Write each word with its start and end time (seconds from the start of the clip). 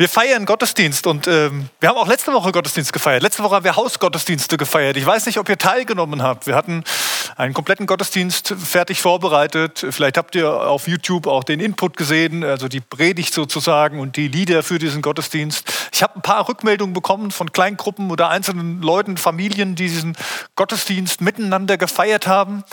Wir 0.00 0.08
feiern 0.08 0.46
Gottesdienst 0.46 1.06
und 1.06 1.26
ähm, 1.26 1.68
wir 1.78 1.90
haben 1.90 1.98
auch 1.98 2.08
letzte 2.08 2.32
Woche 2.32 2.52
Gottesdienst 2.52 2.90
gefeiert. 2.90 3.22
Letzte 3.22 3.42
Woche 3.42 3.56
haben 3.56 3.64
wir 3.66 3.76
Hausgottesdienste 3.76 4.56
gefeiert. 4.56 4.96
Ich 4.96 5.04
weiß 5.04 5.26
nicht, 5.26 5.36
ob 5.36 5.46
ihr 5.50 5.58
teilgenommen 5.58 6.22
habt. 6.22 6.46
Wir 6.46 6.54
hatten 6.54 6.84
einen 7.36 7.52
kompletten 7.52 7.86
Gottesdienst 7.86 8.54
fertig 8.58 9.02
vorbereitet. 9.02 9.84
Vielleicht 9.90 10.16
habt 10.16 10.34
ihr 10.36 10.50
auf 10.50 10.88
YouTube 10.88 11.26
auch 11.26 11.44
den 11.44 11.60
Input 11.60 11.98
gesehen, 11.98 12.44
also 12.44 12.66
die 12.66 12.80
Predigt 12.80 13.34
sozusagen 13.34 14.00
und 14.00 14.16
die 14.16 14.28
Lieder 14.28 14.62
für 14.62 14.78
diesen 14.78 15.02
Gottesdienst. 15.02 15.70
Ich 15.92 16.02
habe 16.02 16.16
ein 16.16 16.22
paar 16.22 16.48
Rückmeldungen 16.48 16.94
bekommen 16.94 17.30
von 17.30 17.52
Kleingruppen 17.52 18.10
oder 18.10 18.30
einzelnen 18.30 18.80
Leuten, 18.80 19.18
Familien, 19.18 19.74
die 19.74 19.88
diesen 19.88 20.16
Gottesdienst 20.56 21.20
miteinander 21.20 21.76
gefeiert 21.76 22.26
haben. 22.26 22.64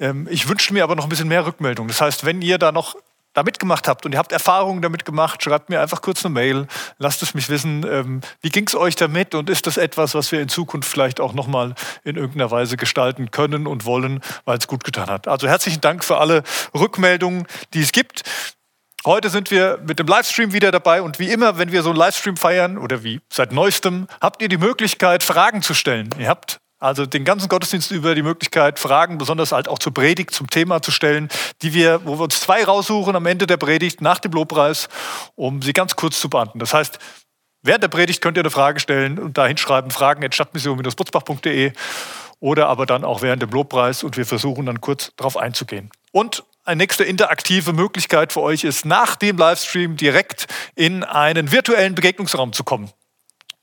Ähm, 0.00 0.26
ich 0.28 0.48
wünsche 0.48 0.72
mir 0.72 0.82
aber 0.82 0.96
noch 0.96 1.04
ein 1.04 1.10
bisschen 1.10 1.28
mehr 1.28 1.46
Rückmeldungen. 1.46 1.86
Das 1.86 2.00
heißt, 2.00 2.24
wenn 2.24 2.42
ihr 2.42 2.58
da 2.58 2.72
noch 2.72 2.96
da 3.36 3.42
mitgemacht 3.42 3.86
habt 3.86 4.06
und 4.06 4.12
ihr 4.12 4.18
habt 4.18 4.32
Erfahrungen 4.32 4.80
damit 4.80 5.04
gemacht, 5.04 5.42
schreibt 5.42 5.68
mir 5.68 5.82
einfach 5.82 6.00
kurz 6.00 6.24
eine 6.24 6.32
Mail, 6.32 6.66
lasst 6.98 7.22
es 7.22 7.34
mich 7.34 7.50
wissen, 7.50 7.84
ähm, 7.88 8.22
wie 8.40 8.48
ging 8.48 8.66
es 8.66 8.74
euch 8.74 8.96
damit 8.96 9.34
und 9.34 9.50
ist 9.50 9.66
das 9.66 9.76
etwas, 9.76 10.14
was 10.14 10.32
wir 10.32 10.40
in 10.40 10.48
Zukunft 10.48 10.88
vielleicht 10.88 11.20
auch 11.20 11.34
nochmal 11.34 11.74
in 12.02 12.16
irgendeiner 12.16 12.50
Weise 12.50 12.78
gestalten 12.78 13.30
können 13.30 13.66
und 13.66 13.84
wollen, 13.84 14.20
weil 14.46 14.56
es 14.56 14.66
gut 14.66 14.84
getan 14.84 15.08
hat. 15.08 15.28
Also 15.28 15.48
herzlichen 15.48 15.82
Dank 15.82 16.02
für 16.02 16.16
alle 16.16 16.44
Rückmeldungen, 16.74 17.46
die 17.74 17.82
es 17.82 17.92
gibt. 17.92 18.22
Heute 19.04 19.28
sind 19.28 19.50
wir 19.50 19.80
mit 19.86 19.98
dem 19.98 20.06
Livestream 20.06 20.54
wieder 20.54 20.70
dabei 20.70 21.02
und 21.02 21.18
wie 21.18 21.30
immer, 21.30 21.58
wenn 21.58 21.72
wir 21.72 21.82
so 21.82 21.90
einen 21.90 21.98
Livestream 21.98 22.38
feiern 22.38 22.78
oder 22.78 23.04
wie 23.04 23.20
seit 23.30 23.52
neuestem, 23.52 24.08
habt 24.22 24.40
ihr 24.40 24.48
die 24.48 24.56
Möglichkeit, 24.56 25.22
Fragen 25.22 25.60
zu 25.60 25.74
stellen. 25.74 26.08
Ihr 26.18 26.30
habt 26.30 26.58
also 26.78 27.06
den 27.06 27.24
ganzen 27.24 27.48
Gottesdienst 27.48 27.90
über 27.90 28.14
die 28.14 28.22
Möglichkeit, 28.22 28.78
Fragen, 28.78 29.18
besonders 29.18 29.52
halt 29.52 29.68
auch 29.68 29.78
zur 29.78 29.94
Predigt, 29.94 30.32
zum 30.32 30.50
Thema 30.50 30.82
zu 30.82 30.90
stellen, 30.90 31.28
die 31.62 31.72
wir, 31.72 32.04
wo 32.04 32.18
wir 32.18 32.24
uns 32.24 32.40
zwei 32.40 32.64
raussuchen 32.64 33.16
am 33.16 33.26
Ende 33.26 33.46
der 33.46 33.56
Predigt 33.56 34.00
nach 34.00 34.18
dem 34.18 34.32
Lobpreis, 34.32 34.88
um 35.34 35.62
sie 35.62 35.72
ganz 35.72 35.96
kurz 35.96 36.20
zu 36.20 36.28
beantworten. 36.28 36.58
Das 36.58 36.74
heißt, 36.74 36.98
während 37.62 37.82
der 37.82 37.88
Predigt 37.88 38.20
könnt 38.20 38.36
ihr 38.36 38.42
eine 38.42 38.50
Frage 38.50 38.80
stellen 38.80 39.18
und 39.18 39.38
da 39.38 39.46
hinschreiben, 39.46 39.90
fragen 39.90 40.24
at 40.24 40.34
stadtmission-butzbach.de 40.34 41.72
oder 42.40 42.68
aber 42.68 42.84
dann 42.84 43.04
auch 43.04 43.22
während 43.22 43.42
dem 43.42 43.50
Lobpreis 43.50 44.04
und 44.04 44.16
wir 44.16 44.26
versuchen 44.26 44.66
dann 44.66 44.80
kurz 44.80 45.12
darauf 45.16 45.36
einzugehen. 45.36 45.90
Und 46.12 46.44
eine 46.64 46.78
nächste 46.78 47.04
interaktive 47.04 47.72
Möglichkeit 47.72 48.32
für 48.32 48.40
euch 48.40 48.64
ist, 48.64 48.84
nach 48.84 49.16
dem 49.16 49.38
Livestream 49.38 49.96
direkt 49.96 50.46
in 50.74 51.04
einen 51.04 51.52
virtuellen 51.52 51.94
Begegnungsraum 51.94 52.52
zu 52.52 52.64
kommen. 52.64 52.90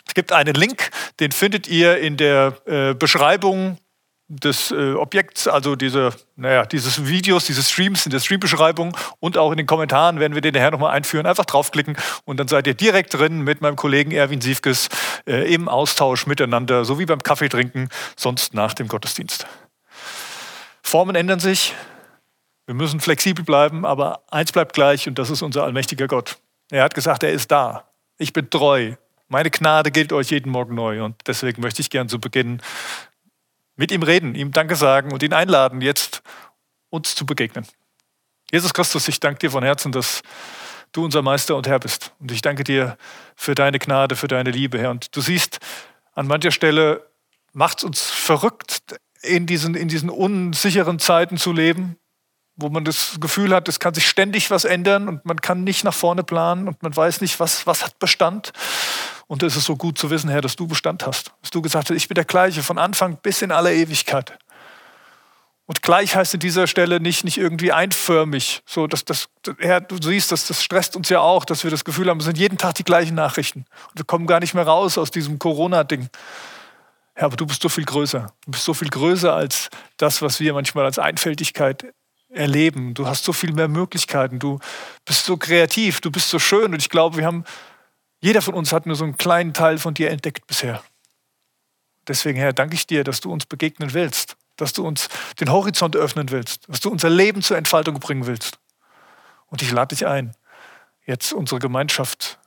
Es 0.07 0.13
gibt 0.13 0.31
einen 0.31 0.53
Link, 0.53 0.89
den 1.19 1.31
findet 1.31 1.67
ihr 1.67 1.97
in 1.97 2.17
der 2.17 2.57
äh, 2.65 2.93
Beschreibung 2.93 3.77
des 4.27 4.71
äh, 4.71 4.93
Objekts, 4.93 5.47
also 5.47 5.75
diese, 5.75 6.11
naja, 6.35 6.65
dieses 6.65 7.07
Videos, 7.07 7.45
dieses 7.45 7.69
Streams 7.69 8.05
in 8.05 8.11
der 8.11 8.19
Streambeschreibung 8.19 8.95
und 9.19 9.37
auch 9.37 9.51
in 9.51 9.57
den 9.57 9.67
Kommentaren 9.67 10.19
werden 10.19 10.33
wir 10.33 10.41
den 10.41 10.53
nachher 10.53 10.71
nochmal 10.71 10.91
einführen. 10.91 11.25
Einfach 11.25 11.45
draufklicken 11.45 11.97
und 12.25 12.37
dann 12.39 12.47
seid 12.47 12.65
ihr 12.67 12.73
direkt 12.73 13.13
drin 13.13 13.41
mit 13.41 13.61
meinem 13.61 13.75
Kollegen 13.75 14.11
Erwin 14.11 14.41
Siefkes 14.41 14.89
äh, 15.27 15.53
im 15.53 15.67
Austausch 15.67 16.25
miteinander, 16.25 16.85
so 16.85 16.99
wie 16.99 17.05
beim 17.05 17.21
Kaffee 17.21 17.49
trinken, 17.49 17.89
sonst 18.15 18.53
nach 18.53 18.73
dem 18.73 18.87
Gottesdienst. 18.87 19.45
Formen 20.81 21.15
ändern 21.15 21.39
sich, 21.39 21.73
wir 22.65 22.75
müssen 22.75 22.99
flexibel 22.99 23.43
bleiben, 23.43 23.85
aber 23.85 24.23
eins 24.31 24.51
bleibt 24.51 24.73
gleich 24.73 25.07
und 25.07 25.19
das 25.19 25.29
ist 25.29 25.41
unser 25.41 25.63
allmächtiger 25.63 26.07
Gott. 26.07 26.37
Er 26.71 26.83
hat 26.83 26.95
gesagt, 26.95 27.23
er 27.23 27.31
ist 27.31 27.51
da. 27.51 27.89
Ich 28.17 28.31
bin 28.31 28.49
treu. 28.49 28.93
Meine 29.33 29.49
Gnade 29.49 29.89
gilt 29.89 30.13
euch 30.13 30.29
jeden 30.29 30.51
Morgen 30.51 30.75
neu. 30.75 31.03
Und 31.03 31.15
deswegen 31.25 31.63
möchte 31.63 31.81
ich 31.81 31.89
gern 31.89 32.07
zu 32.07 32.19
Beginn 32.19 32.61
mit 33.75 33.91
ihm 33.91 34.03
reden, 34.03 34.35
ihm 34.35 34.51
Danke 34.51 34.75
sagen 34.75 35.11
und 35.11 35.23
ihn 35.23 35.33
einladen, 35.33 35.81
jetzt 35.81 36.21
uns 36.91 37.15
zu 37.15 37.25
begegnen. 37.25 37.65
Jesus 38.51 38.75
Christus, 38.75 39.07
ich 39.07 39.19
danke 39.19 39.39
dir 39.39 39.49
von 39.49 39.63
Herzen, 39.63 39.91
dass 39.91 40.21
du 40.91 41.03
unser 41.03 41.23
Meister 41.23 41.55
und 41.55 41.67
Herr 41.67 41.79
bist. 41.79 42.13
Und 42.19 42.31
ich 42.31 42.43
danke 42.43 42.63
dir 42.63 42.95
für 43.35 43.55
deine 43.55 43.79
Gnade, 43.79 44.15
für 44.15 44.27
deine 44.27 44.51
Liebe, 44.51 44.77
Herr. 44.77 44.91
Und 44.91 45.15
du 45.15 45.21
siehst, 45.21 45.57
an 46.13 46.27
mancher 46.27 46.51
Stelle 46.51 47.09
macht 47.53 47.79
es 47.79 47.85
uns 47.85 48.03
verrückt, 48.03 48.83
in 49.23 49.47
diesen, 49.47 49.73
in 49.73 49.87
diesen 49.87 50.11
unsicheren 50.11 50.99
Zeiten 50.99 51.37
zu 51.37 51.53
leben 51.53 51.97
wo 52.55 52.69
man 52.69 52.85
das 52.85 53.17
Gefühl 53.19 53.53
hat, 53.53 53.67
es 53.67 53.79
kann 53.79 53.93
sich 53.93 54.07
ständig 54.07 54.51
was 54.51 54.65
ändern 54.65 55.07
und 55.07 55.25
man 55.25 55.41
kann 55.41 55.63
nicht 55.63 55.83
nach 55.83 55.93
vorne 55.93 56.23
planen 56.23 56.67
und 56.67 56.83
man 56.83 56.95
weiß 56.95 57.21
nicht, 57.21 57.39
was, 57.39 57.65
was 57.65 57.83
hat 57.83 57.97
Bestand. 57.99 58.53
Und 59.27 59.43
es 59.43 59.55
ist 59.55 59.65
so 59.65 59.75
gut 59.75 59.97
zu 59.97 60.09
wissen, 60.09 60.29
Herr, 60.29 60.41
dass 60.41 60.55
du 60.55 60.67
Bestand 60.67 61.05
hast. 61.05 61.31
Dass 61.41 61.51
du 61.51 61.61
gesagt 61.61 61.89
hast, 61.89 61.95
ich 61.95 62.07
bin 62.07 62.15
der 62.15 62.25
gleiche 62.25 62.63
von 62.63 62.77
Anfang 62.77 63.17
bis 63.17 63.41
in 63.41 63.51
alle 63.51 63.73
Ewigkeit. 63.73 64.37
Und 65.65 65.81
gleich 65.81 66.15
heißt 66.15 66.33
in 66.33 66.41
dieser 66.41 66.67
Stelle 66.67 66.99
nicht, 66.99 67.23
nicht 67.23 67.37
irgendwie 67.37 67.71
einförmig. 67.71 68.61
So, 68.65 68.85
dass 68.85 69.05
das, 69.05 69.29
Herr, 69.59 69.79
du 69.79 69.95
siehst, 70.01 70.31
dass 70.31 70.47
das 70.47 70.61
stresst 70.61 70.95
uns 70.95 71.07
ja 71.07 71.21
auch, 71.21 71.45
dass 71.45 71.63
wir 71.63 71.71
das 71.71 71.85
Gefühl 71.85 72.09
haben, 72.09 72.19
es 72.19 72.25
sind 72.25 72.37
jeden 72.37 72.57
Tag 72.57 72.75
die 72.75 72.83
gleichen 72.83 73.15
Nachrichten. 73.15 73.59
Und 73.89 73.99
wir 73.99 74.05
kommen 74.05 74.27
gar 74.27 74.41
nicht 74.41 74.53
mehr 74.53 74.67
raus 74.67 74.97
aus 74.97 75.09
diesem 75.09 75.39
Corona-Ding. 75.39 76.09
Herr, 77.15 77.27
aber 77.27 77.37
du 77.37 77.45
bist 77.45 77.61
so 77.61 77.69
viel 77.69 77.85
größer. 77.85 78.33
Du 78.45 78.51
bist 78.51 78.65
so 78.65 78.73
viel 78.73 78.89
größer 78.89 79.33
als 79.33 79.69
das, 79.97 80.21
was 80.21 80.39
wir 80.41 80.53
manchmal 80.53 80.83
als 80.83 80.99
Einfältigkeit 80.99 81.85
erleben. 82.29 82.93
Du 82.93 83.07
hast 83.07 83.23
so 83.23 83.31
viel 83.31 83.53
mehr 83.53 83.67
Möglichkeiten. 83.67 84.39
Du 84.39 84.59
bist 85.05 85.25
so 85.25 85.37
kreativ. 85.37 86.01
Du 86.01 86.11
bist 86.11 86.29
so 86.29 86.39
schön. 86.39 86.73
Und 86.73 86.81
ich 86.81 86.89
glaube, 86.89 87.17
wir 87.17 87.25
haben, 87.25 87.45
jeder 88.23 88.41
von 88.41 88.53
uns 88.53 88.71
hat 88.71 88.85
nur 88.85 88.95
so 88.95 89.03
einen 89.03 89.17
kleinen 89.17 89.53
Teil 89.53 89.77
von 89.77 89.93
dir 89.93 90.09
entdeckt 90.09 90.47
bisher. 90.47 90.81
Deswegen, 92.07 92.39
Herr, 92.39 92.53
danke 92.53 92.73
ich 92.73 92.87
dir, 92.87 93.03
dass 93.03 93.19
du 93.19 93.29
uns 93.29 93.45
begegnen 93.45 93.93
willst, 93.93 94.37
dass 94.55 94.71
du 94.71 94.87
uns 94.87 95.09
den 95.41 95.51
Horizont 95.51 95.97
öffnen 95.97 96.31
willst, 96.31 96.69
dass 96.69 96.79
du 96.79 96.89
unser 96.89 97.09
Leben 97.09 97.41
zur 97.41 97.57
Entfaltung 97.57 97.99
bringen 97.99 98.25
willst. 98.25 98.59
Und 99.47 99.61
ich 99.61 99.71
lade 99.71 99.93
dich 99.93 100.07
ein, 100.07 100.33
jetzt 101.05 101.33
unsere 101.33 101.59
Gemeinschaft, 101.59 102.39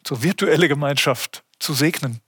unsere 0.00 0.24
virtuelle 0.24 0.66
Gemeinschaft 0.66 1.44
zu 1.60 1.74
segnen, 1.74 2.20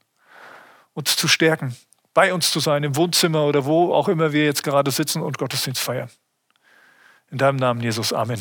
uns 0.92 1.16
zu 1.16 1.26
stärken, 1.26 1.76
bei 2.14 2.32
uns 2.32 2.52
zu 2.52 2.60
sein, 2.60 2.84
im 2.84 2.94
Wohnzimmer 2.94 3.46
oder 3.46 3.64
wo 3.64 3.92
auch 3.92 4.06
immer 4.06 4.32
wir 4.32 4.44
jetzt 4.44 4.62
gerade 4.62 4.92
sitzen 4.92 5.22
und 5.22 5.38
Gottesdienst 5.38 5.82
feiern. 5.82 6.10
In 7.32 7.38
deinem 7.38 7.56
Namen, 7.56 7.80
Jesus. 7.80 8.12
Amen. 8.12 8.38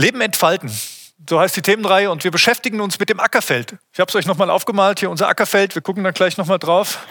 Leben 0.00 0.20
entfalten. 0.20 0.70
So 1.28 1.38
heißt 1.38 1.54
die 1.54 1.62
Themenreihe 1.62 2.10
und 2.10 2.24
wir 2.24 2.30
beschäftigen 2.30 2.80
uns 2.80 2.98
mit 2.98 3.08
dem 3.08 3.20
Ackerfeld. 3.20 3.76
Ich 3.92 4.00
habe 4.00 4.08
es 4.08 4.14
euch 4.16 4.26
nochmal 4.26 4.50
aufgemalt, 4.50 5.00
hier 5.00 5.10
unser 5.10 5.28
Ackerfeld. 5.28 5.74
Wir 5.74 5.82
gucken 5.82 6.02
da 6.02 6.10
gleich 6.10 6.38
nochmal 6.38 6.58
drauf. 6.58 7.06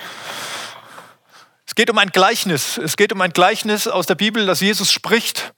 Es 1.65 1.75
geht 1.75 1.89
um 1.89 1.97
ein 1.99 2.09
Gleichnis. 2.09 2.77
Es 2.77 2.97
geht 2.97 3.13
um 3.13 3.21
ein 3.21 3.31
Gleichnis 3.31 3.87
aus 3.87 4.07
der 4.07 4.15
Bibel, 4.15 4.45
das 4.47 4.59
Jesus 4.59 4.91
spricht 4.91 5.53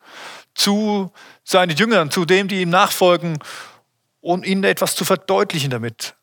zu 0.53 1.11
seinen 1.45 1.75
Jüngern, 1.75 2.11
zu 2.11 2.25
dem, 2.25 2.49
die 2.49 2.61
ihm 2.61 2.69
nachfolgen, 2.69 3.39
um 4.19 4.43
ihnen 4.43 4.65
etwas 4.65 4.95
zu 4.95 5.05
verdeutlichen 5.05 5.69
damit. 5.69 6.15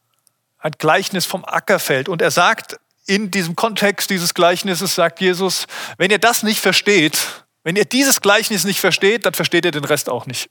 Ein 0.59 0.73
Gleichnis 0.79 1.25
vom 1.25 1.45
Ackerfeld. 1.45 2.09
Und 2.11 2.21
er 2.21 2.31
sagt 2.31 2.79
in 3.07 3.31
diesem 3.31 3.57
Kontext 3.57 4.11
dieses 4.11 4.35
Gleichnisses 4.35 4.95
sagt 4.95 5.21
Jesus, 5.21 5.67
wenn 5.97 6.11
ihr 6.11 6.19
das 6.19 6.43
nicht 6.43 6.61
versteht, 6.61 7.45
wenn 7.65 7.75
ihr 7.75 7.87
dieses 7.87 8.21
Gleichnis 8.21 8.65
nicht 8.65 8.81
versteht, 8.81 9.25
dann 9.25 9.33
versteht 9.33 9.65
ihr 9.65 9.71
den 9.71 9.85
Rest 9.85 10.11
auch 10.11 10.27
nicht. 10.27 10.51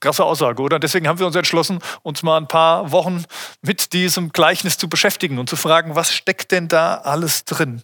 Krasse 0.00 0.24
Aussage, 0.24 0.62
oder? 0.62 0.78
Deswegen 0.78 1.08
haben 1.08 1.18
wir 1.18 1.26
uns 1.26 1.36
entschlossen, 1.36 1.80
uns 2.02 2.22
mal 2.22 2.36
ein 2.36 2.48
paar 2.48 2.92
Wochen 2.92 3.24
mit 3.62 3.92
diesem 3.92 4.30
Gleichnis 4.30 4.78
zu 4.78 4.88
beschäftigen 4.88 5.38
und 5.38 5.48
zu 5.48 5.56
fragen, 5.56 5.94
was 5.94 6.12
steckt 6.12 6.52
denn 6.52 6.68
da 6.68 6.96
alles 6.96 7.44
drin? 7.44 7.82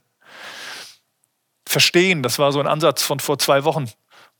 Verstehen, 1.66 2.22
das 2.22 2.38
war 2.38 2.52
so 2.52 2.60
ein 2.60 2.66
Ansatz 2.66 3.02
von 3.02 3.20
vor 3.20 3.38
zwei 3.38 3.64
Wochen, 3.64 3.90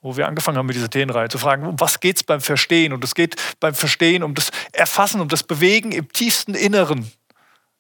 wo 0.03 0.17
wir 0.17 0.29
angefangen 0.29 0.59
haben 0.59 0.67
mit 0.67 0.77
dieser 0.77 0.91
Themenreihe, 0.91 1.29
zu 1.29 1.39
fragen, 1.39 1.67
um 1.67 1.81
was 1.81 2.01
geht 2.01 2.17
es 2.17 2.23
beim 2.23 2.41
Verstehen? 2.41 2.93
Und 2.93 3.03
es 3.03 3.15
geht 3.15 3.37
beim 3.61 3.75
Verstehen 3.75 4.23
um 4.23 4.35
das 4.35 4.51
Erfassen, 4.73 5.21
um 5.21 5.29
das 5.29 5.43
Bewegen 5.43 5.93
im 5.93 6.13
tiefsten 6.13 6.55
Inneren 6.55 7.11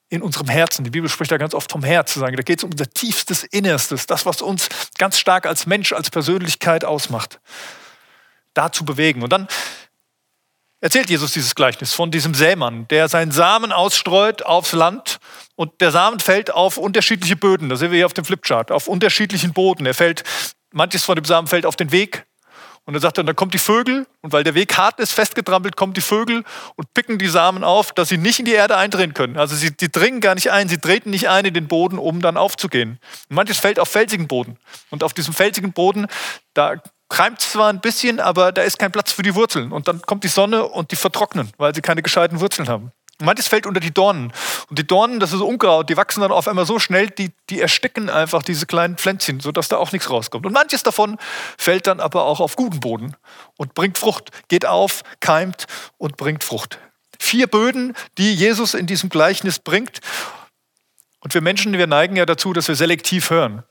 in 0.08 0.22
unserem 0.22 0.48
Herzen. 0.48 0.84
Die 0.84 0.90
Bibel 0.90 1.08
spricht 1.08 1.32
da 1.32 1.36
ganz 1.36 1.54
oft 1.54 1.70
vom 1.70 1.82
Herz, 1.82 2.12
zu 2.12 2.20
sagen. 2.20 2.36
Da 2.36 2.42
geht 2.42 2.58
es 2.58 2.64
um 2.64 2.70
unser 2.70 2.88
tiefstes 2.88 3.44
Innerstes, 3.44 4.06
das, 4.06 4.24
was 4.26 4.42
uns 4.42 4.68
ganz 4.98 5.18
stark 5.18 5.46
als 5.46 5.66
Mensch, 5.66 5.92
als 5.92 6.10
Persönlichkeit 6.10 6.84
ausmacht. 6.84 7.40
Da 8.54 8.72
zu 8.72 8.84
bewegen. 8.84 9.22
Und 9.22 9.32
dann 9.32 9.48
erzählt 10.80 11.10
Jesus 11.10 11.32
dieses 11.32 11.54
Gleichnis 11.54 11.92
von 11.92 12.10
diesem 12.10 12.34
Sämann, 12.34 12.88
der 12.88 13.08
seinen 13.08 13.32
Samen 13.32 13.72
ausstreut 13.72 14.42
aufs 14.42 14.72
Land 14.72 15.18
und 15.56 15.80
der 15.80 15.90
Samen 15.90 16.20
fällt 16.20 16.50
auf 16.52 16.78
unterschiedliche 16.78 17.36
Böden. 17.36 17.68
Das 17.68 17.80
sehen 17.80 17.90
wir 17.90 17.96
hier 17.96 18.06
auf 18.06 18.14
dem 18.14 18.24
Flipchart, 18.24 18.70
auf 18.70 18.88
unterschiedlichen 18.88 19.52
Boden. 19.52 19.86
Er 19.86 19.94
fällt, 19.94 20.24
manches 20.72 21.04
von 21.04 21.16
dem 21.16 21.24
Samen 21.24 21.46
fällt 21.46 21.66
auf 21.66 21.76
den 21.76 21.92
Weg, 21.92 22.26
und 22.86 22.92
dann 22.92 23.00
sagt 23.00 23.16
er, 23.16 23.24
dann 23.24 23.34
kommt 23.34 23.54
die 23.54 23.58
Vögel 23.58 24.06
und 24.20 24.32
weil 24.32 24.44
der 24.44 24.54
Weg 24.54 24.76
hart 24.76 25.00
ist, 25.00 25.12
festgetrampelt, 25.12 25.74
kommen 25.74 25.94
die 25.94 26.02
Vögel 26.02 26.44
und 26.76 26.92
picken 26.92 27.18
die 27.18 27.28
Samen 27.28 27.64
auf, 27.64 27.92
dass 27.92 28.10
sie 28.10 28.18
nicht 28.18 28.40
in 28.40 28.44
die 28.44 28.52
Erde 28.52 28.76
eindrehen 28.76 29.14
können. 29.14 29.38
Also 29.38 29.56
sie 29.56 29.74
die 29.74 29.90
dringen 29.90 30.20
gar 30.20 30.34
nicht 30.34 30.50
ein, 30.50 30.68
sie 30.68 30.76
treten 30.76 31.08
nicht 31.08 31.30
ein 31.30 31.46
in 31.46 31.54
den 31.54 31.66
Boden, 31.66 31.98
um 31.98 32.20
dann 32.20 32.36
aufzugehen. 32.36 32.98
Und 33.30 33.36
manches 33.36 33.58
fällt 33.58 33.78
auf 33.78 33.88
felsigen 33.88 34.28
Boden. 34.28 34.58
Und 34.90 35.02
auf 35.02 35.14
diesem 35.14 35.32
felsigen 35.32 35.72
Boden, 35.72 36.08
da 36.52 36.76
kreimt 37.08 37.40
zwar 37.40 37.68
ein 37.68 37.80
bisschen, 37.80 38.20
aber 38.20 38.52
da 38.52 38.62
ist 38.62 38.78
kein 38.78 38.92
Platz 38.92 39.12
für 39.12 39.22
die 39.22 39.34
Wurzeln. 39.34 39.72
Und 39.72 39.88
dann 39.88 40.02
kommt 40.02 40.24
die 40.24 40.28
Sonne 40.28 40.64
und 40.64 40.90
die 40.90 40.96
vertrocknen, 40.96 41.50
weil 41.58 41.74
sie 41.74 41.80
keine 41.80 42.02
gescheiten 42.02 42.40
Wurzeln 42.40 42.68
haben. 42.68 42.92
Manches 43.22 43.46
fällt 43.46 43.66
unter 43.66 43.80
die 43.80 43.92
Dornen. 43.92 44.32
Und 44.68 44.78
die 44.78 44.86
Dornen, 44.86 45.20
das 45.20 45.32
ist 45.32 45.40
Unkraut, 45.40 45.88
die 45.88 45.96
wachsen 45.96 46.20
dann 46.20 46.32
auf 46.32 46.48
einmal 46.48 46.66
so 46.66 46.80
schnell, 46.80 47.10
die, 47.10 47.30
die 47.48 47.60
ersticken 47.60 48.10
einfach 48.10 48.42
diese 48.42 48.66
kleinen 48.66 48.96
Pflänzchen, 48.96 49.38
sodass 49.40 49.68
da 49.68 49.76
auch 49.76 49.92
nichts 49.92 50.10
rauskommt. 50.10 50.46
Und 50.46 50.52
manches 50.52 50.82
davon 50.82 51.18
fällt 51.56 51.86
dann 51.86 52.00
aber 52.00 52.24
auch 52.24 52.40
auf 52.40 52.56
guten 52.56 52.80
Boden 52.80 53.14
und 53.56 53.74
bringt 53.74 53.98
Frucht, 53.98 54.30
geht 54.48 54.66
auf, 54.66 55.02
keimt 55.20 55.66
und 55.96 56.16
bringt 56.16 56.42
Frucht. 56.42 56.78
Vier 57.20 57.46
Böden, 57.46 57.94
die 58.18 58.34
Jesus 58.34 58.74
in 58.74 58.86
diesem 58.86 59.08
Gleichnis 59.08 59.60
bringt. 59.60 60.00
Und 61.20 61.32
wir 61.34 61.40
Menschen, 61.40 61.72
wir 61.72 61.86
neigen 61.86 62.16
ja 62.16 62.26
dazu, 62.26 62.52
dass 62.52 62.66
wir 62.66 62.74
selektiv 62.74 63.30
hören. 63.30 63.62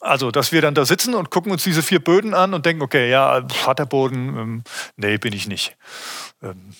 Also, 0.00 0.30
dass 0.30 0.50
wir 0.50 0.62
dann 0.62 0.74
da 0.74 0.86
sitzen 0.86 1.14
und 1.14 1.30
gucken 1.30 1.52
uns 1.52 1.62
diese 1.62 1.82
vier 1.82 2.02
Böden 2.02 2.32
an 2.32 2.54
und 2.54 2.64
denken, 2.64 2.82
okay, 2.82 3.10
ja, 3.10 3.42
harter 3.66 3.84
Boden, 3.84 4.36
ähm, 4.36 4.64
nee, 4.96 5.18
bin 5.18 5.34
ich 5.34 5.46
nicht. 5.46 5.76
Ähm, 6.42 6.72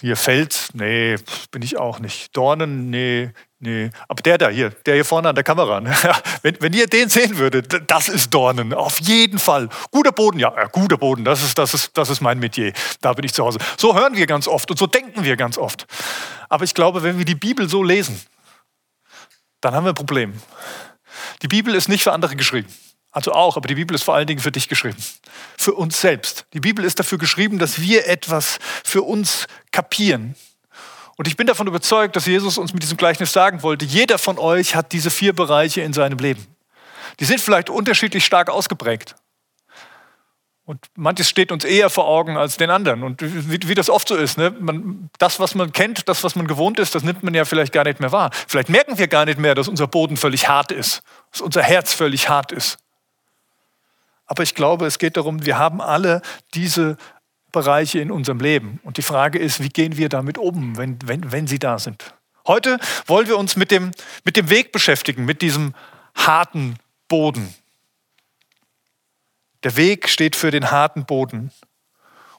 hier 0.00 0.16
Fels, 0.16 0.68
nee, 0.74 1.16
bin 1.50 1.62
ich 1.62 1.76
auch 1.76 1.98
nicht. 1.98 2.36
Dornen, 2.36 2.90
nee, 2.90 3.30
nee. 3.58 3.90
Aber 4.06 4.22
der 4.22 4.38
da 4.38 4.48
hier, 4.48 4.70
der 4.70 4.94
hier 4.94 5.04
vorne 5.04 5.30
an 5.30 5.34
der 5.34 5.42
Kamera, 5.42 5.80
ne? 5.80 5.92
wenn, 6.42 6.56
wenn 6.60 6.72
ihr 6.72 6.86
den 6.86 7.08
sehen 7.08 7.38
würdet, 7.38 7.90
das 7.90 8.08
ist 8.08 8.32
Dornen, 8.32 8.74
auf 8.74 9.00
jeden 9.00 9.38
Fall. 9.38 9.68
Guter 9.90 10.12
Boden, 10.12 10.38
ja, 10.38 10.50
guter 10.66 10.98
Boden, 10.98 11.24
das 11.24 11.42
ist, 11.42 11.58
das, 11.58 11.74
ist, 11.74 11.96
das 11.96 12.10
ist 12.10 12.20
mein 12.20 12.38
Metier, 12.38 12.72
da 13.00 13.12
bin 13.12 13.24
ich 13.24 13.32
zu 13.32 13.44
Hause. 13.44 13.58
So 13.76 13.94
hören 13.96 14.14
wir 14.16 14.26
ganz 14.26 14.46
oft 14.46 14.70
und 14.70 14.76
so 14.76 14.86
denken 14.86 15.24
wir 15.24 15.36
ganz 15.36 15.58
oft. 15.58 15.86
Aber 16.48 16.64
ich 16.64 16.74
glaube, 16.74 17.02
wenn 17.02 17.18
wir 17.18 17.24
die 17.24 17.34
Bibel 17.34 17.68
so 17.68 17.82
lesen, 17.82 18.20
dann 19.60 19.74
haben 19.74 19.84
wir 19.84 19.92
ein 19.92 19.96
Problem. 19.96 20.34
Die 21.42 21.48
Bibel 21.48 21.74
ist 21.74 21.88
nicht 21.88 22.02
für 22.02 22.12
andere 22.12 22.36
geschrieben. 22.36 22.68
Also 23.10 23.32
auch, 23.32 23.56
aber 23.56 23.68
die 23.68 23.74
Bibel 23.74 23.94
ist 23.94 24.02
vor 24.02 24.14
allen 24.14 24.26
Dingen 24.26 24.40
für 24.40 24.52
dich 24.52 24.68
geschrieben. 24.68 24.98
Für 25.56 25.74
uns 25.74 26.00
selbst. 26.00 26.46
Die 26.52 26.60
Bibel 26.60 26.84
ist 26.84 26.98
dafür 26.98 27.18
geschrieben, 27.18 27.58
dass 27.58 27.80
wir 27.80 28.06
etwas 28.06 28.58
für 28.84 29.02
uns 29.02 29.46
kapieren. 29.72 30.34
Und 31.16 31.26
ich 31.26 31.36
bin 31.36 31.46
davon 31.46 31.66
überzeugt, 31.66 32.14
dass 32.14 32.26
Jesus 32.26 32.58
uns 32.58 32.72
mit 32.72 32.82
diesem 32.82 32.96
Gleichnis 32.96 33.32
sagen 33.32 33.62
wollte, 33.62 33.84
jeder 33.84 34.18
von 34.18 34.38
euch 34.38 34.76
hat 34.76 34.92
diese 34.92 35.10
vier 35.10 35.32
Bereiche 35.32 35.80
in 35.80 35.92
seinem 35.92 36.18
Leben. 36.18 36.46
Die 37.18 37.24
sind 37.24 37.40
vielleicht 37.40 37.70
unterschiedlich 37.70 38.24
stark 38.24 38.50
ausgeprägt. 38.50 39.16
Und 40.68 40.84
manches 40.96 41.30
steht 41.30 41.50
uns 41.50 41.64
eher 41.64 41.88
vor 41.88 42.06
Augen 42.06 42.36
als 42.36 42.58
den 42.58 42.68
anderen. 42.68 43.02
Und 43.02 43.22
wie, 43.22 43.58
wie 43.70 43.74
das 43.74 43.88
oft 43.88 44.06
so 44.06 44.14
ist, 44.14 44.36
ne? 44.36 44.54
man, 44.60 45.08
das, 45.16 45.40
was 45.40 45.54
man 45.54 45.72
kennt, 45.72 46.10
das, 46.10 46.24
was 46.24 46.36
man 46.36 46.46
gewohnt 46.46 46.78
ist, 46.78 46.94
das 46.94 47.02
nimmt 47.02 47.22
man 47.22 47.32
ja 47.32 47.46
vielleicht 47.46 47.72
gar 47.72 47.84
nicht 47.84 48.00
mehr 48.00 48.12
wahr. 48.12 48.30
Vielleicht 48.46 48.68
merken 48.68 48.98
wir 48.98 49.08
gar 49.08 49.24
nicht 49.24 49.38
mehr, 49.38 49.54
dass 49.54 49.66
unser 49.66 49.86
Boden 49.86 50.18
völlig 50.18 50.46
hart 50.46 50.70
ist, 50.70 51.02
dass 51.32 51.40
unser 51.40 51.62
Herz 51.62 51.94
völlig 51.94 52.28
hart 52.28 52.52
ist. 52.52 52.76
Aber 54.26 54.42
ich 54.42 54.54
glaube, 54.54 54.84
es 54.84 54.98
geht 54.98 55.16
darum, 55.16 55.46
wir 55.46 55.56
haben 55.56 55.80
alle 55.80 56.20
diese 56.52 56.98
Bereiche 57.50 58.00
in 58.00 58.10
unserem 58.10 58.38
Leben. 58.38 58.78
Und 58.82 58.98
die 58.98 59.02
Frage 59.02 59.38
ist, 59.38 59.62
wie 59.62 59.70
gehen 59.70 59.96
wir 59.96 60.10
damit 60.10 60.36
um, 60.36 60.76
wenn, 60.76 60.98
wenn, 61.06 61.32
wenn 61.32 61.46
sie 61.46 61.58
da 61.58 61.78
sind? 61.78 62.12
Heute 62.46 62.78
wollen 63.06 63.26
wir 63.26 63.38
uns 63.38 63.56
mit 63.56 63.70
dem, 63.70 63.92
mit 64.22 64.36
dem 64.36 64.50
Weg 64.50 64.72
beschäftigen, 64.72 65.24
mit 65.24 65.40
diesem 65.40 65.72
harten 66.14 66.76
Boden. 67.08 67.54
Der 69.64 69.76
Weg 69.76 70.08
steht 70.08 70.36
für 70.36 70.50
den 70.50 70.70
harten 70.70 71.04
Boden. 71.04 71.52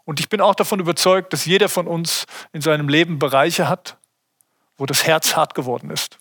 Und 0.05 0.19
ich 0.19 0.29
bin 0.29 0.41
auch 0.41 0.55
davon 0.55 0.79
überzeugt, 0.79 1.33
dass 1.33 1.45
jeder 1.45 1.69
von 1.69 1.87
uns 1.87 2.25
in 2.51 2.61
seinem 2.61 2.89
Leben 2.89 3.19
Bereiche 3.19 3.69
hat, 3.69 3.97
wo 4.77 4.85
das 4.85 5.05
Herz 5.05 5.35
hart 5.35 5.53
geworden 5.53 5.91
ist. 5.91 6.17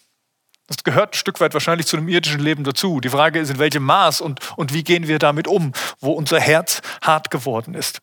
Das 0.67 0.85
gehört 0.85 1.15
ein 1.15 1.19
Stück 1.19 1.41
weit 1.41 1.55
wahrscheinlich 1.55 1.87
zu 1.87 1.97
einem 1.97 2.09
irdischen 2.09 2.41
Leben 2.41 2.63
dazu. 2.63 3.01
Die 3.01 3.09
Frage 3.09 3.39
ist, 3.39 3.49
in 3.49 3.59
welchem 3.59 3.85
Maß 3.85 4.21
und, 4.21 4.41
und 4.59 4.75
wie 4.75 4.85
gehen 4.85 5.09
wir 5.09 5.19
damit 5.19 5.49
um, 5.49 5.73
wo 6.01 6.13
unser 6.13 6.39
Herz 6.39 6.83
hart 7.01 7.31
geworden 7.31 7.75
ist. 7.75 8.03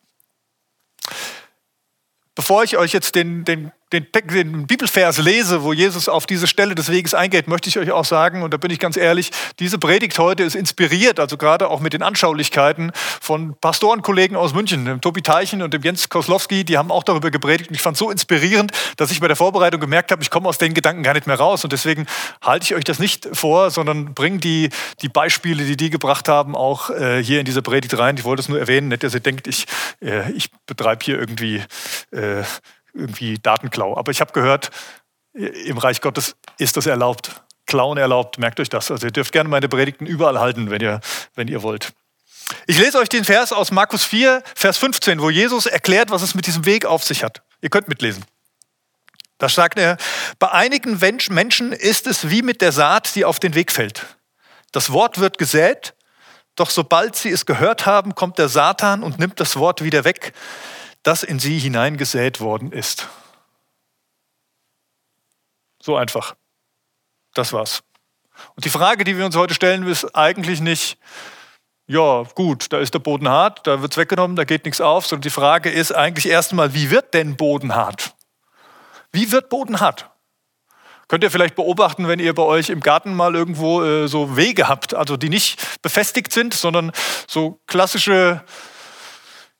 Bevor 2.33 2.63
ich 2.63 2.77
euch 2.77 2.91
jetzt 2.91 3.13
den, 3.13 3.45
den 3.45 3.71
den, 3.93 4.07
den 4.31 4.65
Bibelvers 4.65 5.19
lese, 5.19 5.61
wo 5.63 5.71
Jesus 5.71 6.09
auf 6.09 6.25
diese 6.25 6.47
Stelle 6.47 6.73
des 6.73 6.89
Weges 6.89 7.13
eingeht, 7.13 7.47
möchte 7.47 7.69
ich 7.69 7.77
euch 7.77 7.91
auch 7.91 8.05
sagen, 8.05 8.41
und 8.41 8.51
da 8.51 8.57
bin 8.57 8.71
ich 8.71 8.79
ganz 8.79 8.97
ehrlich, 8.97 9.29
diese 9.59 9.77
Predigt 9.77 10.17
heute 10.17 10.43
ist 10.43 10.55
inspiriert, 10.55 11.19
also 11.19 11.37
gerade 11.37 11.69
auch 11.69 11.79
mit 11.79 11.93
den 11.93 12.01
Anschaulichkeiten 12.01 12.91
von 13.21 13.55
Pastorenkollegen 13.59 14.35
aus 14.35 14.53
München, 14.53 14.85
dem 14.85 15.01
Tobi 15.01 15.21
Teichen 15.21 15.61
und 15.61 15.73
dem 15.73 15.83
Jens 15.83 16.09
Koslowski, 16.09 16.63
die 16.63 16.79
haben 16.79 16.91
auch 16.91 17.03
darüber 17.03 17.29
gepredigt 17.29 17.69
und 17.69 17.75
ich 17.75 17.81
fand 17.81 17.95
es 17.95 17.99
so 17.99 18.09
inspirierend, 18.09 18.71
dass 18.97 19.11
ich 19.11 19.19
bei 19.19 19.27
der 19.27 19.35
Vorbereitung 19.35 19.79
gemerkt 19.79 20.11
habe, 20.11 20.23
ich 20.23 20.31
komme 20.31 20.49
aus 20.49 20.57
den 20.57 20.73
Gedanken 20.73 21.03
gar 21.03 21.13
nicht 21.13 21.27
mehr 21.27 21.37
raus 21.37 21.63
und 21.63 21.71
deswegen 21.71 22.07
halte 22.41 22.65
ich 22.65 22.75
euch 22.75 22.83
das 22.83 22.97
nicht 22.97 23.27
vor, 23.33 23.69
sondern 23.69 24.15
bringe 24.15 24.39
die, 24.39 24.69
die 25.01 25.09
Beispiele, 25.09 25.63
die 25.63 25.77
die 25.77 25.91
gebracht 25.91 26.27
haben, 26.27 26.55
auch 26.55 26.89
äh, 26.89 27.23
hier 27.23 27.39
in 27.39 27.45
diese 27.45 27.61
Predigt 27.61 27.95
rein. 27.97 28.17
Ich 28.17 28.23
wollte 28.23 28.41
es 28.41 28.49
nur 28.49 28.59
erwähnen, 28.59 28.87
nicht, 28.87 29.03
dass 29.03 29.13
ihr 29.13 29.19
denkt, 29.19 29.47
ich, 29.47 29.65
äh, 30.01 30.31
ich 30.31 30.49
betreibe 30.65 31.05
hier 31.05 31.19
irgendwie 31.19 31.63
äh, 32.11 32.43
irgendwie 32.95 33.37
Datenklau. 33.37 33.95
Aber 33.97 34.11
ich 34.11 34.21
habe 34.21 34.31
gehört, 34.33 34.71
im 35.33 35.77
Reich 35.77 36.01
Gottes 36.01 36.35
ist 36.57 36.77
das 36.77 36.85
erlaubt. 36.85 37.43
Klauen 37.65 37.97
erlaubt, 37.97 38.37
merkt 38.37 38.59
euch 38.59 38.69
das. 38.69 38.91
Also 38.91 39.07
ihr 39.07 39.11
dürft 39.11 39.31
gerne 39.31 39.49
meine 39.49 39.67
Predigten 39.67 40.05
überall 40.05 40.39
halten, 40.39 40.69
wenn 40.69 40.81
ihr, 40.81 41.01
wenn 41.35 41.47
ihr 41.47 41.63
wollt. 41.63 41.93
Ich 42.67 42.77
lese 42.77 42.99
euch 42.99 43.09
den 43.09 43.25
Vers 43.25 43.51
aus 43.51 43.71
Markus 43.71 44.05
4, 44.05 44.43
Vers 44.55 44.77
15, 44.77 45.19
wo 45.19 45.29
Jesus 45.29 45.65
erklärt, 45.65 46.11
was 46.11 46.21
es 46.21 46.35
mit 46.35 46.45
diesem 46.47 46.65
Weg 46.65 46.85
auf 46.85 47.03
sich 47.03 47.23
hat. 47.23 47.41
Ihr 47.61 47.69
könnt 47.69 47.87
mitlesen. 47.87 48.23
Da 49.37 49.49
sagt 49.49 49.79
er, 49.79 49.97
bei 50.39 50.51
einigen 50.51 50.99
Menschen 50.99 51.73
ist 51.73 52.07
es 52.07 52.29
wie 52.29 52.41
mit 52.41 52.61
der 52.61 52.71
Saat, 52.71 53.15
die 53.15 53.25
auf 53.25 53.39
den 53.39 53.55
Weg 53.55 53.71
fällt. 53.71 54.05
Das 54.71 54.91
Wort 54.91 55.19
wird 55.19 55.37
gesät, 55.37 55.93
doch 56.55 56.69
sobald 56.69 57.15
sie 57.15 57.31
es 57.31 57.45
gehört 57.45 57.85
haben, 57.85 58.15
kommt 58.15 58.37
der 58.37 58.47
Satan 58.47 59.03
und 59.03 59.19
nimmt 59.19 59.39
das 59.39 59.57
Wort 59.57 59.83
wieder 59.83 60.05
weg, 60.05 60.33
das 61.05 61.21
in 61.21 61.37
sie 61.37 61.59
hineingesät 61.59 62.41
worden 62.41 62.71
ist. 62.71 63.07
So 65.81 65.95
einfach. 65.95 66.35
Das 67.35 67.53
war's. 67.53 67.83
Und 68.55 68.65
die 68.65 68.69
Frage, 68.69 69.03
die 69.03 69.15
wir 69.15 69.25
uns 69.25 69.35
heute 69.35 69.53
stellen, 69.53 69.85
ist 69.87 70.15
eigentlich 70.15 70.61
nicht, 70.61 70.97
ja, 71.85 72.23
gut, 72.33 72.73
da 72.73 72.79
ist 72.79 72.95
der 72.95 72.99
Boden 72.99 73.29
hart, 73.29 73.67
da 73.67 73.81
wird 73.81 73.93
es 73.93 73.97
weggenommen, 73.97 74.35
da 74.35 74.45
geht 74.45 74.65
nichts 74.65 74.81
auf, 74.81 75.05
sondern 75.05 75.21
die 75.21 75.29
Frage 75.29 75.69
ist 75.69 75.91
eigentlich 75.91 76.27
erstmal, 76.27 76.73
wie 76.73 76.89
wird 76.89 77.13
denn 77.13 77.37
Boden 77.37 77.75
hart? 77.75 78.15
Wie 79.11 79.31
wird 79.31 79.49
Boden 79.49 79.79
hart? 79.79 80.09
Könnt 81.07 81.23
ihr 81.23 81.29
vielleicht 81.29 81.55
beobachten, 81.55 82.07
wenn 82.07 82.19
ihr 82.19 82.33
bei 82.33 82.41
euch 82.41 82.71
im 82.71 82.79
Garten 82.79 83.13
mal 83.13 83.35
irgendwo 83.35 83.83
äh, 83.83 84.07
so 84.07 84.35
Wege 84.37 84.67
habt, 84.67 84.95
also 84.95 85.17
die 85.17 85.29
nicht 85.29 85.83
befestigt 85.83 86.33
sind, 86.33 86.55
sondern 86.55 86.91
so 87.27 87.59
klassische 87.67 88.43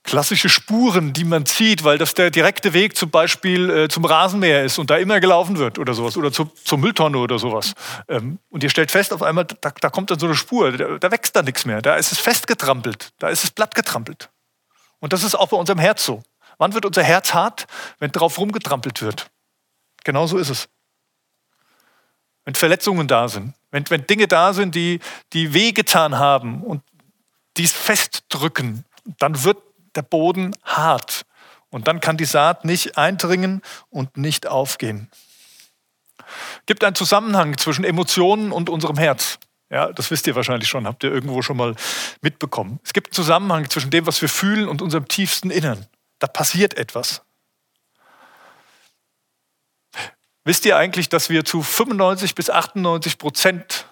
klassische 0.05 0.49
Spuren, 0.49 1.13
die 1.13 1.23
man 1.23 1.45
zieht, 1.45 1.83
weil 1.83 1.97
das 1.97 2.13
der 2.13 2.29
direkte 2.29 2.73
Weg 2.73 2.95
zum 2.95 3.09
Beispiel 3.09 3.69
äh, 3.69 3.87
zum 3.89 4.05
Rasenmäher 4.05 4.63
ist 4.63 4.77
und 4.77 4.89
da 4.89 4.97
immer 4.97 5.19
gelaufen 5.19 5.57
wird 5.57 5.79
oder 5.79 5.93
sowas 5.93 6.15
oder 6.15 6.31
zu, 6.31 6.45
zur 6.63 6.77
Mülltonne 6.77 7.17
oder 7.17 7.39
sowas. 7.39 7.73
Ähm, 8.07 8.39
und 8.49 8.63
ihr 8.63 8.69
stellt 8.69 8.91
fest, 8.91 9.11
auf 9.11 9.23
einmal, 9.23 9.45
da, 9.45 9.71
da 9.71 9.89
kommt 9.89 10.11
dann 10.11 10.19
so 10.19 10.27
eine 10.27 10.35
Spur, 10.35 10.71
da, 10.71 10.97
da 10.99 11.11
wächst 11.11 11.35
da 11.35 11.41
nichts 11.41 11.65
mehr, 11.65 11.81
da 11.81 11.95
ist 11.95 12.11
es 12.11 12.19
festgetrampelt, 12.19 13.13
da 13.17 13.29
ist 13.29 13.43
es 13.43 13.51
plattgetrampelt. 13.51 14.29
Und 14.99 15.11
das 15.11 15.23
ist 15.23 15.35
auch 15.35 15.49
bei 15.49 15.57
unserem 15.57 15.79
Herz 15.79 16.05
so. 16.05 16.23
Wann 16.57 16.73
wird 16.73 16.85
unser 16.85 17.03
Herz 17.03 17.33
hart? 17.33 17.65
Wenn 17.99 18.11
drauf 18.11 18.37
rumgetrampelt 18.37 19.01
wird. 19.01 19.27
Genau 20.03 20.27
so 20.27 20.37
ist 20.37 20.49
es. 20.49 20.69
Wenn 22.45 22.55
Verletzungen 22.55 23.07
da 23.07 23.27
sind, 23.27 23.53
wenn, 23.71 23.89
wenn 23.89 24.05
Dinge 24.05 24.27
da 24.27 24.53
sind, 24.53 24.75
die, 24.75 24.99
die 25.33 25.53
wehgetan 25.53 26.17
haben 26.17 26.63
und 26.63 26.83
die 27.57 27.63
es 27.63 27.71
festdrücken, 27.71 28.85
dann 29.17 29.43
wird 29.43 29.57
der 29.95 30.01
Boden 30.01 30.55
hart. 30.63 31.25
Und 31.69 31.87
dann 31.87 31.99
kann 31.99 32.17
die 32.17 32.25
Saat 32.25 32.65
nicht 32.65 32.97
eindringen 32.97 33.61
und 33.89 34.17
nicht 34.17 34.47
aufgehen. 34.47 35.09
Gibt 36.65 36.83
einen 36.83 36.95
Zusammenhang 36.95 37.57
zwischen 37.57 37.83
Emotionen 37.83 38.51
und 38.51 38.69
unserem 38.69 38.97
Herz. 38.97 39.39
Ja, 39.69 39.91
das 39.91 40.11
wisst 40.11 40.27
ihr 40.27 40.35
wahrscheinlich 40.35 40.69
schon, 40.69 40.87
habt 40.87 41.03
ihr 41.03 41.11
irgendwo 41.11 41.41
schon 41.41 41.57
mal 41.57 41.75
mitbekommen. 42.21 42.79
Es 42.83 42.93
gibt 42.93 43.07
einen 43.07 43.13
Zusammenhang 43.13 43.69
zwischen 43.69 43.89
dem, 43.89 44.05
was 44.05 44.21
wir 44.21 44.29
fühlen 44.29 44.67
und 44.67 44.81
unserem 44.81 45.07
tiefsten 45.07 45.49
Innern. 45.49 45.85
Da 46.19 46.27
passiert 46.27 46.75
etwas. 46.77 47.23
Wisst 50.43 50.65
ihr 50.65 50.77
eigentlich, 50.77 51.09
dass 51.09 51.29
wir 51.29 51.43
zu 51.43 51.63
95 51.63 52.35
bis 52.35 52.51
98 52.51 53.17
Prozent 53.17 53.87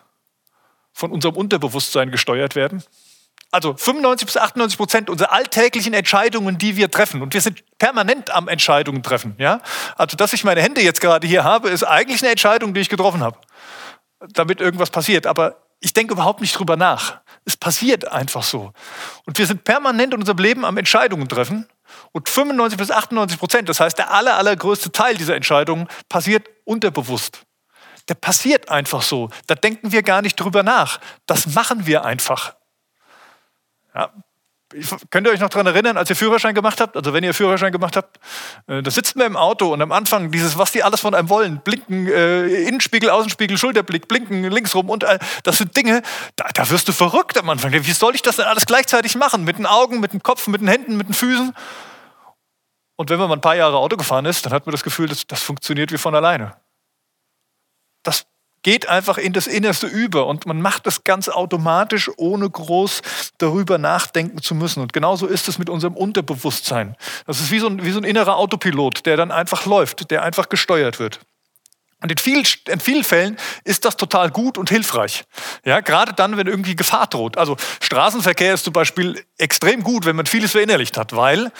von 0.93 1.11
unserem 1.11 1.35
Unterbewusstsein 1.35 2.11
gesteuert 2.11 2.55
werden? 2.55 2.83
Also 3.53 3.75
95 3.77 4.25
bis 4.25 4.35
98 4.35 4.77
Prozent 4.77 5.09
unserer 5.11 5.31
alltäglichen 5.31 5.93
Entscheidungen, 5.93 6.57
die 6.57 6.75
wir 6.75 6.89
treffen. 6.89 7.21
Und 7.21 7.35
wir 7.35 7.41
sind 7.41 7.63
permanent 7.77 8.31
am 8.31 8.47
Entscheidungen 8.47 9.03
treffen. 9.03 9.35
Ja? 9.37 9.61
Also, 9.95 10.17
dass 10.17 10.33
ich 10.33 10.43
meine 10.43 10.59
Hände 10.59 10.81
jetzt 10.81 10.99
gerade 10.99 11.27
hier 11.27 11.43
habe, 11.43 11.69
ist 11.69 11.83
eigentlich 11.83 12.23
eine 12.23 12.31
Entscheidung, 12.31 12.73
die 12.73 12.81
ich 12.81 12.89
getroffen 12.89 13.21
habe, 13.21 13.37
damit 14.29 14.59
irgendwas 14.59 14.89
passiert. 14.89 15.27
Aber 15.27 15.57
ich 15.81 15.93
denke 15.93 16.15
überhaupt 16.15 16.41
nicht 16.41 16.57
drüber 16.57 16.77
nach. 16.77 17.19
Es 17.45 17.55
passiert 17.55 18.11
einfach 18.11 18.41
so. 18.41 18.73
Und 19.27 19.37
wir 19.37 19.45
sind 19.45 19.63
permanent 19.63 20.15
in 20.15 20.21
unserem 20.21 20.39
Leben 20.39 20.65
am 20.65 20.77
Entscheidungen 20.77 21.29
treffen. 21.29 21.67
Und 22.11 22.29
95 22.29 22.79
bis 22.79 22.89
98 22.89 23.37
Prozent, 23.37 23.69
das 23.69 23.79
heißt 23.79 23.99
der 23.99 24.11
aller, 24.11 24.35
allergrößte 24.35 24.91
Teil 24.91 25.15
dieser 25.15 25.35
Entscheidungen, 25.35 25.87
passiert 26.09 26.49
unterbewusst. 26.65 27.43
Der 28.09 28.15
passiert 28.15 28.69
einfach 28.69 29.03
so. 29.03 29.29
Da 29.45 29.53
denken 29.53 29.91
wir 29.91 30.01
gar 30.01 30.23
nicht 30.23 30.37
drüber 30.37 30.63
nach. 30.63 30.99
Das 31.27 31.45
machen 31.45 31.85
wir 31.85 32.03
einfach. 32.03 32.55
Ja, 33.95 34.11
könnt 35.11 35.27
ihr 35.27 35.33
euch 35.33 35.39
noch 35.39 35.49
daran 35.49 35.67
erinnern, 35.67 35.97
als 35.97 36.09
ihr 36.09 36.15
Führerschein 36.15 36.55
gemacht 36.55 36.81
habt? 36.81 36.95
Also 36.97 37.13
wenn 37.13 37.23
ihr 37.23 37.33
Führerschein 37.33 37.71
gemacht 37.71 37.95
habt, 37.95 38.19
äh, 38.67 38.81
da 38.81 38.91
sitzt 38.91 39.15
man 39.15 39.27
im 39.27 39.37
Auto 39.37 39.71
und 39.71 39.81
am 39.81 39.91
Anfang 39.91 40.31
dieses, 40.31 40.57
was 40.57 40.71
die 40.71 40.83
alles 40.83 41.01
von 41.01 41.13
einem 41.13 41.29
wollen, 41.29 41.59
blinken, 41.59 42.07
äh, 42.07 42.45
Innenspiegel, 42.63 43.09
Außenspiegel, 43.09 43.57
Schulterblick, 43.57 44.07
blinken 44.07 44.43
linksrum 44.49 44.89
und 44.89 45.03
äh, 45.03 45.19
das 45.43 45.59
sind 45.59 45.75
Dinge, 45.75 46.01
da, 46.35 46.45
da 46.53 46.69
wirst 46.69 46.87
du 46.87 46.91
verrückt 46.91 47.37
am 47.37 47.49
Anfang. 47.49 47.71
Wie 47.71 47.91
soll 47.91 48.15
ich 48.15 48.21
das 48.21 48.37
denn 48.37 48.45
alles 48.45 48.65
gleichzeitig 48.65 49.15
machen? 49.15 49.43
Mit 49.43 49.57
den 49.57 49.65
Augen, 49.65 49.99
mit 49.99 50.13
dem 50.13 50.23
Kopf, 50.23 50.47
mit 50.47 50.61
den 50.61 50.67
Händen, 50.67 50.97
mit 50.97 51.07
den 51.07 51.13
Füßen? 51.13 51.53
Und 52.95 53.09
wenn 53.09 53.19
man 53.19 53.27
mal 53.27 53.35
ein 53.35 53.41
paar 53.41 53.55
Jahre 53.55 53.77
Auto 53.77 53.97
gefahren 53.97 54.25
ist, 54.25 54.45
dann 54.45 54.53
hat 54.53 54.65
man 54.65 54.71
das 54.71 54.83
Gefühl, 54.83 55.07
das, 55.07 55.25
das 55.27 55.41
funktioniert 55.41 55.91
wie 55.91 55.97
von 55.97 56.15
alleine. 56.15 56.55
Das 58.03 58.25
geht 58.63 58.87
einfach 58.89 59.17
in 59.17 59.33
das 59.33 59.47
Innerste 59.47 59.87
über 59.87 60.25
und 60.25 60.45
man 60.45 60.61
macht 60.61 60.87
das 60.87 61.03
ganz 61.03 61.29
automatisch, 61.29 62.09
ohne 62.17 62.49
groß 62.49 63.01
darüber 63.37 63.77
nachdenken 63.77 64.41
zu 64.41 64.55
müssen. 64.55 64.81
Und 64.81 64.93
genauso 64.93 65.27
ist 65.27 65.47
es 65.47 65.59
mit 65.59 65.69
unserem 65.69 65.95
Unterbewusstsein. 65.95 66.95
Das 67.27 67.39
ist 67.39 67.51
wie 67.51 67.59
so 67.59 67.67
ein, 67.67 67.83
wie 67.83 67.91
so 67.91 67.99
ein 67.99 68.05
innerer 68.05 68.37
Autopilot, 68.37 69.05
der 69.05 69.17
dann 69.17 69.31
einfach 69.31 69.65
läuft, 69.65 70.09
der 70.09 70.23
einfach 70.23 70.49
gesteuert 70.49 70.99
wird. 70.99 71.19
Und 72.01 72.11
in, 72.11 72.17
viel, 72.17 72.43
in 72.67 72.79
vielen 72.81 73.05
Fällen 73.05 73.37
ist 73.63 73.85
das 73.85 73.95
total 73.95 74.29
gut 74.29 74.57
und 74.57 74.69
hilfreich. 74.69 75.23
Ja, 75.63 75.79
gerade 75.79 76.11
dann, 76.11 76.35
wenn 76.35 76.47
irgendwie 76.47 76.75
Gefahr 76.75 77.07
droht. 77.07 77.37
Also 77.37 77.55
Straßenverkehr 77.81 78.55
ist 78.55 78.65
zum 78.65 78.73
Beispiel 78.73 79.23
extrem 79.37 79.83
gut, 79.83 80.05
wenn 80.05 80.17
man 80.17 80.25
vieles 80.25 80.51
verinnerlicht 80.51 80.97
hat, 80.97 81.15
weil 81.15 81.51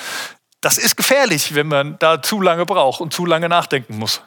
das 0.59 0.77
ist 0.77 0.97
gefährlich, 0.97 1.55
wenn 1.55 1.67
man 1.67 1.97
da 1.99 2.21
zu 2.21 2.41
lange 2.41 2.65
braucht 2.65 2.99
und 2.99 3.13
zu 3.13 3.25
lange 3.25 3.47
nachdenken 3.47 3.97
muss. 3.97 4.21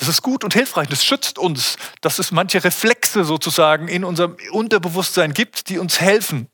Das 0.00 0.08
ist 0.08 0.22
gut 0.22 0.44
und 0.44 0.54
hilfreich, 0.54 0.88
das 0.88 1.04
schützt 1.04 1.38
uns, 1.38 1.76
dass 2.00 2.18
es 2.18 2.32
manche 2.32 2.64
Reflexe 2.64 3.22
sozusagen 3.22 3.86
in 3.86 4.02
unserem 4.02 4.34
Unterbewusstsein 4.50 5.34
gibt, 5.34 5.68
die 5.68 5.78
uns 5.78 6.00
helfen. 6.00 6.48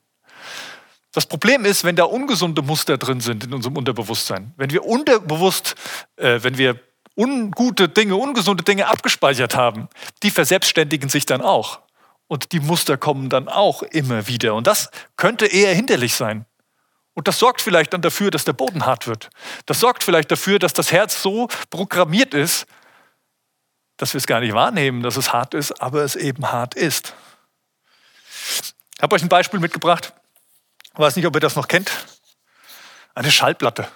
Das 1.12 1.26
Problem 1.26 1.64
ist, 1.64 1.84
wenn 1.84 1.94
da 1.94 2.04
ungesunde 2.04 2.60
Muster 2.62 2.98
drin 2.98 3.20
sind 3.20 3.44
in 3.44 3.54
unserem 3.54 3.76
Unterbewusstsein, 3.76 4.52
wenn 4.56 4.70
wir 4.70 4.84
unterbewusst, 4.84 5.76
äh, 6.16 6.40
wenn 6.42 6.58
wir 6.58 6.80
ungute 7.16 7.88
Dinge, 7.88 8.16
ungesunde 8.16 8.64
Dinge 8.64 8.88
abgespeichert 8.88 9.54
haben, 9.54 9.88
die 10.24 10.32
verselbstständigen 10.32 11.08
sich 11.08 11.24
dann 11.24 11.40
auch. 11.40 11.78
Und 12.26 12.50
die 12.50 12.58
Muster 12.58 12.96
kommen 12.96 13.28
dann 13.28 13.46
auch 13.46 13.84
immer 13.84 14.26
wieder. 14.26 14.54
Und 14.54 14.66
das 14.66 14.90
könnte 15.16 15.46
eher 15.46 15.72
hinderlich 15.72 16.16
sein. 16.16 16.46
Und 17.14 17.28
das 17.28 17.38
sorgt 17.38 17.62
vielleicht 17.62 17.92
dann 17.92 18.02
dafür, 18.02 18.32
dass 18.32 18.44
der 18.44 18.54
Boden 18.54 18.84
hart 18.84 19.06
wird. 19.06 19.30
Das 19.66 19.78
sorgt 19.78 20.02
vielleicht 20.02 20.32
dafür, 20.32 20.58
dass 20.58 20.72
das 20.72 20.90
Herz 20.90 21.22
so 21.22 21.46
programmiert 21.70 22.34
ist, 22.34 22.66
dass 23.96 24.12
wir 24.12 24.18
es 24.18 24.26
gar 24.26 24.40
nicht 24.40 24.54
wahrnehmen, 24.54 25.02
dass 25.02 25.16
es 25.16 25.32
hart 25.32 25.54
ist, 25.54 25.80
aber 25.80 26.02
es 26.02 26.16
eben 26.16 26.50
hart 26.50 26.74
ist. 26.74 27.14
Ich 28.96 29.02
habe 29.02 29.14
euch 29.14 29.22
ein 29.22 29.28
Beispiel 29.28 29.60
mitgebracht. 29.60 30.12
Ich 30.92 30.98
weiß 30.98 31.16
nicht, 31.16 31.26
ob 31.26 31.34
ihr 31.34 31.40
das 31.40 31.56
noch 31.56 31.68
kennt. 31.68 31.90
Eine 33.14 33.30
Schallplatte. 33.30 33.88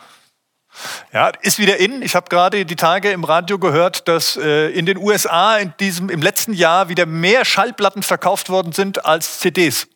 Ja, 1.13 1.29
ist 1.43 1.59
wieder 1.59 1.79
in. 1.79 2.03
Ich 2.03 2.15
habe 2.15 2.29
gerade 2.29 2.65
die 2.65 2.77
Tage 2.77 3.11
im 3.11 3.25
Radio 3.25 3.59
gehört, 3.59 4.07
dass 4.09 4.37
äh, 4.37 4.69
in 4.69 4.87
den 4.87 4.97
USA 4.99 5.57
in 5.57 5.75
diesem, 5.81 6.09
im 6.09 6.23
letzten 6.23 6.53
Jahr 6.53 6.89
wieder 6.89 7.07
mehr 7.07 7.45
Schallplatten 7.45 8.03
verkauft 8.03 8.49
worden 8.49 8.73
sind 8.73 9.05
als 9.05 9.41
CDs. 9.41 9.89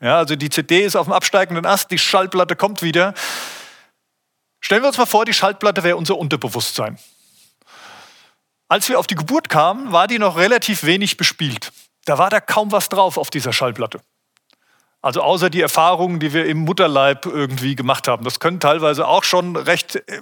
Ja, 0.00 0.18
also 0.18 0.36
die 0.36 0.50
CD 0.50 0.84
ist 0.84 0.96
auf 0.96 1.06
dem 1.06 1.12
absteigenden 1.12 1.66
Ast, 1.66 1.90
die 1.90 1.98
Schallplatte 1.98 2.56
kommt 2.56 2.82
wieder. 2.82 3.14
Stellen 4.60 4.82
wir 4.82 4.88
uns 4.88 4.98
mal 4.98 5.06
vor, 5.06 5.24
die 5.24 5.34
Schallplatte 5.34 5.82
wäre 5.82 5.96
unser 5.96 6.16
Unterbewusstsein. 6.16 6.98
Als 8.68 8.88
wir 8.88 8.98
auf 8.98 9.06
die 9.06 9.14
Geburt 9.14 9.48
kamen, 9.48 9.92
war 9.92 10.06
die 10.06 10.18
noch 10.18 10.36
relativ 10.36 10.84
wenig 10.84 11.16
bespielt. 11.16 11.72
Da 12.04 12.18
war 12.18 12.30
da 12.30 12.40
kaum 12.40 12.72
was 12.72 12.88
drauf 12.88 13.18
auf 13.18 13.30
dieser 13.30 13.52
Schallplatte. 13.52 14.00
Also 15.04 15.20
außer 15.20 15.50
die 15.50 15.60
Erfahrungen, 15.60 16.18
die 16.18 16.32
wir 16.32 16.46
im 16.46 16.60
Mutterleib 16.60 17.26
irgendwie 17.26 17.76
gemacht 17.76 18.08
haben. 18.08 18.24
Das 18.24 18.40
können 18.40 18.58
teilweise 18.58 19.06
auch 19.06 19.22
schon 19.22 19.54
recht 19.54 19.96
äh, 19.96 20.20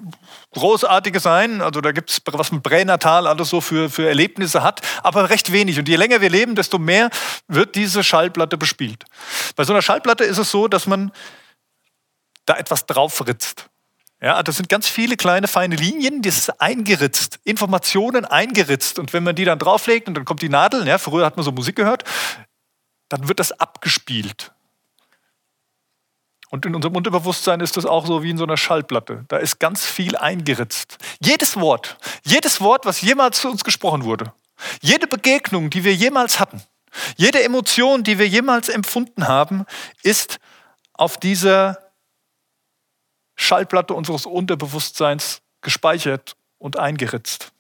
großartige 0.55 1.21
sein. 1.21 1.61
Also 1.61 1.81
da 1.81 1.93
gibt 1.93 2.11
es, 2.11 2.21
was 2.33 2.51
man 2.51 2.63
pränatal 2.63 3.29
alles 3.29 3.49
so 3.49 3.61
für, 3.61 3.91
für 3.91 4.09
Erlebnisse 4.09 4.65
hat, 4.65 4.81
aber 5.05 5.31
recht 5.31 5.53
wenig. 5.53 5.79
Und 5.79 5.89
je 5.89 5.95
länger 5.95 6.21
wir 6.21 6.31
leben, 6.31 6.57
desto 6.57 6.81
mehr 6.81 7.11
wird 7.47 7.77
diese 7.77 8.03
Schallplatte 8.03 8.59
bespielt. 8.59 9.05
Bei 9.55 9.63
so 9.63 9.73
einer 9.73 9.83
Schallplatte 9.83 10.25
ist 10.25 10.39
es 10.39 10.51
so, 10.51 10.67
dass 10.67 10.89
man 10.89 11.13
da 12.45 12.57
etwas 12.57 12.85
drauf 12.85 13.25
ritzt. 13.25 13.71
Ja, 14.23 14.41
das 14.45 14.57
sind 14.57 14.69
ganz 14.69 14.87
viele 14.87 15.17
kleine 15.17 15.49
feine 15.49 15.75
Linien, 15.75 16.23
das 16.23 16.39
ist 16.39 16.61
eingeritzt, 16.61 17.41
Informationen 17.43 18.25
eingeritzt. 18.25 19.01
Und 19.01 19.13
wenn 19.13 19.25
man 19.25 19.35
die 19.35 19.45
dann 19.45 19.59
drauflegt 19.59 20.07
und 20.07 20.15
dann 20.15 20.25
kommt 20.25 20.43
die 20.43 20.49
Nadel, 20.49 20.87
ja, 20.87 20.99
früher 20.99 21.27
hat 21.27 21.37
man 21.37 21.45
so 21.45 21.51
Musik 21.51 21.75
gehört, 21.75 22.05
dann 23.09 23.27
wird 23.27 23.41
das 23.41 23.51
abgespielt. 23.51 24.53
Und 26.51 26.67
in 26.67 26.77
unserem 26.77 26.95
Unterbewusstsein 26.95 27.61
ist 27.61 27.77
das 27.77 27.85
auch 27.85 28.07
so 28.07 28.23
wie 28.23 28.31
in 28.31 28.39
so 28.39 28.45
einer 28.45 28.57
Schallplatte. 28.57 29.25
Da 29.27 29.39
ist 29.39 29.59
ganz 29.59 29.85
viel 29.85 30.17
eingeritzt. 30.17 30.99
Jedes 31.19 31.59
Wort, 31.59 31.97
jedes 32.23 32.61
Wort, 32.61 32.87
was 32.87 33.01
jemals 33.01 33.41
zu 33.41 33.51
uns 33.51 33.65
gesprochen 33.65 34.05
wurde, 34.05 34.33
jede 34.83 35.09
Begegnung, 35.09 35.69
die 35.69 35.83
wir 35.83 35.95
jemals 35.95 36.39
hatten, 36.39 36.63
jede 37.17 37.43
Emotion, 37.43 38.05
die 38.05 38.21
wir 38.21 38.29
jemals 38.29 38.69
empfunden 38.69 39.27
haben, 39.27 39.65
ist 40.03 40.39
auf 40.93 41.17
dieser 41.19 41.92
Schallplatte 43.43 43.95
unseres 43.95 44.27
Unterbewusstseins 44.27 45.43
gespeichert 45.61 46.37
und 46.59 46.79
eingeritzt. 46.79 47.53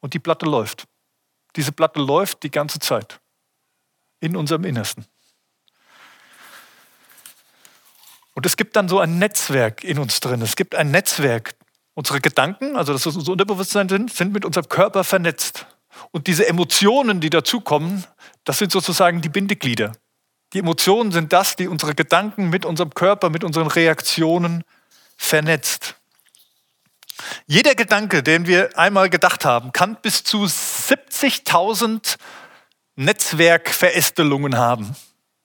Und 0.00 0.14
die 0.14 0.18
Platte 0.18 0.46
läuft. 0.46 0.86
Diese 1.56 1.72
Platte 1.72 2.00
läuft 2.00 2.42
die 2.42 2.50
ganze 2.50 2.78
Zeit 2.78 3.20
in 4.20 4.36
unserem 4.36 4.64
Innersten. 4.64 5.06
Und 8.34 8.44
es 8.44 8.56
gibt 8.56 8.76
dann 8.76 8.88
so 8.88 9.00
ein 9.00 9.18
Netzwerk 9.18 9.82
in 9.82 9.98
uns 9.98 10.20
drin. 10.20 10.42
Es 10.42 10.56
gibt 10.56 10.74
ein 10.74 10.90
Netzwerk. 10.90 11.56
Unsere 11.94 12.20
Gedanken, 12.20 12.76
also 12.76 12.92
das, 12.92 13.06
was 13.06 13.16
unser 13.16 13.32
Unterbewusstsein 13.32 13.88
sind, 13.88 14.12
sind 14.12 14.34
mit 14.34 14.44
unserem 14.44 14.68
Körper 14.68 15.02
vernetzt. 15.02 15.66
Und 16.10 16.26
diese 16.26 16.46
Emotionen, 16.46 17.20
die 17.22 17.30
dazukommen, 17.30 18.04
das 18.44 18.58
sind 18.58 18.70
sozusagen 18.70 19.22
die 19.22 19.30
Bindeglieder. 19.30 19.92
Die 20.52 20.60
Emotionen 20.60 21.12
sind 21.12 21.32
das, 21.32 21.56
die 21.56 21.68
unsere 21.68 21.94
Gedanken 21.94 22.50
mit 22.50 22.64
unserem 22.64 22.94
Körper, 22.94 23.30
mit 23.30 23.44
unseren 23.44 23.66
Reaktionen 23.66 24.64
vernetzt. 25.16 25.96
Jeder 27.46 27.74
Gedanke, 27.74 28.22
den 28.22 28.46
wir 28.46 28.78
einmal 28.78 29.10
gedacht 29.10 29.44
haben, 29.44 29.72
kann 29.72 29.96
bis 30.02 30.22
zu 30.22 30.44
70.000 30.44 32.16
Netzwerkverästelungen 32.96 34.56
haben. 34.56 34.94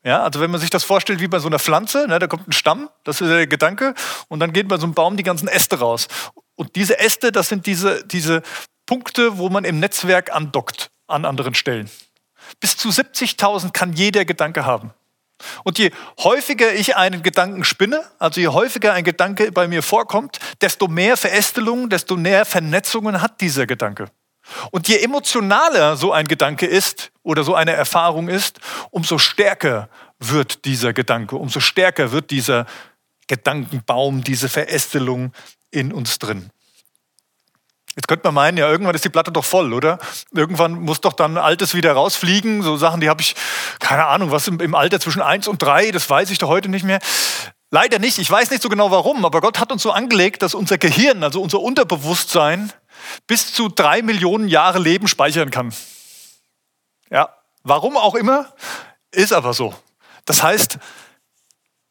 Ja, 0.04 0.24
also 0.24 0.40
wenn 0.40 0.50
man 0.50 0.60
sich 0.60 0.72
das 0.72 0.84
vorstellt 0.84 1.20
wie 1.20 1.28
bei 1.28 1.40
so 1.40 1.48
einer 1.48 1.60
Pflanze, 1.60 2.08
ne, 2.08 2.18
da 2.18 2.28
kommt 2.28 2.48
ein 2.48 2.54
Stamm, 2.54 2.90
das 3.04 3.22
ist 3.22 3.30
der 3.30 3.46
Gedanke, 3.46 3.94
und 4.30 4.40
dann 4.40 4.52
geht 4.52 4.68
bei 4.68 4.78
so 4.78 4.86
einem 4.86 4.96
Baum 4.96 5.16
die 5.16 5.24
ganzen 5.24 5.48
Äste 5.48 5.80
raus. 5.80 6.08
Und 6.56 6.76
diese 6.76 7.00
Äste, 7.00 7.32
das 7.32 7.50
sind 7.50 7.68
diese, 7.68 8.04
diese 8.06 8.42
Punkte, 8.88 9.38
wo 9.38 9.50
man 9.50 9.64
im 9.64 9.80
Netzwerk 9.80 10.34
andockt 10.34 10.90
an 11.08 11.26
anderen 11.26 11.54
Stellen. 11.54 11.90
Bis 12.60 12.78
zu 12.78 12.90
70.000 12.90 13.72
kann 13.72 13.94
jeder 13.94 14.26
Gedanke 14.26 14.66
haben. 14.66 14.94
Und 15.64 15.80
je 15.80 15.92
häufiger 16.20 16.74
ich 16.74 16.96
einen 16.96 17.24
Gedanken 17.24 17.64
spinne, 17.64 18.04
also 18.20 18.40
je 18.40 18.50
häufiger 18.50 18.94
ein 18.94 19.04
Gedanke 19.04 19.52
bei 19.52 19.68
mir 19.68 19.82
vorkommt, 19.82 20.40
desto 20.62 20.88
mehr 20.88 21.18
Verästelungen, 21.18 21.90
desto 21.90 22.16
mehr 22.16 22.46
Vernetzungen 22.46 23.22
hat 23.22 23.42
dieser 23.42 23.66
Gedanke. 23.66 24.10
Und 24.72 24.88
je 24.88 24.98
emotionaler 24.98 25.96
so 25.96 26.12
ein 26.12 26.28
Gedanke 26.28 26.66
ist 26.66 27.12
oder 27.24 27.44
so 27.44 27.56
eine 27.56 27.72
Erfahrung 27.72 28.28
ist, 28.28 28.60
umso 28.90 29.18
stärker 29.18 29.90
wird 30.20 30.66
dieser 30.66 30.94
Gedanke, 30.94 31.36
umso 31.36 31.60
stärker 31.60 32.12
wird 32.12 32.32
dieser 32.32 32.66
Gedankenbaum, 33.28 34.24
diese 34.24 34.50
Verästelung 34.50 35.32
in 35.70 35.94
uns 35.94 36.20
drin. 36.20 36.50
Jetzt 37.96 38.08
könnte 38.08 38.26
man 38.28 38.36
meinen, 38.36 38.58
ja, 38.58 38.70
irgendwann 38.70 38.96
ist 38.96 39.04
die 39.04 39.10
Platte 39.10 39.32
doch 39.32 39.44
voll, 39.44 39.74
oder? 39.74 40.00
Irgendwann 40.32 40.74
muss 40.74 41.02
doch 41.02 41.12
dann 41.12 41.38
Altes 41.38 41.74
wieder 41.74 41.92
rausfliegen. 41.92 42.64
So 42.64 42.78
Sachen, 42.78 43.02
die 43.02 43.10
habe 43.10 43.22
ich, 43.22 43.36
keine 43.80 44.06
Ahnung, 44.06 44.32
was 44.32 44.48
im, 44.48 44.76
Alter 44.76 45.02
zwischen 45.02 45.22
eins 45.22 45.48
und 45.48 45.62
drei, 45.62 45.92
das 45.92 46.10
weiß 46.10 46.32
ich 46.32 46.38
doch 46.38 46.48
heute 46.48 46.70
nicht 46.70 46.86
mehr. 46.86 47.00
Leider 47.70 48.00
nicht. 48.00 48.18
Ich 48.18 48.32
weiß 48.32 48.50
nicht 48.50 48.62
so 48.62 48.70
genau 48.70 48.92
warum, 48.92 49.26
aber 49.26 49.42
Gott 49.42 49.60
hat 49.60 49.74
uns 49.74 49.84
so 49.84 49.92
angelegt, 49.92 50.42
dass 50.42 50.54
unser 50.54 50.78
Gehirn, 50.78 51.24
also 51.24 51.42
unser 51.42 51.60
Unterbewusstsein, 51.60 52.72
bis 53.28 53.54
zu 53.54 53.68
drei 53.68 54.02
Millionen 54.02 54.48
Jahre 54.48 54.80
Leben 54.80 55.08
speichern 55.10 55.52
kann. 55.52 55.74
Ja, 57.10 57.30
warum 57.64 57.98
auch 57.98 58.16
immer, 58.16 58.54
ist 59.12 59.34
aber 59.34 59.54
so. 59.54 59.74
Das 60.26 60.44
heißt, 60.44 60.80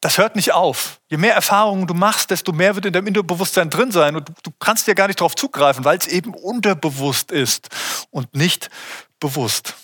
das 0.01 0.17
hört 0.17 0.35
nicht 0.35 0.51
auf. 0.51 0.99
Je 1.09 1.17
mehr 1.17 1.35
Erfahrungen 1.35 1.87
du 1.87 1.93
machst, 1.93 2.31
desto 2.31 2.51
mehr 2.51 2.75
wird 2.75 2.87
in 2.87 2.93
deinem 2.93 3.07
Unterbewusstsein 3.07 3.69
drin 3.69 3.91
sein 3.91 4.15
und 4.15 4.29
du 4.43 4.51
kannst 4.59 4.87
ja 4.87 4.95
gar 4.95 5.07
nicht 5.07 5.21
darauf 5.21 5.35
zugreifen, 5.35 5.85
weil 5.85 5.97
es 5.97 6.07
eben 6.07 6.33
unterbewusst 6.33 7.31
ist 7.31 7.69
und 8.09 8.33
nicht 8.35 8.69
bewusst. 9.19 9.75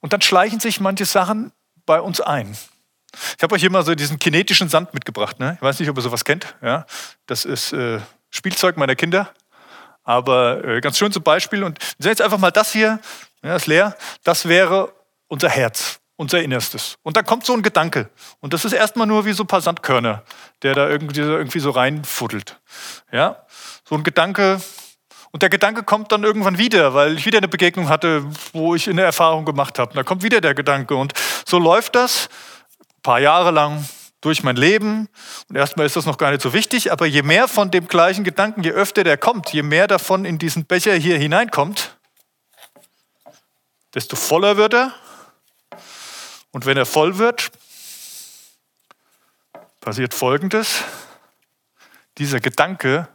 Und 0.00 0.12
dann 0.12 0.20
schleichen 0.20 0.60
sich 0.60 0.80
manche 0.80 1.04
Sachen 1.04 1.52
bei 1.86 2.00
uns 2.00 2.20
ein. 2.20 2.56
Ich 3.36 3.42
habe 3.42 3.54
euch 3.54 3.60
hier 3.60 3.70
mal 3.70 3.84
so 3.84 3.94
diesen 3.94 4.18
kinetischen 4.18 4.68
Sand 4.68 4.92
mitgebracht. 4.92 5.38
Ne? 5.38 5.54
Ich 5.56 5.62
weiß 5.62 5.78
nicht, 5.78 5.88
ob 5.88 5.96
ihr 5.96 6.02
sowas 6.02 6.24
kennt. 6.24 6.56
Ja? 6.60 6.84
Das 7.26 7.44
ist 7.44 7.72
äh, 7.72 8.00
Spielzeug 8.30 8.76
meiner 8.76 8.96
Kinder. 8.96 9.32
Aber 10.02 10.64
äh, 10.64 10.80
ganz 10.80 10.98
schön 10.98 11.12
zum 11.12 11.22
Beispiel. 11.22 11.64
Und 11.64 11.78
wir 11.80 12.02
sehen 12.02 12.10
jetzt 12.10 12.22
einfach 12.22 12.38
mal 12.38 12.50
das 12.50 12.72
hier, 12.72 12.98
ja, 13.42 13.56
ist 13.56 13.66
leer. 13.66 13.96
Das 14.24 14.48
wäre 14.48 14.92
unser 15.28 15.48
Herz. 15.48 16.00
Unser 16.18 16.42
Innerstes. 16.42 16.98
Und 17.02 17.16
da 17.16 17.22
kommt 17.22 17.46
so 17.46 17.54
ein 17.54 17.62
Gedanke. 17.62 18.10
Und 18.40 18.52
das 18.52 18.64
ist 18.64 18.72
erstmal 18.72 19.06
nur 19.06 19.24
wie 19.24 19.32
so 19.32 19.44
ein 19.44 19.46
paar 19.46 19.60
Sandkörner, 19.60 20.24
der 20.62 20.74
da 20.74 20.88
irgendwie, 20.88 21.20
irgendwie 21.20 21.60
so 21.60 21.70
reinfuddelt. 21.70 22.60
Ja? 23.12 23.46
So 23.88 23.94
ein 23.94 24.02
Gedanke. 24.02 24.60
Und 25.30 25.42
der 25.42 25.48
Gedanke 25.48 25.84
kommt 25.84 26.10
dann 26.10 26.24
irgendwann 26.24 26.58
wieder, 26.58 26.92
weil 26.92 27.16
ich 27.16 27.24
wieder 27.24 27.38
eine 27.38 27.46
Begegnung 27.46 27.88
hatte, 27.88 28.24
wo 28.52 28.74
ich 28.74 28.90
eine 28.90 29.02
Erfahrung 29.02 29.44
gemacht 29.44 29.78
habe. 29.78 29.94
Da 29.94 30.02
kommt 30.02 30.24
wieder 30.24 30.40
der 30.40 30.54
Gedanke. 30.54 30.96
Und 30.96 31.12
so 31.46 31.60
läuft 31.60 31.94
das 31.94 32.28
ein 32.80 33.02
paar 33.02 33.20
Jahre 33.20 33.52
lang 33.52 33.88
durch 34.20 34.42
mein 34.42 34.56
Leben. 34.56 35.08
Und 35.48 35.54
erstmal 35.54 35.86
ist 35.86 35.94
das 35.94 36.04
noch 36.04 36.18
gar 36.18 36.32
nicht 36.32 36.42
so 36.42 36.52
wichtig, 36.52 36.90
aber 36.90 37.06
je 37.06 37.22
mehr 37.22 37.46
von 37.46 37.70
dem 37.70 37.86
gleichen 37.86 38.24
Gedanken, 38.24 38.64
je 38.64 38.72
öfter 38.72 39.04
der 39.04 39.18
kommt, 39.18 39.52
je 39.52 39.62
mehr 39.62 39.86
davon 39.86 40.24
in 40.24 40.38
diesen 40.38 40.64
Becher 40.64 40.94
hier 40.94 41.16
hineinkommt, 41.16 41.96
desto 43.94 44.16
voller 44.16 44.56
wird 44.56 44.74
er 44.74 44.92
und 46.58 46.66
wenn 46.66 46.76
er 46.76 46.86
voll 46.86 47.18
wird, 47.18 47.52
passiert 49.78 50.12
Folgendes. 50.12 50.82
Dieser 52.18 52.40
Gedanke 52.40 53.06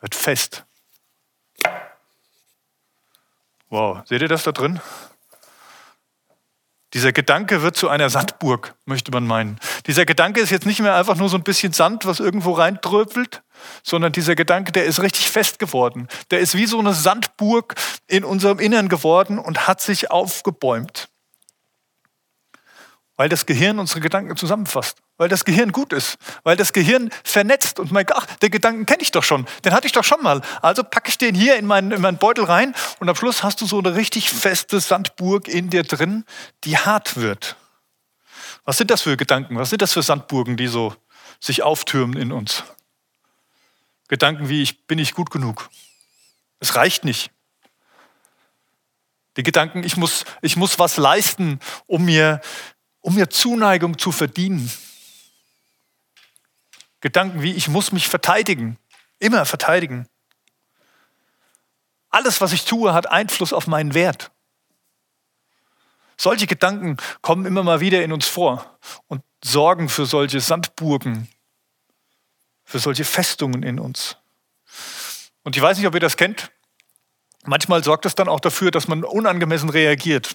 wird 0.00 0.14
fest. 0.14 0.64
Wow, 3.68 4.00
seht 4.06 4.22
ihr 4.22 4.28
das 4.28 4.44
da 4.44 4.52
drin? 4.52 4.80
Dieser 6.94 7.12
Gedanke 7.12 7.60
wird 7.60 7.76
zu 7.76 7.90
einer 7.90 8.08
Sandburg, 8.08 8.74
möchte 8.86 9.12
man 9.12 9.26
meinen. 9.26 9.60
Dieser 9.86 10.06
Gedanke 10.06 10.40
ist 10.40 10.48
jetzt 10.48 10.64
nicht 10.64 10.80
mehr 10.80 10.94
einfach 10.94 11.16
nur 11.16 11.28
so 11.28 11.36
ein 11.36 11.42
bisschen 11.42 11.74
Sand, 11.74 12.06
was 12.06 12.20
irgendwo 12.20 12.52
reintröpfelt, 12.52 13.42
sondern 13.82 14.12
dieser 14.12 14.34
Gedanke, 14.34 14.72
der 14.72 14.86
ist 14.86 15.02
richtig 15.02 15.28
fest 15.28 15.58
geworden. 15.58 16.08
Der 16.30 16.40
ist 16.40 16.54
wie 16.54 16.64
so 16.64 16.78
eine 16.78 16.94
Sandburg 16.94 17.74
in 18.06 18.24
unserem 18.24 18.60
Innern 18.60 18.88
geworden 18.88 19.38
und 19.38 19.68
hat 19.68 19.82
sich 19.82 20.10
aufgebäumt 20.10 21.10
weil 23.18 23.28
das 23.28 23.46
Gehirn 23.46 23.80
unsere 23.80 24.00
Gedanken 24.00 24.36
zusammenfasst, 24.36 25.02
weil 25.16 25.28
das 25.28 25.44
Gehirn 25.44 25.72
gut 25.72 25.92
ist, 25.92 26.18
weil 26.44 26.56
das 26.56 26.72
Gehirn 26.72 27.10
vernetzt 27.24 27.80
und 27.80 27.90
merkt, 27.90 28.14
ach, 28.14 28.24
den 28.36 28.50
Gedanken 28.50 28.86
kenne 28.86 29.02
ich 29.02 29.10
doch 29.10 29.24
schon, 29.24 29.44
den 29.64 29.72
hatte 29.72 29.88
ich 29.88 29.92
doch 29.92 30.04
schon 30.04 30.22
mal. 30.22 30.40
Also 30.62 30.84
packe 30.84 31.10
ich 31.10 31.18
den 31.18 31.34
hier 31.34 31.56
in 31.56 31.66
meinen, 31.66 31.90
in 31.90 32.00
meinen 32.00 32.18
Beutel 32.18 32.44
rein 32.44 32.74
und 33.00 33.08
am 33.08 33.16
Schluss 33.16 33.42
hast 33.42 33.60
du 33.60 33.66
so 33.66 33.80
eine 33.80 33.96
richtig 33.96 34.30
feste 34.30 34.78
Sandburg 34.78 35.48
in 35.48 35.68
dir 35.68 35.82
drin, 35.82 36.24
die 36.62 36.78
hart 36.78 37.16
wird. 37.16 37.56
Was 38.64 38.78
sind 38.78 38.90
das 38.90 39.02
für 39.02 39.16
Gedanken? 39.16 39.58
Was 39.58 39.70
sind 39.70 39.82
das 39.82 39.92
für 39.92 40.02
Sandburgen, 40.02 40.56
die 40.56 40.68
so 40.68 40.94
sich 41.40 41.64
auftürmen 41.64 42.16
in 42.16 42.30
uns? 42.30 42.62
Gedanken 44.06 44.48
wie, 44.48 44.62
ich 44.62 44.86
bin 44.86 44.98
nicht 44.98 45.16
gut 45.16 45.30
genug. 45.30 45.68
Es 46.60 46.76
reicht 46.76 47.04
nicht. 47.04 47.32
Die 49.36 49.42
Gedanken, 49.42 49.82
ich 49.82 49.96
muss, 49.96 50.24
ich 50.40 50.56
muss 50.56 50.78
was 50.78 50.96
leisten, 50.98 51.58
um 51.86 52.04
mir 52.04 52.40
um 53.00 53.14
mir 53.14 53.30
Zuneigung 53.30 53.98
zu 53.98 54.12
verdienen. 54.12 54.70
Gedanken 57.00 57.42
wie, 57.42 57.52
ich 57.52 57.68
muss 57.68 57.92
mich 57.92 58.08
verteidigen, 58.08 58.78
immer 59.18 59.44
verteidigen. 59.46 60.08
Alles, 62.10 62.40
was 62.40 62.52
ich 62.52 62.64
tue, 62.64 62.92
hat 62.92 63.10
Einfluss 63.10 63.52
auf 63.52 63.66
meinen 63.66 63.94
Wert. 63.94 64.30
Solche 66.16 66.46
Gedanken 66.46 66.96
kommen 67.22 67.46
immer 67.46 67.62
mal 67.62 67.80
wieder 67.80 68.02
in 68.02 68.12
uns 68.12 68.26
vor 68.26 68.78
und 69.06 69.22
sorgen 69.44 69.88
für 69.88 70.04
solche 70.04 70.40
Sandburgen, 70.40 71.28
für 72.64 72.80
solche 72.80 73.04
Festungen 73.04 73.62
in 73.62 73.78
uns. 73.78 74.16
Und 75.44 75.56
ich 75.56 75.62
weiß 75.62 75.78
nicht, 75.78 75.86
ob 75.86 75.94
ihr 75.94 76.00
das 76.00 76.16
kennt. 76.16 76.50
Manchmal 77.44 77.84
sorgt 77.84 78.04
das 78.04 78.16
dann 78.16 78.28
auch 78.28 78.40
dafür, 78.40 78.72
dass 78.72 78.88
man 78.88 79.04
unangemessen 79.04 79.68
reagiert 79.68 80.34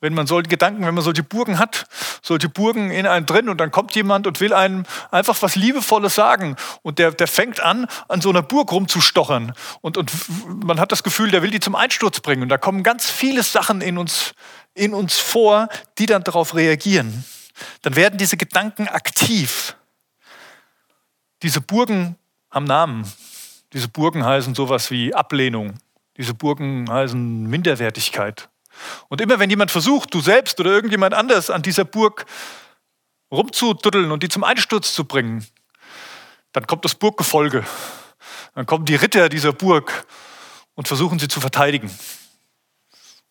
wenn 0.00 0.14
man 0.14 0.26
solche 0.26 0.48
Gedanken, 0.48 0.84
wenn 0.84 0.94
man 0.94 1.04
solche 1.04 1.22
Burgen 1.22 1.58
hat, 1.58 1.86
solche 2.22 2.48
Burgen 2.48 2.90
in 2.90 3.06
einem 3.06 3.24
drin 3.24 3.48
und 3.48 3.58
dann 3.58 3.70
kommt 3.70 3.94
jemand 3.94 4.26
und 4.26 4.40
will 4.40 4.52
einem 4.52 4.84
einfach 5.10 5.40
was 5.42 5.54
Liebevolles 5.54 6.14
sagen 6.14 6.56
und 6.82 6.98
der, 6.98 7.12
der 7.12 7.28
fängt 7.28 7.60
an, 7.60 7.86
an 8.08 8.20
so 8.20 8.30
einer 8.30 8.42
Burg 8.42 8.72
rumzustochern 8.72 9.52
und, 9.80 9.96
und 9.96 10.12
man 10.64 10.80
hat 10.80 10.92
das 10.92 11.02
Gefühl, 11.02 11.30
der 11.30 11.42
will 11.42 11.50
die 11.50 11.60
zum 11.60 11.74
Einsturz 11.74 12.20
bringen 12.20 12.42
und 12.42 12.48
da 12.48 12.58
kommen 12.58 12.82
ganz 12.82 13.10
viele 13.10 13.42
Sachen 13.42 13.80
in 13.80 13.96
uns, 13.96 14.34
in 14.74 14.92
uns 14.92 15.18
vor, 15.18 15.68
die 15.98 16.06
dann 16.06 16.24
darauf 16.24 16.54
reagieren. 16.54 17.24
Dann 17.82 17.96
werden 17.96 18.18
diese 18.18 18.36
Gedanken 18.36 18.88
aktiv. 18.88 19.76
Diese 21.42 21.60
Burgen 21.60 22.16
haben 22.50 22.64
Namen. 22.64 23.10
Diese 23.72 23.88
Burgen 23.88 24.24
heißen 24.24 24.54
sowas 24.54 24.90
wie 24.90 25.14
Ablehnung. 25.14 25.74
Diese 26.16 26.34
Burgen 26.34 26.90
heißen 26.90 27.46
Minderwertigkeit. 27.46 28.48
Und 29.08 29.20
immer 29.20 29.38
wenn 29.38 29.50
jemand 29.50 29.70
versucht, 29.70 30.12
du 30.14 30.20
selbst 30.20 30.58
oder 30.60 30.70
irgendjemand 30.70 31.14
anders 31.14 31.50
an 31.50 31.62
dieser 31.62 31.84
Burg 31.84 32.26
rumzududdeln 33.30 34.10
und 34.10 34.22
die 34.22 34.28
zum 34.28 34.44
Einsturz 34.44 34.94
zu 34.94 35.04
bringen, 35.04 35.46
dann 36.52 36.66
kommt 36.66 36.84
das 36.84 36.94
Burggefolge. 36.94 37.64
Dann 38.54 38.66
kommen 38.66 38.84
die 38.84 38.96
Ritter 38.96 39.28
dieser 39.28 39.52
Burg 39.52 40.06
und 40.74 40.88
versuchen 40.88 41.18
sie 41.18 41.28
zu 41.28 41.40
verteidigen. 41.40 41.90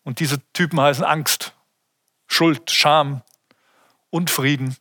Und 0.03 0.19
diese 0.19 0.39
Typen 0.53 0.79
heißen 0.81 1.03
Angst, 1.03 1.53
Schuld, 2.27 2.71
Scham, 2.71 3.21
Unfrieden, 4.09 4.75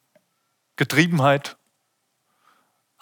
Getriebenheit, 0.77 1.57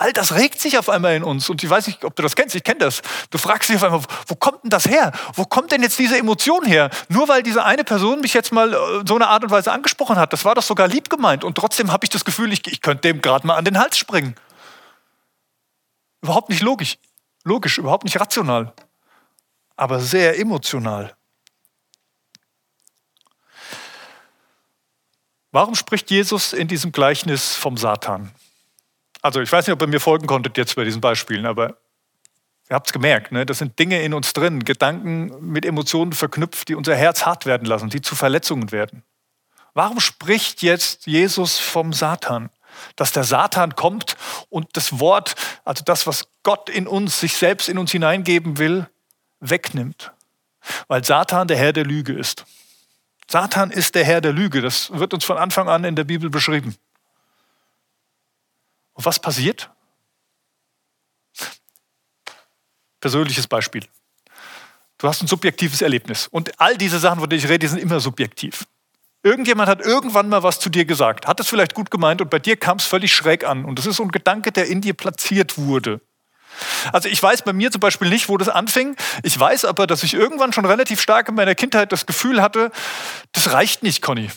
All 0.00 0.12
das 0.12 0.32
regt 0.37 0.61
sich 0.61 0.78
auf 0.78 0.88
einmal 0.88 1.16
in 1.16 1.24
uns. 1.24 1.50
Und 1.50 1.61
ich 1.62 1.68
weiß 1.68 1.88
nicht, 1.88 2.04
ob 2.04 2.14
du 2.14 2.22
das 2.22 2.37
kennst, 2.37 2.54
ich 2.54 2.62
kenne 2.62 2.78
das. 2.78 3.02
Du 3.30 3.38
fragst 3.38 3.68
dich 3.68 3.76
auf 3.76 3.82
einmal, 3.82 4.00
wo 4.28 4.37
kommt 4.37 4.62
denn 4.62 4.70
das 4.70 4.87
her? 4.87 5.11
Wo 5.34 5.44
kommt 5.44 5.72
denn 5.72 5.82
jetzt 5.82 5.98
diese 5.98 6.16
Emotion 6.16 6.64
her? 6.64 6.88
Nur 7.08 7.26
weil 7.26 7.42
diese 7.42 7.64
eine 7.64 7.82
Person 7.82 8.20
mich 8.20 8.32
jetzt 8.32 8.52
mal 8.52 8.72
äh, 8.72 8.76
so 9.04 9.16
eine 9.16 9.26
Art 9.26 9.42
und 9.42 9.50
Weise 9.50 9.72
angesprochen 9.72 10.16
hat, 10.16 10.32
das 10.32 10.44
war 10.44 10.54
doch 10.54 10.62
sogar 10.62 10.87
lieb 10.87 11.11
gemeint. 11.11 11.42
Und 11.42 11.56
trotzdem 11.56 11.90
habe 11.90 12.04
ich 12.04 12.11
das 12.11 12.24
Gefühl, 12.24 12.52
ich, 12.52 12.64
ich 12.68 12.80
könnte 12.80 13.08
dem 13.08 13.20
gerade 13.20 13.44
mal 13.44 13.56
an 13.56 13.64
den 13.64 13.76
Hals 13.76 13.98
springen. 13.98 14.37
Überhaupt 16.22 16.48
nicht 16.48 16.62
logisch. 16.62 16.98
Logisch, 17.42 17.78
überhaupt 17.78 18.04
nicht 18.04 18.20
rational. 18.20 18.72
Aber 19.74 19.98
sehr 19.98 20.38
emotional. 20.38 21.16
Warum 25.50 25.74
spricht 25.74 26.08
Jesus 26.11 26.52
in 26.52 26.68
diesem 26.68 26.92
Gleichnis 26.92 27.56
vom 27.56 27.76
Satan? 27.76 28.32
Also 29.22 29.40
ich 29.40 29.50
weiß 29.50 29.66
nicht, 29.66 29.74
ob 29.74 29.83
ihr 29.83 29.88
mir 29.88 30.00
folgen 30.00 30.26
konntet 30.26 30.57
jetzt 30.57 30.76
bei 30.76 30.85
diesen 30.85 31.00
Beispielen, 31.00 31.46
aber 31.46 31.76
ihr 32.70 32.74
habt 32.74 32.88
es 32.88 32.92
gemerkt, 32.92 33.33
ne? 33.33 33.46
das 33.46 33.59
sind 33.59 33.78
Dinge 33.78 34.02
in 34.02 34.14
uns 34.14 34.33
drin, 34.33 34.64
Gedanken 34.64 35.33
mit 35.40 35.64
Emotionen 35.64 36.12
verknüpft, 36.12 36.68
die 36.68 36.74
unser 36.74 36.94
Herz 36.94 37.26
hart 37.26 37.46
werden 37.46 37.66
lassen, 37.66 37.90
die 37.90 38.00
zu 38.00 38.14
Verletzungen 38.14 38.70
werden. 38.70 39.02
Warum 39.74 40.00
spricht 40.00 40.62
jetzt 40.62 41.07
Jesus 41.07 41.59
vom 41.59 41.92
Satan? 41.92 42.50
Dass 42.96 43.12
der 43.12 43.24
Satan 43.24 43.74
kommt 43.74 44.16
und 44.50 44.68
das 44.74 45.00
Wort, 45.00 45.35
also 45.64 45.83
das, 45.85 46.07
was 46.07 46.28
Gott 46.42 46.68
in 46.68 46.87
uns, 46.87 47.20
sich 47.20 47.35
selbst 47.35 47.68
in 47.68 47.78
uns 47.78 47.90
hineingeben 47.90 48.59
will, 48.59 48.88
wegnimmt. 49.40 50.12
Weil 50.87 51.04
Satan 51.04 51.48
der 51.48 51.57
Herr 51.57 51.72
der 51.72 51.85
Lüge 51.85 52.12
ist. 52.12 52.44
Satan 53.31 53.70
ist 53.70 53.94
der 53.94 54.04
Herr 54.04 54.20
der 54.20 54.33
Lüge. 54.33 54.61
Das 54.62 54.90
wird 54.90 55.14
uns 55.14 55.24
von 55.24 55.38
Anfang 55.38 55.68
an 55.68 55.85
in 55.85 55.96
der 55.96 56.04
Bibel 56.04 56.31
beschrieben. 56.31 56.76
Und 58.98 59.04
was 59.04 59.20
passiert? 59.20 59.70
Persönliches 63.00 63.46
Beispiel. 63.46 63.84
Du 64.98 65.06
hast 65.06 65.22
ein 65.22 65.28
subjektives 65.28 65.82
Erlebnis. 65.82 66.26
Und 66.26 66.61
all 66.61 66.76
diese 66.76 66.98
Sachen, 66.98 67.20
von 67.20 67.30
denen 67.30 67.38
ich 67.38 67.48
rede, 67.48 67.68
sind 67.68 67.78
immer 67.78 68.00
subjektiv. 68.00 68.66
Irgendjemand 69.22 69.68
hat 69.68 69.82
irgendwann 69.82 70.28
mal 70.28 70.42
was 70.42 70.58
zu 70.58 70.68
dir 70.68 70.84
gesagt, 70.84 71.28
hat 71.28 71.38
es 71.38 71.46
vielleicht 71.46 71.74
gut 71.74 71.92
gemeint 71.92 72.20
und 72.20 72.28
bei 72.28 72.40
dir 72.40 72.56
kam 72.56 72.78
es 72.78 72.87
völlig 72.87 73.14
schräg 73.14 73.44
an. 73.44 73.64
Und 73.64 73.78
das 73.78 73.87
ist 73.87 73.96
so 73.96 74.02
ein 74.02 74.11
Gedanke, 74.11 74.50
der 74.50 74.66
in 74.66 74.80
dir 74.80 74.94
platziert 74.94 75.56
wurde. 75.58 76.00
Also 76.92 77.08
ich 77.08 77.22
weiß 77.22 77.42
bei 77.42 77.52
mir 77.52 77.70
zum 77.70 77.80
Beispiel 77.80 78.08
nicht, 78.08 78.28
wo 78.28 78.37
das 78.37 78.48
anfing. 78.48 78.96
Ich 79.22 79.38
weiß 79.38 79.64
aber, 79.64 79.87
dass 79.87 80.02
ich 80.02 80.14
irgendwann 80.14 80.52
schon 80.52 80.64
relativ 80.64 81.00
stark 81.00 81.28
in 81.28 81.37
meiner 81.37 81.54
Kindheit 81.54 81.92
das 81.92 82.04
Gefühl 82.04 82.42
hatte, 82.42 82.72
das 83.30 83.52
reicht 83.52 83.84
nicht, 83.84 84.02
Conny. 84.02 84.28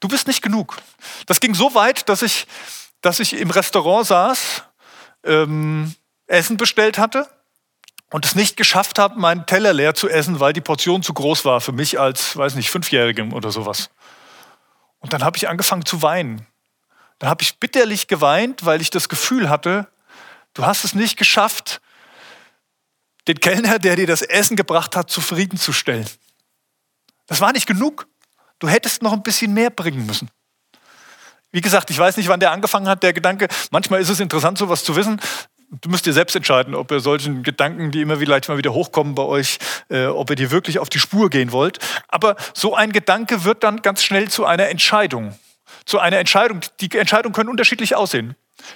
Du 0.00 0.08
bist 0.08 0.26
nicht 0.26 0.42
genug. 0.42 0.78
Das 1.26 1.38
ging 1.38 1.54
so 1.54 1.76
weit, 1.76 2.08
dass 2.08 2.22
ich 2.22 2.48
dass 3.02 3.20
ich 3.20 3.34
im 3.34 3.50
Restaurant 3.50 4.06
saß, 4.06 4.62
ähm, 5.24 5.94
Essen 6.26 6.56
bestellt 6.56 6.98
hatte 6.98 7.28
und 8.10 8.24
es 8.24 8.34
nicht 8.34 8.56
geschafft 8.56 8.98
habe, 8.98 9.18
meinen 9.18 9.44
Teller 9.46 9.72
leer 9.72 9.94
zu 9.94 10.08
essen, 10.08 10.40
weil 10.40 10.52
die 10.52 10.60
Portion 10.60 11.02
zu 11.02 11.12
groß 11.12 11.44
war 11.44 11.60
für 11.60 11.72
mich 11.72 12.00
als, 12.00 12.36
weiß 12.36 12.54
nicht, 12.54 12.70
Fünfjährigem 12.70 13.32
oder 13.32 13.50
sowas. 13.50 13.90
Und 15.00 15.12
dann 15.12 15.24
habe 15.24 15.36
ich 15.36 15.48
angefangen 15.48 15.84
zu 15.84 16.00
weinen. 16.00 16.46
Dann 17.18 17.28
habe 17.28 17.42
ich 17.42 17.58
bitterlich 17.58 18.08
geweint, 18.08 18.64
weil 18.64 18.80
ich 18.80 18.90
das 18.90 19.08
Gefühl 19.08 19.50
hatte, 19.50 19.88
du 20.54 20.64
hast 20.64 20.84
es 20.84 20.94
nicht 20.94 21.16
geschafft, 21.16 21.80
den 23.28 23.38
Kellner, 23.38 23.78
der 23.78 23.96
dir 23.96 24.06
das 24.06 24.22
Essen 24.22 24.56
gebracht 24.56 24.96
hat, 24.96 25.10
zufriedenzustellen. 25.10 26.08
Das 27.26 27.40
war 27.40 27.52
nicht 27.52 27.66
genug. 27.66 28.08
Du 28.58 28.68
hättest 28.68 29.02
noch 29.02 29.12
ein 29.12 29.22
bisschen 29.22 29.54
mehr 29.54 29.70
bringen 29.70 30.06
müssen. 30.06 30.30
Wie 31.52 31.60
gesagt, 31.60 31.90
ich 31.90 31.98
weiß 31.98 32.16
nicht, 32.16 32.28
wann 32.28 32.40
der 32.40 32.50
angefangen 32.50 32.88
hat, 32.88 33.02
der 33.02 33.12
Gedanke. 33.12 33.46
Manchmal 33.70 34.00
ist 34.00 34.08
es 34.08 34.20
interessant, 34.20 34.58
sowas 34.58 34.84
zu 34.84 34.96
wissen. 34.96 35.20
Du 35.80 35.88
müsst 35.88 36.06
ihr 36.06 36.12
selbst 36.12 36.34
entscheiden, 36.34 36.74
ob 36.74 36.90
ihr 36.90 37.00
solchen 37.00 37.42
Gedanken, 37.42 37.90
die 37.90 38.02
immer 38.02 38.16
vielleicht 38.16 38.48
mal 38.48 38.58
wieder 38.58 38.74
hochkommen 38.74 39.14
bei 39.14 39.22
euch, 39.22 39.58
äh, 39.88 40.06
ob 40.06 40.28
ihr 40.30 40.36
die 40.36 40.50
wirklich 40.50 40.78
auf 40.78 40.88
die 40.88 40.98
Spur 40.98 41.30
gehen 41.30 41.52
wollt. 41.52 41.78
Aber 42.08 42.36
so 42.52 42.74
ein 42.74 42.92
Gedanke 42.92 43.44
wird 43.44 43.62
dann 43.64 43.80
ganz 43.80 44.02
schnell 44.02 44.28
zu 44.28 44.44
einer 44.44 44.68
Entscheidung. 44.68 45.34
Zu 45.84 45.98
einer 45.98 46.18
Entscheidung. 46.18 46.60
Die 46.80 46.90
Entscheidungen 46.96 47.34
können 47.34 47.48
unterschiedlich 47.48 47.96
aussehen. 47.96 48.34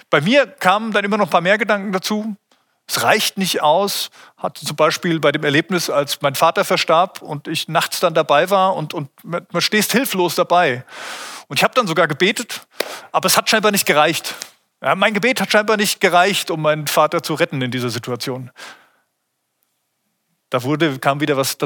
Bei 0.09 0.21
mir 0.21 0.47
kamen 0.47 0.91
dann 0.91 1.05
immer 1.05 1.17
noch 1.17 1.27
ein 1.27 1.31
paar 1.31 1.41
mehr 1.41 1.57
Gedanken 1.57 1.91
dazu. 1.91 2.35
Es 2.87 3.03
reicht 3.03 3.37
nicht 3.37 3.61
aus, 3.61 4.09
hatte 4.37 4.65
zum 4.65 4.75
Beispiel 4.75 5.19
bei 5.19 5.31
dem 5.31 5.43
Erlebnis, 5.43 5.89
als 5.89 6.21
mein 6.21 6.35
Vater 6.35 6.63
verstarb 6.63 7.21
und 7.21 7.47
ich 7.47 7.67
nachts 7.67 7.99
dann 7.99 8.13
dabei 8.13 8.49
war 8.49 8.75
und, 8.75 8.93
und 8.93 9.09
man 9.23 9.45
stehst 9.61 9.91
hilflos 9.91 10.35
dabei. 10.35 10.85
Und 11.47 11.57
ich 11.57 11.63
habe 11.63 11.73
dann 11.73 11.87
sogar 11.87 12.07
gebetet, 12.07 12.67
aber 13.11 13.27
es 13.27 13.37
hat 13.37 13.49
scheinbar 13.49 13.71
nicht 13.71 13.85
gereicht. 13.85 14.35
Ja, 14.81 14.95
mein 14.95 15.13
Gebet 15.13 15.41
hat 15.41 15.51
scheinbar 15.51 15.77
nicht 15.77 15.99
gereicht, 15.99 16.51
um 16.51 16.61
meinen 16.61 16.87
Vater 16.87 17.23
zu 17.23 17.33
retten 17.33 17.61
in 17.61 17.71
dieser 17.71 17.89
Situation. 17.89 18.51
Da 20.49 20.63
wurde, 20.63 20.99
kam 20.99 21.19
wieder 21.19 21.37
was 21.37 21.57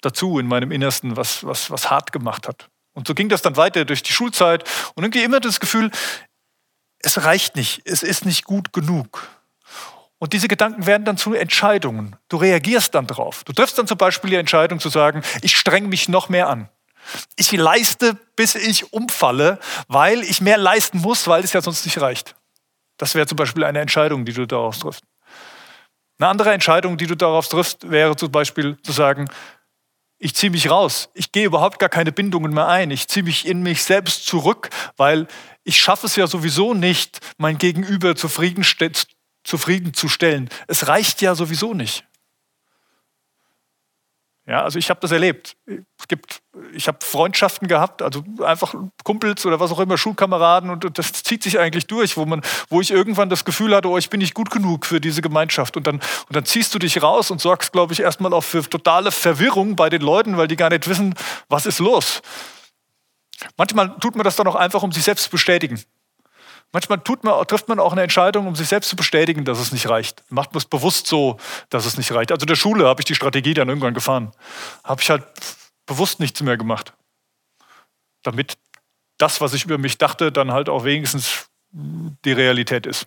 dazu 0.00 0.38
in 0.38 0.46
meinem 0.46 0.70
Innersten, 0.70 1.16
was, 1.16 1.44
was, 1.44 1.70
was 1.70 1.90
hart 1.90 2.12
gemacht 2.12 2.46
hat. 2.46 2.68
Und 2.92 3.06
so 3.06 3.14
ging 3.14 3.28
das 3.28 3.42
dann 3.42 3.56
weiter 3.56 3.84
durch 3.84 4.02
die 4.02 4.12
Schulzeit 4.12 4.64
und 4.94 5.04
irgendwie 5.04 5.22
immer 5.22 5.40
das 5.40 5.60
Gefühl, 5.60 5.90
es 6.98 7.24
reicht 7.24 7.56
nicht, 7.56 7.82
es 7.84 8.02
ist 8.02 8.26
nicht 8.26 8.44
gut 8.44 8.72
genug. 8.72 9.28
Und 10.18 10.34
diese 10.34 10.48
Gedanken 10.48 10.84
werden 10.84 11.04
dann 11.04 11.16
zu 11.16 11.32
Entscheidungen. 11.32 12.16
Du 12.28 12.36
reagierst 12.36 12.94
dann 12.94 13.06
drauf. 13.06 13.42
Du 13.44 13.54
triffst 13.54 13.78
dann 13.78 13.86
zum 13.86 13.96
Beispiel 13.96 14.28
die 14.28 14.36
Entscheidung 14.36 14.78
zu 14.78 14.90
sagen, 14.90 15.22
ich 15.40 15.56
streng 15.56 15.88
mich 15.88 16.10
noch 16.10 16.28
mehr 16.28 16.48
an. 16.48 16.68
Ich 17.36 17.52
leiste, 17.52 18.14
bis 18.36 18.54
ich 18.54 18.92
umfalle, 18.92 19.58
weil 19.88 20.22
ich 20.22 20.40
mehr 20.40 20.58
leisten 20.58 20.98
muss, 20.98 21.26
weil 21.26 21.44
es 21.44 21.52
ja 21.52 21.62
sonst 21.62 21.84
nicht 21.84 22.00
reicht. 22.00 22.36
Das 22.96 23.14
wäre 23.14 23.26
zum 23.26 23.36
Beispiel 23.36 23.64
eine 23.64 23.80
Entscheidung, 23.80 24.24
die 24.24 24.32
du 24.32 24.46
daraus 24.46 24.78
triffst. 24.78 25.02
Eine 26.18 26.28
andere 26.28 26.52
Entscheidung, 26.52 26.98
die 26.98 27.06
du 27.06 27.16
darauf 27.16 27.48
triffst, 27.48 27.90
wäre 27.90 28.14
zum 28.14 28.30
Beispiel 28.30 28.76
zu 28.82 28.92
sagen, 28.92 29.28
ich 30.18 30.34
ziehe 30.34 30.50
mich 30.50 30.70
raus, 30.70 31.08
ich 31.14 31.32
gehe 31.32 31.46
überhaupt 31.46 31.78
gar 31.78 31.88
keine 31.88 32.12
Bindungen 32.12 32.52
mehr 32.52 32.68
ein, 32.68 32.90
ich 32.90 33.08
ziehe 33.08 33.24
mich 33.24 33.48
in 33.48 33.62
mich 33.62 33.82
selbst 33.82 34.26
zurück, 34.26 34.68
weil 34.98 35.26
ich 35.64 35.80
schaffe 35.80 36.06
es 36.06 36.16
ja 36.16 36.26
sowieso 36.26 36.74
nicht, 36.74 37.20
mein 37.38 37.56
Gegenüber 37.56 38.14
zufriedenzustellen. 38.14 40.50
Es 40.66 40.88
reicht 40.88 41.22
ja 41.22 41.34
sowieso 41.34 41.72
nicht. 41.72 42.04
Ja, 44.50 44.64
also 44.64 44.80
ich 44.80 44.90
habe 44.90 44.98
das 44.98 45.12
erlebt. 45.12 45.56
Es 45.96 46.08
gibt, 46.08 46.42
ich 46.72 46.88
habe 46.88 46.98
Freundschaften 47.02 47.68
gehabt, 47.68 48.02
also 48.02 48.24
einfach 48.44 48.74
Kumpels 49.04 49.46
oder 49.46 49.60
was 49.60 49.70
auch 49.70 49.78
immer, 49.78 49.96
Schulkameraden 49.96 50.70
und 50.70 50.98
das 50.98 51.12
zieht 51.12 51.44
sich 51.44 51.60
eigentlich 51.60 51.86
durch, 51.86 52.16
wo, 52.16 52.26
man, 52.26 52.42
wo 52.68 52.80
ich 52.80 52.90
irgendwann 52.90 53.28
das 53.28 53.44
Gefühl 53.44 53.76
hatte, 53.76 53.88
oh, 53.88 53.96
ich 53.96 54.10
bin 54.10 54.18
nicht 54.18 54.34
gut 54.34 54.50
genug 54.50 54.86
für 54.86 55.00
diese 55.00 55.22
Gemeinschaft. 55.22 55.76
Und 55.76 55.86
dann, 55.86 56.00
und 56.00 56.34
dann 56.34 56.44
ziehst 56.44 56.74
du 56.74 56.80
dich 56.80 57.00
raus 57.00 57.30
und 57.30 57.40
sorgst, 57.40 57.70
glaube 57.70 57.92
ich, 57.92 58.00
erstmal 58.00 58.34
auch 58.34 58.42
für 58.42 58.68
totale 58.68 59.12
Verwirrung 59.12 59.76
bei 59.76 59.88
den 59.88 60.02
Leuten, 60.02 60.36
weil 60.36 60.48
die 60.48 60.56
gar 60.56 60.70
nicht 60.70 60.88
wissen, 60.88 61.14
was 61.48 61.64
ist 61.64 61.78
los. 61.78 62.20
Manchmal 63.56 63.96
tut 64.00 64.16
man 64.16 64.24
das 64.24 64.34
dann 64.34 64.48
auch 64.48 64.56
einfach, 64.56 64.82
um 64.82 64.90
sich 64.90 65.04
selbst 65.04 65.26
zu 65.26 65.30
bestätigen. 65.30 65.80
Manchmal 66.72 66.98
man, 66.98 67.46
trifft 67.46 67.68
man 67.68 67.80
auch 67.80 67.92
eine 67.92 68.02
Entscheidung, 68.02 68.46
um 68.46 68.54
sich 68.54 68.68
selbst 68.68 68.90
zu 68.90 68.96
bestätigen, 68.96 69.44
dass 69.44 69.58
es 69.58 69.72
nicht 69.72 69.88
reicht. 69.88 70.22
Macht 70.30 70.52
man 70.52 70.58
es 70.58 70.64
bewusst 70.64 71.08
so, 71.08 71.36
dass 71.68 71.84
es 71.84 71.96
nicht 71.96 72.12
reicht. 72.12 72.30
Also 72.30 72.44
in 72.44 72.48
der 72.48 72.56
Schule 72.56 72.86
habe 72.86 73.00
ich 73.00 73.06
die 73.06 73.14
Strategie 73.16 73.54
dann 73.54 73.68
irgendwann 73.68 73.94
gefahren. 73.94 74.30
Habe 74.84 75.02
ich 75.02 75.10
halt 75.10 75.24
bewusst 75.86 76.20
nichts 76.20 76.40
mehr 76.42 76.56
gemacht. 76.56 76.92
Damit 78.22 78.56
das, 79.18 79.40
was 79.40 79.52
ich 79.52 79.64
über 79.64 79.78
mich 79.78 79.98
dachte, 79.98 80.30
dann 80.30 80.52
halt 80.52 80.68
auch 80.68 80.84
wenigstens 80.84 81.48
die 81.72 82.32
Realität 82.32 82.86
ist. 82.86 83.06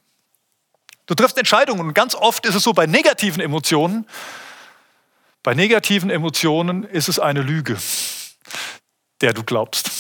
Du 1.06 1.16
triffst 1.16 1.38
Entscheidungen 1.38 1.88
und 1.88 1.94
ganz 1.94 2.16
oft 2.16 2.46
ist 2.46 2.56
es 2.56 2.64
so 2.64 2.74
bei 2.74 2.86
negativen 2.86 3.42
Emotionen, 3.42 4.08
bei 5.42 5.54
negativen 5.54 6.10
Emotionen 6.10 6.84
ist 6.84 7.10
es 7.10 7.20
eine 7.20 7.42
Lüge, 7.42 7.78
der 9.20 9.34
du 9.34 9.44
glaubst. 9.44 9.92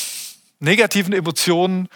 Negativen 0.59 1.13
Emotionen 1.13 1.89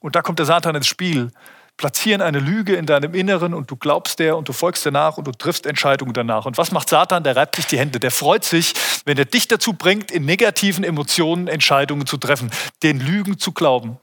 und 0.00 0.16
da 0.16 0.22
kommt 0.22 0.38
der 0.38 0.46
Satan 0.46 0.74
ins 0.74 0.86
Spiel. 0.86 1.30
Platzieren 1.76 2.22
eine 2.22 2.40
Lüge 2.40 2.74
in 2.74 2.86
deinem 2.86 3.14
Inneren 3.14 3.54
und 3.54 3.70
du 3.70 3.76
glaubst 3.76 4.18
der 4.18 4.36
und 4.36 4.48
du 4.48 4.52
folgst 4.52 4.84
der 4.84 4.90
nach 4.90 5.16
und 5.16 5.26
du 5.26 5.32
triffst 5.32 5.64
Entscheidungen 5.64 6.12
danach. 6.12 6.44
Und 6.44 6.58
was 6.58 6.72
macht 6.72 6.88
Satan? 6.88 7.22
Der 7.22 7.36
reibt 7.36 7.54
sich 7.54 7.66
die 7.66 7.78
Hände. 7.78 8.00
Der 8.00 8.10
freut 8.10 8.44
sich, 8.44 8.74
wenn 9.04 9.16
er 9.16 9.24
dich 9.24 9.46
dazu 9.46 9.74
bringt, 9.74 10.10
in 10.10 10.24
negativen 10.24 10.82
Emotionen 10.82 11.46
Entscheidungen 11.46 12.06
zu 12.06 12.16
treffen, 12.16 12.50
den 12.82 12.98
Lügen 12.98 13.38
zu 13.38 13.52
glauben. 13.52 13.98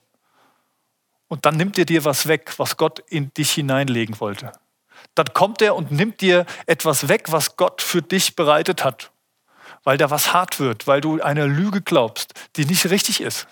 Und 1.28 1.46
dann 1.46 1.58
nimmt 1.58 1.78
er 1.78 1.86
dir 1.86 2.06
was 2.06 2.28
weg, 2.28 2.54
was 2.58 2.78
Gott 2.78 3.00
in 3.10 3.34
dich 3.34 3.52
hineinlegen 3.52 4.22
wollte. 4.22 4.54
Dann 5.14 5.34
kommt 5.34 5.62
er 5.62 5.76
und 5.76 5.92
nimmt 5.92 6.22
dir 6.22 6.46
etwas 6.68 7.10
weg, 7.10 7.32
was 7.32 7.58
Gott 7.58 7.82
für 7.82 8.02
dich 8.02 8.38
bereitet 8.38 8.86
hat, 8.86 9.12
weil 9.84 9.98
da 9.98 10.10
was 10.10 10.32
hart 10.34 10.62
wird, 10.62 10.88
weil 10.88 11.02
du 11.02 11.22
einer 11.22 11.48
Lüge 11.48 11.82
glaubst, 11.82 12.34
die 12.56 12.66
nicht 12.66 12.90
richtig 12.90 13.20
ist 13.20 13.48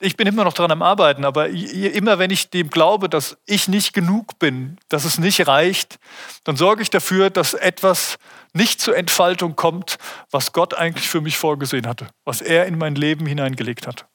ich 0.00 0.16
bin 0.16 0.26
immer 0.26 0.44
noch 0.44 0.54
dran 0.54 0.70
am 0.70 0.82
Arbeiten, 0.82 1.24
aber 1.24 1.48
immer 1.48 2.18
wenn 2.18 2.30
ich 2.30 2.50
dem 2.50 2.70
glaube, 2.70 3.08
dass 3.08 3.36
ich 3.46 3.68
nicht 3.68 3.92
genug 3.92 4.38
bin, 4.38 4.78
dass 4.88 5.04
es 5.04 5.18
nicht 5.18 5.46
reicht, 5.46 5.98
dann 6.44 6.56
sorge 6.56 6.82
ich 6.82 6.90
dafür, 6.90 7.30
dass 7.30 7.54
etwas 7.54 8.18
nicht 8.52 8.80
zur 8.80 8.96
Entfaltung 8.96 9.56
kommt, 9.56 9.98
was 10.30 10.52
Gott 10.52 10.74
eigentlich 10.74 11.08
für 11.08 11.20
mich 11.20 11.36
vorgesehen 11.36 11.86
hatte, 11.86 12.08
was 12.24 12.40
er 12.40 12.66
in 12.66 12.78
mein 12.78 12.94
Leben 12.94 13.26
hineingelegt 13.26 13.86
hat. 13.86 14.09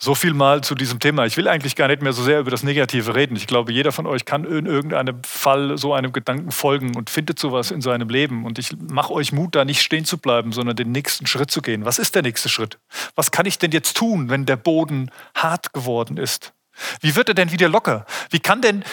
So 0.00 0.14
viel 0.14 0.32
mal 0.32 0.62
zu 0.62 0.76
diesem 0.76 1.00
Thema. 1.00 1.26
Ich 1.26 1.36
will 1.36 1.48
eigentlich 1.48 1.74
gar 1.74 1.88
nicht 1.88 2.02
mehr 2.02 2.12
so 2.12 2.22
sehr 2.22 2.38
über 2.38 2.52
das 2.52 2.62
Negative 2.62 3.16
reden. 3.16 3.34
Ich 3.34 3.48
glaube, 3.48 3.72
jeder 3.72 3.90
von 3.90 4.06
euch 4.06 4.24
kann 4.24 4.44
in 4.44 4.66
irgendeinem 4.66 5.24
Fall 5.24 5.76
so 5.76 5.92
einem 5.92 6.12
Gedanken 6.12 6.52
folgen 6.52 6.96
und 6.96 7.10
findet 7.10 7.40
sowas 7.40 7.72
in 7.72 7.80
seinem 7.80 8.08
Leben. 8.08 8.44
Und 8.44 8.60
ich 8.60 8.76
mache 8.78 9.12
euch 9.12 9.32
Mut, 9.32 9.56
da 9.56 9.64
nicht 9.64 9.82
stehen 9.82 10.04
zu 10.04 10.18
bleiben, 10.18 10.52
sondern 10.52 10.76
den 10.76 10.92
nächsten 10.92 11.26
Schritt 11.26 11.50
zu 11.50 11.62
gehen. 11.62 11.84
Was 11.84 11.98
ist 11.98 12.14
der 12.14 12.22
nächste 12.22 12.48
Schritt? 12.48 12.78
Was 13.16 13.32
kann 13.32 13.44
ich 13.44 13.58
denn 13.58 13.72
jetzt 13.72 13.96
tun, 13.96 14.30
wenn 14.30 14.46
der 14.46 14.56
Boden 14.56 15.10
hart 15.34 15.72
geworden 15.72 16.16
ist? 16.16 16.52
Wie 17.00 17.16
wird 17.16 17.28
er 17.28 17.34
denn 17.34 17.50
wieder 17.50 17.68
locker? 17.68 18.06
Wie 18.30 18.38
kann 18.38 18.62
denn 18.62 18.84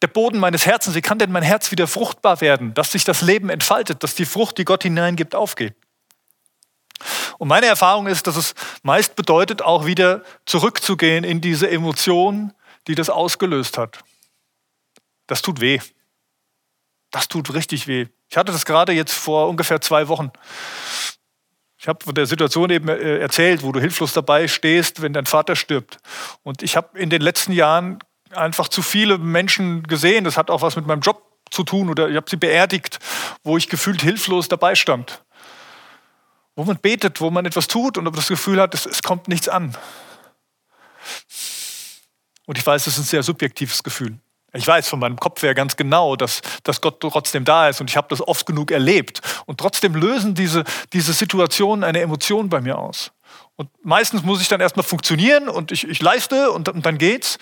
der 0.00 0.08
Boden 0.08 0.38
meines 0.38 0.64
Herzens, 0.64 0.96
wie 0.96 1.02
kann 1.02 1.18
denn 1.18 1.30
mein 1.30 1.42
Herz 1.42 1.70
wieder 1.72 1.86
fruchtbar 1.86 2.40
werden, 2.40 2.72
dass 2.72 2.92
sich 2.92 3.04
das 3.04 3.20
Leben 3.20 3.50
entfaltet, 3.50 4.02
dass 4.02 4.14
die 4.14 4.24
Frucht, 4.24 4.56
die 4.56 4.64
Gott 4.64 4.82
hineingibt, 4.82 5.34
aufgeht? 5.34 5.74
Und 7.38 7.48
meine 7.48 7.66
Erfahrung 7.66 8.06
ist, 8.06 8.26
dass 8.26 8.36
es 8.36 8.54
meist 8.82 9.16
bedeutet, 9.16 9.62
auch 9.62 9.86
wieder 9.86 10.22
zurückzugehen 10.46 11.24
in 11.24 11.40
diese 11.40 11.70
Emotion, 11.70 12.52
die 12.86 12.94
das 12.94 13.10
ausgelöst 13.10 13.78
hat. 13.78 13.98
Das 15.26 15.42
tut 15.42 15.60
weh. 15.60 15.80
Das 17.10 17.28
tut 17.28 17.52
richtig 17.54 17.86
weh. 17.86 18.06
Ich 18.30 18.36
hatte 18.36 18.52
das 18.52 18.64
gerade 18.64 18.92
jetzt 18.92 19.12
vor 19.12 19.48
ungefähr 19.48 19.80
zwei 19.80 20.08
Wochen. 20.08 20.30
Ich 21.78 21.86
habe 21.86 22.04
von 22.04 22.14
der 22.14 22.26
Situation 22.26 22.70
eben 22.70 22.88
äh, 22.88 23.18
erzählt, 23.18 23.62
wo 23.62 23.72
du 23.72 23.80
hilflos 23.80 24.12
dabei 24.12 24.48
stehst, 24.48 25.00
wenn 25.00 25.12
dein 25.12 25.26
Vater 25.26 25.54
stirbt. 25.54 25.98
Und 26.42 26.62
ich 26.62 26.76
habe 26.76 26.98
in 26.98 27.08
den 27.08 27.22
letzten 27.22 27.52
Jahren 27.52 28.00
einfach 28.32 28.68
zu 28.68 28.82
viele 28.82 29.16
Menschen 29.16 29.84
gesehen. 29.84 30.24
Das 30.24 30.36
hat 30.36 30.50
auch 30.50 30.60
was 30.60 30.76
mit 30.76 30.86
meinem 30.86 31.00
Job 31.00 31.22
zu 31.50 31.62
tun 31.62 31.88
oder 31.88 32.08
ich 32.10 32.16
habe 32.16 32.28
sie 32.28 32.36
beerdigt, 32.36 32.98
wo 33.42 33.56
ich 33.56 33.68
gefühlt 33.68 34.02
hilflos 34.02 34.48
dabei 34.48 34.74
stand 34.74 35.22
wo 36.58 36.64
man 36.64 36.76
betet, 36.76 37.20
wo 37.20 37.30
man 37.30 37.46
etwas 37.46 37.68
tut 37.68 37.98
und 37.98 38.16
das 38.16 38.26
Gefühl 38.26 38.60
hat, 38.60 38.74
es, 38.74 38.84
es 38.84 39.00
kommt 39.00 39.28
nichts 39.28 39.48
an. 39.48 39.76
Und 42.46 42.58
ich 42.58 42.66
weiß, 42.66 42.88
es 42.88 42.94
ist 42.94 42.98
ein 42.98 43.04
sehr 43.04 43.22
subjektives 43.22 43.84
Gefühl. 43.84 44.18
Ich 44.52 44.66
weiß 44.66 44.88
von 44.88 44.98
meinem 44.98 45.20
Kopf 45.20 45.40
her 45.44 45.54
ganz 45.54 45.76
genau, 45.76 46.16
dass, 46.16 46.40
dass 46.64 46.80
Gott 46.80 46.98
trotzdem 47.00 47.44
da 47.44 47.68
ist 47.68 47.80
und 47.80 47.88
ich 47.88 47.96
habe 47.96 48.08
das 48.10 48.20
oft 48.26 48.44
genug 48.44 48.72
erlebt. 48.72 49.20
Und 49.46 49.60
trotzdem 49.60 49.94
lösen 49.94 50.34
diese, 50.34 50.64
diese 50.92 51.12
Situationen 51.12 51.84
eine 51.84 52.00
Emotion 52.00 52.48
bei 52.48 52.60
mir 52.60 52.76
aus. 52.76 53.12
Und 53.54 53.70
meistens 53.84 54.24
muss 54.24 54.40
ich 54.40 54.48
dann 54.48 54.60
erstmal 54.60 54.84
funktionieren 54.84 55.48
und 55.48 55.70
ich, 55.70 55.86
ich 55.86 56.02
leiste 56.02 56.50
und, 56.50 56.68
und 56.68 56.84
dann 56.84 56.98
geht's. 56.98 57.38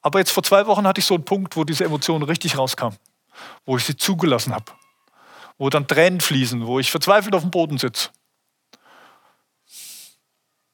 Aber 0.00 0.18
jetzt 0.18 0.30
vor 0.30 0.42
zwei 0.42 0.66
Wochen 0.66 0.86
hatte 0.86 1.00
ich 1.00 1.04
so 1.04 1.14
einen 1.14 1.26
Punkt, 1.26 1.56
wo 1.56 1.64
diese 1.64 1.84
Emotion 1.84 2.22
richtig 2.22 2.56
rauskam, 2.56 2.94
wo 3.66 3.76
ich 3.76 3.84
sie 3.84 3.98
zugelassen 3.98 4.54
habe 4.54 4.72
wo 5.58 5.68
dann 5.68 5.86
Tränen 5.86 6.20
fließen, 6.20 6.66
wo 6.66 6.78
ich 6.78 6.90
verzweifelt 6.90 7.34
auf 7.34 7.42
dem 7.42 7.50
Boden 7.50 7.78
sitze. 7.78 8.10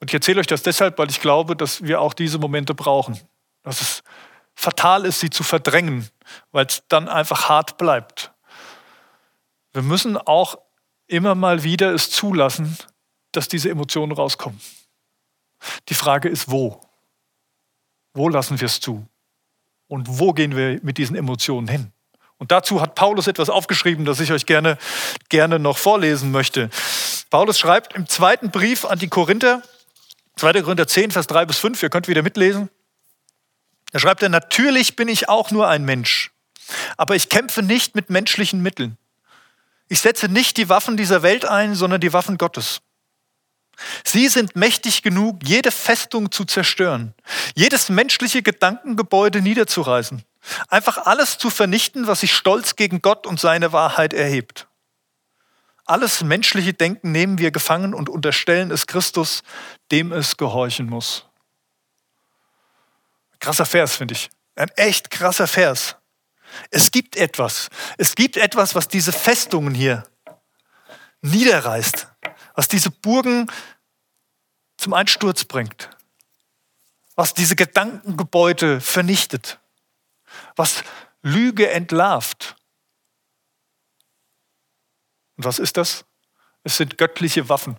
Und 0.01 0.11
ich 0.11 0.15
erzähle 0.15 0.41
euch 0.41 0.47
das 0.47 0.63
deshalb, 0.63 0.99
weil 0.99 1.11
ich 1.11 1.21
glaube, 1.21 1.57
dass 1.57 1.83
wir 1.83 2.01
auch 2.01 2.13
diese 2.13 2.39
Momente 2.39 2.75
brauchen. 2.75 3.19
Dass 3.63 3.81
es 3.81 4.03
fatal 4.55 5.07
ist, 5.07 5.21
sie 5.21 5.31
zu 5.31 5.43
verdrängen, 5.43 6.09
weil 6.53 6.67
es 6.67 6.83
dann 6.89 7.09
einfach 7.09 7.49
hart 7.49 7.79
bleibt. 7.79 8.31
Wir 9.73 9.83
müssen 9.83 10.19
auch 10.19 10.59
immer 11.07 11.35
mal 11.35 11.63
wieder 11.63 11.95
es 11.95 12.11
zulassen, 12.11 12.77
dass 13.33 13.49
diese 13.49 13.71
Emotionen 13.71 14.13
rauskommen. 14.13 14.61
Die 15.89 15.95
Frage 15.95 16.29
ist, 16.29 16.51
wo? 16.51 16.81
Wo 18.13 18.29
lassen 18.29 18.61
wir 18.61 18.67
es 18.67 18.81
zu? 18.81 19.09
Und 19.89 20.19
wo 20.19 20.35
gehen 20.35 20.55
wir 20.55 20.81
mit 20.83 20.99
diesen 20.99 21.17
Emotionen 21.17 21.67
hin? 21.67 21.94
Und 22.39 22.51
dazu 22.51 22.81
hat 22.81 22.95
Paulus 22.95 23.27
etwas 23.27 23.49
aufgeschrieben, 23.49 24.05
das 24.05 24.21
ich 24.21 24.33
euch 24.33 24.47
gerne, 24.47 24.77
gerne 25.29 25.59
noch 25.59 25.79
vorlesen 25.79 26.31
möchte. 26.31 26.69
Paulus 27.31 27.59
schreibt 27.59 27.95
im 27.95 28.09
zweiten 28.09 28.51
Brief 28.51 28.85
an 28.85 28.99
die 28.99 29.09
Korinther, 29.09 29.63
2. 30.37 30.63
Korinther 30.63 30.87
10, 30.87 31.13
Vers 31.13 31.27
3 31.29 31.47
bis 31.47 31.59
5, 31.59 31.83
ihr 31.83 31.91
könnt 31.91 32.09
wieder 32.09 32.23
mitlesen. 32.23 32.69
Da 33.93 34.01
schreibt 34.01 34.23
er, 34.23 34.29
natürlich 34.29 34.97
bin 34.97 35.07
ich 35.09 35.29
auch 35.29 35.53
nur 35.53 35.69
ein 35.69 35.85
Mensch, 35.85 36.33
aber 36.97 37.15
ich 37.15 37.29
kämpfe 37.29 37.63
nicht 37.63 37.95
mit 37.95 38.11
menschlichen 38.11 38.61
Mitteln. 38.61 38.99
Ich 39.89 40.01
setze 40.01 40.29
nicht 40.29 40.57
die 40.57 40.69
Waffen 40.69 40.97
dieser 40.97 41.23
Welt 41.23 41.45
ein, 41.45 41.75
sondern 41.75 42.01
die 42.01 42.13
Waffen 42.13 42.37
Gottes. 42.37 42.81
Sie 44.05 44.29
sind 44.29 44.57
mächtig 44.57 45.03
genug, 45.03 45.41
jede 45.45 45.71
Festung 45.71 46.31
zu 46.33 46.45
zerstören, 46.45 47.15
jedes 47.55 47.89
menschliche 47.89 48.43
Gedankengebäude 48.43 49.41
niederzureißen, 49.41 50.25
einfach 50.69 51.07
alles 51.07 51.39
zu 51.39 51.51
vernichten, 51.51 52.07
was 52.07 52.21
sich 52.21 52.35
stolz 52.35 52.77
gegen 52.77 53.03
Gott 53.03 53.27
und 53.27 53.41
seine 53.41 53.73
Wahrheit 53.73 54.13
erhebt. 54.13 54.67
Alles 55.87 56.23
menschliche 56.23 56.73
Denken 56.73 57.13
nehmen 57.13 57.39
wir 57.39 57.51
gefangen 57.51 57.93
und 57.95 58.09
unterstellen 58.09 58.71
es 58.71 58.87
Christus, 58.87 59.43
dem 59.91 60.13
es 60.13 60.37
gehorchen 60.37 60.87
muss. 60.87 61.27
Krasser 63.39 63.67
Vers, 63.67 63.97
finde 63.97 64.15
ich. 64.15 64.31
Ein 64.57 64.71
echt 64.77 65.11
krasser 65.11 65.47
Vers. 65.47 65.97
Es 66.71 66.91
gibt 66.91 67.17
etwas. 67.17 67.69
Es 67.99 68.15
gibt 68.15 68.37
etwas, 68.37 68.75
was 68.75 68.89
diese 68.89 69.13
Festungen 69.13 69.75
hier 69.75 70.05
niederreißt, 71.21 72.07
was 72.55 72.69
diese 72.69 72.91
Burgen 72.91 73.51
zum 74.77 74.95
Einsturz 74.95 75.45
bringt, 75.45 75.91
was 77.17 77.35
diese 77.35 77.57
Gedankengebäude 77.57 78.81
vernichtet, 78.81 79.59
was 80.57 80.85
Lüge 81.23 81.71
entlarvt. 81.71 82.57
Und 85.37 85.45
was 85.45 85.59
ist 85.59 85.77
das? 85.77 86.05
Es 86.63 86.77
sind 86.77 86.99
göttliche 86.99 87.49
Waffen. 87.49 87.79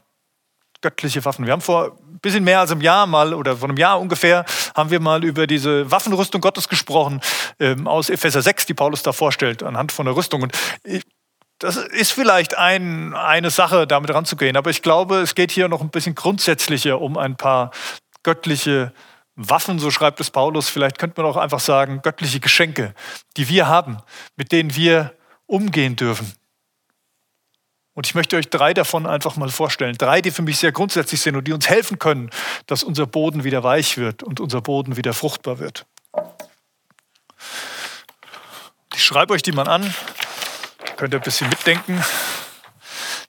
Göttliche 0.81 1.23
Waffen. 1.25 1.45
Wir 1.45 1.53
haben 1.53 1.61
vor 1.61 1.97
ein 2.01 2.19
bisschen 2.19 2.43
mehr 2.43 2.59
als 2.59 2.71
einem 2.71 2.81
Jahr 2.81 3.07
mal 3.07 3.33
oder 3.33 3.57
vor 3.57 3.69
einem 3.69 3.77
Jahr 3.77 3.99
ungefähr 3.99 4.45
haben 4.75 4.89
wir 4.89 4.99
mal 4.99 5.23
über 5.23 5.47
diese 5.47 5.89
Waffenrüstung 5.89 6.41
Gottes 6.41 6.69
gesprochen 6.69 7.21
ähm, 7.59 7.87
aus 7.87 8.09
Epheser 8.09 8.41
6, 8.41 8.65
die 8.65 8.73
Paulus 8.73 9.03
da 9.03 9.11
vorstellt 9.11 9.63
anhand 9.63 9.91
von 9.91 10.05
der 10.05 10.15
Rüstung. 10.15 10.41
Und 10.41 10.53
ich, 10.83 11.03
das 11.59 11.77
ist 11.77 12.11
vielleicht 12.11 12.57
ein, 12.57 13.13
eine 13.13 13.49
Sache, 13.49 13.87
damit 13.87 14.13
ranzugehen, 14.13 14.57
aber 14.57 14.69
ich 14.69 14.81
glaube, 14.81 15.21
es 15.21 15.35
geht 15.35 15.51
hier 15.51 15.67
noch 15.67 15.81
ein 15.81 15.89
bisschen 15.89 16.15
grundsätzlicher 16.15 16.99
um 16.99 17.17
ein 17.17 17.35
paar 17.35 17.71
göttliche 18.23 18.87
Waffen, 18.87 19.05
so 19.35 19.91
schreibt 19.91 20.19
es 20.19 20.31
Paulus. 20.31 20.69
Vielleicht 20.69 20.97
könnte 20.97 21.21
man 21.21 21.29
auch 21.29 21.37
einfach 21.37 21.59
sagen, 21.59 22.01
göttliche 22.01 22.39
Geschenke, 22.39 22.93
die 23.37 23.49
wir 23.49 23.67
haben, 23.67 23.97
mit 24.35 24.51
denen 24.51 24.75
wir 24.75 25.13
umgehen 25.45 25.95
dürfen. 25.95 26.33
Und 27.93 28.07
ich 28.07 28.15
möchte 28.15 28.35
euch 28.35 28.49
drei 28.49 28.73
davon 28.73 29.05
einfach 29.05 29.37
mal 29.37 29.49
vorstellen. 29.49 29.95
Drei, 29.97 30.21
die 30.21 30.31
für 30.31 30.41
mich 30.41 30.57
sehr 30.57 30.73
grundsätzlich 30.73 31.21
sind 31.21 31.37
und 31.37 31.47
die 31.47 31.53
uns 31.53 31.69
helfen 31.69 31.97
können, 31.97 32.29
dass 32.67 32.83
unser 32.83 33.07
Boden 33.07 33.45
wieder 33.45 33.63
weich 33.63 33.97
wird 33.97 34.21
und 34.21 34.41
unser 34.41 34.61
Boden 34.61 34.97
wieder 34.97 35.13
fruchtbar 35.13 35.59
wird. 35.59 35.85
Ich 38.93 39.03
schreibe 39.03 39.33
euch 39.33 39.41
die 39.43 39.53
mal 39.53 39.67
an. 39.67 39.93
Könnt 40.97 41.13
ihr 41.13 41.19
ein 41.19 41.23
bisschen 41.23 41.49
mitdenken. 41.49 42.03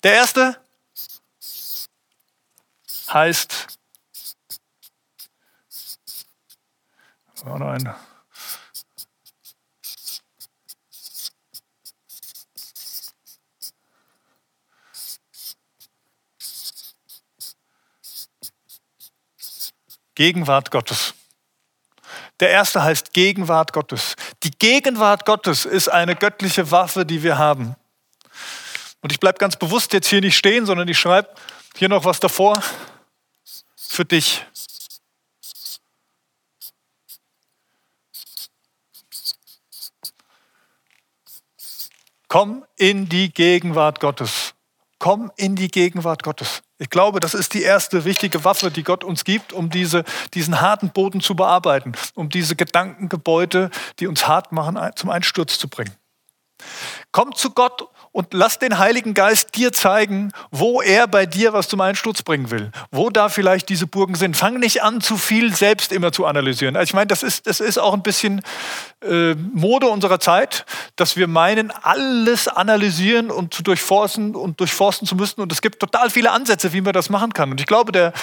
Der 0.03 0.15
erste 0.15 0.57
heißt, 3.13 3.76
oh 7.45 7.59
nein, 7.59 7.95
Gegenwart 20.17 20.71
Gottes. 20.71 21.15
Der 22.41 22.51
erste 22.51 22.83
heißt 22.83 23.13
Gegenwart 23.13 23.73
Gottes. 23.73 24.17
Die 24.43 24.51
Gegenwart 24.51 25.27
Gottes 25.27 25.65
ist 25.65 25.89
eine 25.89 26.17
göttliche 26.17 26.71
Waffe, 26.71 27.07
die 27.07 27.23
wir 27.23 27.39
haben. 27.39 27.77
Und 29.03 29.13
ich 29.13 29.21
bleibe 29.21 29.39
ganz 29.39 29.57
bewusst 29.57 29.93
jetzt 29.93 30.09
hier 30.09 30.21
nicht 30.21 30.37
stehen, 30.37 30.67
sondern 30.67 30.89
ich 30.89 30.99
schreibe 30.99 31.29
hier 31.77 31.89
noch 31.89 32.05
was 32.05 32.19
davor 32.19 32.61
für 33.77 34.05
dich. 34.05 34.45
Komm 42.37 42.67
in 42.77 43.09
die 43.09 43.33
Gegenwart 43.33 43.99
Gottes. 43.99 44.53
Komm 44.99 45.33
in 45.39 45.57
die 45.57 45.69
Gegenwart 45.69 46.23
Gottes. 46.23 46.63
Ich 46.77 46.91
glaube, 46.91 47.19
das 47.19 47.33
ist 47.33 47.55
die 47.55 47.63
erste 47.63 48.05
wichtige 48.05 48.45
Waffe, 48.45 48.71
die 48.71 48.83
Gott 48.83 49.05
uns 49.05 49.25
gibt, 49.25 49.55
um 49.55 49.71
diese, 49.71 50.05
diesen 50.35 50.61
harten 50.61 50.91
Boden 50.91 51.23
zu 51.23 51.35
bearbeiten, 51.35 51.93
um 52.15 52.29
diese 52.29 52.55
Gedankengebäude, 52.55 53.71
die 54.01 54.07
uns 54.07 54.29
hart 54.29 54.53
machen, 54.53 54.79
zum 54.97 55.09
Einsturz 55.09 55.59
zu 55.59 55.67
bringen. 55.67 55.95
Komm 57.13 57.35
zu 57.35 57.51
Gott 57.51 57.89
und 58.13 58.33
lass 58.33 58.59
den 58.59 58.79
Heiligen 58.79 59.13
Geist 59.13 59.57
dir 59.57 59.73
zeigen, 59.73 60.33
wo 60.51 60.81
er 60.81 61.07
bei 61.07 61.27
dir 61.27 61.53
was 61.53 61.69
zum 61.69 61.83
Einsturz 61.83 62.23
bringen 62.23 62.51
will, 62.51 62.71
wo 62.91 63.11
da 63.11 63.29
vielleicht 63.29 63.69
diese 63.69 63.87
Burgen 63.87 64.15
sind. 64.15 64.37
Fang 64.37 64.59
nicht 64.59 64.83
an, 64.83 65.03
zu 65.03 65.19
viel 65.19 65.55
selbst 65.55 65.93
immer 65.93 66.13
zu 66.13 66.25
analysieren. 66.25 66.77
Also 66.77 66.91
ich 66.91 66.95
meine, 66.95 67.09
das 67.09 67.23
ist, 67.23 67.47
das 67.47 67.61
ist 67.61 67.79
auch 67.79 67.93
ein 67.93 68.03
bisschen 68.03 68.41
äh, 69.05 69.35
Mode 69.35 69.89
unserer 69.89 70.19
Zeit, 70.19 70.65
dass 70.97 71.17
wir 71.17 71.27
meinen, 71.27 71.71
alles 71.71 72.49
analysieren 72.49 73.31
und 73.31 73.53
zu 73.53 73.63
durchforsten 73.63 74.35
und 74.35 74.61
durchforsten 74.61 75.07
zu 75.07 75.15
müssen. 75.15 75.43
Und 75.43 75.53
es 75.53 75.61
gibt 75.61 75.79
total 75.79 76.09
viele 76.09 76.31
Ansätze, 76.31 76.73
wie 76.73 76.81
man 76.81 76.95
das 76.95 77.11
machen 77.11 77.35
kann. 77.35 77.51
Und 77.51 77.61
ich 77.61 77.67
glaube, 77.67 77.93
der, 77.93 78.15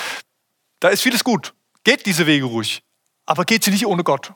da 0.79 0.89
ist 0.89 1.03
vieles 1.03 1.23
gut. 1.23 1.53
Geht 1.83 2.05
diese 2.07 2.25
Wege 2.25 2.45
ruhig, 2.45 2.81
aber 3.27 3.45
geht 3.45 3.63
sie 3.63 3.71
nicht 3.71 3.85
ohne 3.85 4.03
Gott. 4.03 4.33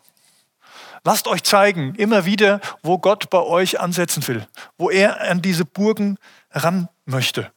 Lasst 1.04 1.28
euch 1.28 1.44
zeigen, 1.44 1.96
immer 1.96 2.26
wieder, 2.26 2.60
wo 2.84 2.98
Gott 2.98 3.30
bei 3.30 3.40
euch 3.40 3.80
ansetzen 3.80 4.28
will, 4.28 4.48
wo 4.78 4.90
er 4.90 5.22
an 5.22 5.42
diese 5.42 5.66
Burgen 5.66 6.18
ran 6.52 6.90
möchte. 7.06 7.52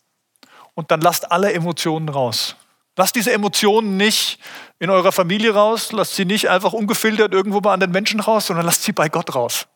Und 0.74 0.90
dann 0.90 1.00
lasst 1.00 1.30
alle 1.30 1.52
Emotionen 1.52 2.08
raus. 2.08 2.56
Lasst 2.96 3.14
diese 3.14 3.32
Emotionen 3.32 3.96
nicht 3.96 4.38
in 4.78 4.90
eurer 4.90 5.12
Familie 5.12 5.54
raus, 5.54 5.92
lasst 5.92 6.16
sie 6.16 6.24
nicht 6.24 6.48
einfach 6.48 6.72
ungefiltert 6.72 7.32
irgendwo 7.32 7.60
bei 7.60 7.72
anderen 7.72 7.92
Menschen 7.92 8.20
raus, 8.20 8.46
sondern 8.46 8.66
lasst 8.66 8.82
sie 8.82 8.92
bei 8.92 9.08
Gott 9.08 9.34
raus. 9.34 9.66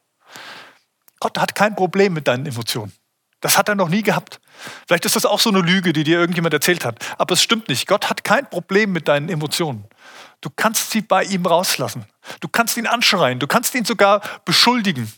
Gott 1.20 1.38
hat 1.38 1.54
kein 1.54 1.74
Problem 1.74 2.12
mit 2.12 2.28
deinen 2.28 2.46
Emotionen. 2.46 2.92
Das 3.40 3.58
hat 3.58 3.68
er 3.68 3.74
noch 3.74 3.88
nie 3.88 4.02
gehabt. 4.02 4.40
Vielleicht 4.86 5.04
ist 5.04 5.16
das 5.16 5.26
auch 5.26 5.38
so 5.38 5.50
eine 5.50 5.60
Lüge, 5.60 5.92
die 5.92 6.04
dir 6.04 6.18
irgendjemand 6.18 6.54
erzählt 6.54 6.84
hat. 6.84 6.98
Aber 7.18 7.34
es 7.34 7.42
stimmt 7.42 7.68
nicht. 7.68 7.86
Gott 7.86 8.08
hat 8.08 8.24
kein 8.24 8.48
Problem 8.48 8.92
mit 8.92 9.06
deinen 9.06 9.28
Emotionen. 9.28 9.84
Du 10.40 10.48
kannst 10.54 10.90
sie 10.90 11.02
bei 11.02 11.24
ihm 11.24 11.44
rauslassen. 11.44 12.06
Du 12.40 12.48
kannst 12.48 12.76
ihn 12.76 12.86
anschreien. 12.86 13.38
Du 13.38 13.46
kannst 13.46 13.74
ihn 13.74 13.84
sogar 13.84 14.20
beschuldigen. 14.44 15.12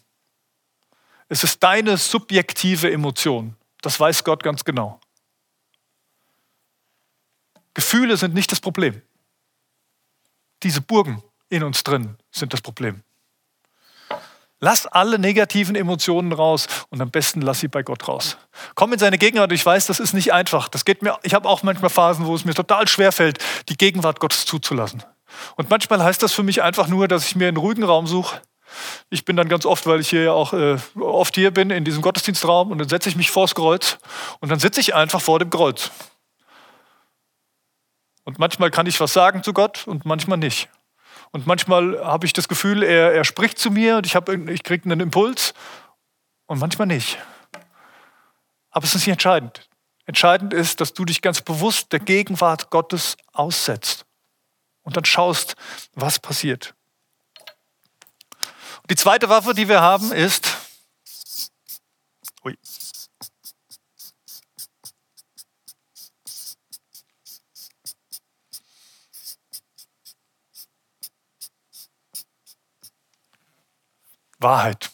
Es 1.28 1.44
ist 1.44 1.62
deine 1.62 1.96
subjektive 1.96 2.90
Emotion. 2.90 3.56
Das 3.82 3.98
weiß 3.98 4.24
Gott 4.24 4.42
ganz 4.42 4.64
genau. 4.64 5.00
Gefühle 7.74 8.16
sind 8.16 8.34
nicht 8.34 8.50
das 8.50 8.60
Problem. 8.60 9.02
Diese 10.62 10.80
Burgen 10.80 11.22
in 11.48 11.62
uns 11.62 11.84
drin 11.84 12.16
sind 12.30 12.52
das 12.52 12.62
Problem. 12.62 13.02
Lass 14.58 14.86
alle 14.86 15.18
negativen 15.18 15.76
Emotionen 15.76 16.32
raus 16.32 16.66
und 16.88 17.02
am 17.02 17.10
besten 17.10 17.42
lass 17.42 17.60
sie 17.60 17.68
bei 17.68 17.82
Gott 17.82 18.08
raus. 18.08 18.38
Komm 18.74 18.94
in 18.94 18.98
seine 18.98 19.18
Gegenwart. 19.18 19.52
Ich 19.52 19.66
weiß, 19.66 19.86
das 19.86 20.00
ist 20.00 20.14
nicht 20.14 20.32
einfach. 20.32 20.68
Das 20.68 20.86
geht 20.86 21.02
mir. 21.02 21.18
Ich 21.22 21.34
habe 21.34 21.46
auch 21.46 21.62
manchmal 21.62 21.90
Phasen, 21.90 22.24
wo 22.24 22.34
es 22.34 22.46
mir 22.46 22.54
total 22.54 22.88
schwer 22.88 23.12
fällt, 23.12 23.38
die 23.68 23.76
Gegenwart 23.76 24.18
Gottes 24.18 24.46
zuzulassen. 24.46 25.04
Und 25.57 25.70
manchmal 25.70 26.03
heißt 26.03 26.22
das 26.22 26.33
für 26.33 26.42
mich 26.42 26.62
einfach 26.62 26.88
nur, 26.88 27.09
dass 27.09 27.27
ich 27.27 27.37
mir 27.37 27.49
einen 27.49 27.57
ruhigen 27.57 27.85
Raum 27.85 28.07
suche. 28.07 28.40
Ich 29.11 29.25
bin 29.25 29.37
dann 29.37 29.49
ganz 29.49 29.64
oft, 29.64 29.87
weil 29.87 30.01
ich 30.01 30.11
hier 30.11 30.25
ja 30.25 30.33
auch 30.33 30.53
äh, 30.53 30.77
oft 30.99 31.35
hier 31.35 31.51
bin, 31.51 31.70
in 31.70 31.85
diesem 31.85 32.03
Gottesdienstraum 32.03 32.70
und 32.70 32.79
dann 32.79 32.88
setze 32.88 33.09
ich 33.09 33.16
mich 33.16 33.31
vors 33.31 33.55
Kreuz 33.55 33.99
und 34.40 34.51
dann 34.51 34.59
sitze 34.59 34.81
ich 34.81 34.94
einfach 34.94 35.20
vor 35.20 35.38
dem 35.38 35.51
Kreuz. 35.51 35.90
Und 38.25 38.38
manchmal 38.38 38.70
kann 38.70 38.87
ich 38.87 38.99
was 38.99 39.12
sagen 39.12 39.42
zu 39.42 39.53
Gott 39.53 39.87
und 39.87 40.05
manchmal 40.05 40.38
nicht. 40.38 40.68
Und 41.31 41.46
manchmal 41.46 42.05
habe 42.05 42.27
ich 42.27 42.33
das 42.33 42.49
Gefühl, 42.49 42.83
er, 42.83 43.12
er 43.12 43.25
spricht 43.25 43.59
zu 43.59 43.70
mir 43.70 43.99
und 43.99 44.07
ich, 44.07 44.14
ich 44.14 44.62
kriege 44.62 44.85
einen 44.85 45.01
Impuls 45.01 45.55
und 46.46 46.59
manchmal 46.59 46.87
nicht. 46.87 47.18
Aber 48.70 48.85
es 48.85 48.94
ist 48.94 49.07
nicht 49.07 49.12
entscheidend. 49.12 49.68
Entscheidend 50.07 50.55
ist, 50.55 50.81
dass 50.81 50.92
du 50.92 51.05
dich 51.05 51.22
ganz 51.22 51.40
bewusst 51.40 51.92
der 51.92 52.01
Gegenwart 52.01 52.70
Gottes 52.70 53.16
aussetzt 53.33 54.05
und 54.87 54.96
dann 54.96 55.05
schaust, 55.05 55.57
was 55.94 56.18
passiert. 56.20 56.75
Und 58.83 58.90
die 58.90 58.96
zweite 58.96 59.29
Waffe, 59.29 59.53
die 59.53 59.68
wir 59.68 59.81
haben, 59.81 60.12
ist 60.12 60.57
ui, 62.44 62.57
Wahrheit. 74.38 74.90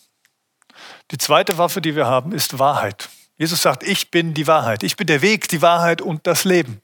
Die 1.10 1.18
zweite 1.18 1.58
Waffe, 1.58 1.82
die 1.82 1.94
wir 1.94 2.06
haben, 2.06 2.32
ist 2.32 2.58
Wahrheit. 2.58 3.10
Jesus 3.36 3.60
sagt, 3.60 3.82
ich 3.82 4.10
bin 4.10 4.32
die 4.32 4.46
Wahrheit. 4.46 4.82
Ich 4.84 4.96
bin 4.96 5.06
der 5.06 5.20
Weg, 5.20 5.48
die 5.48 5.60
Wahrheit 5.60 6.00
und 6.00 6.26
das 6.26 6.44
Leben. 6.44 6.80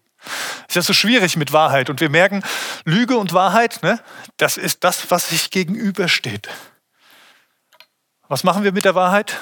Ja 0.78 0.82
so 0.82 0.92
schwierig 0.92 1.36
mit 1.36 1.52
Wahrheit. 1.52 1.90
Und 1.90 2.00
wir 2.00 2.08
merken, 2.08 2.40
Lüge 2.84 3.18
und 3.18 3.32
Wahrheit, 3.32 3.82
ne, 3.82 4.00
das 4.36 4.56
ist 4.56 4.84
das, 4.84 5.10
was 5.10 5.30
sich 5.30 5.50
gegenübersteht. 5.50 6.48
Was 8.28 8.44
machen 8.44 8.62
wir 8.62 8.70
mit 8.70 8.84
der 8.84 8.94
Wahrheit? 8.94 9.36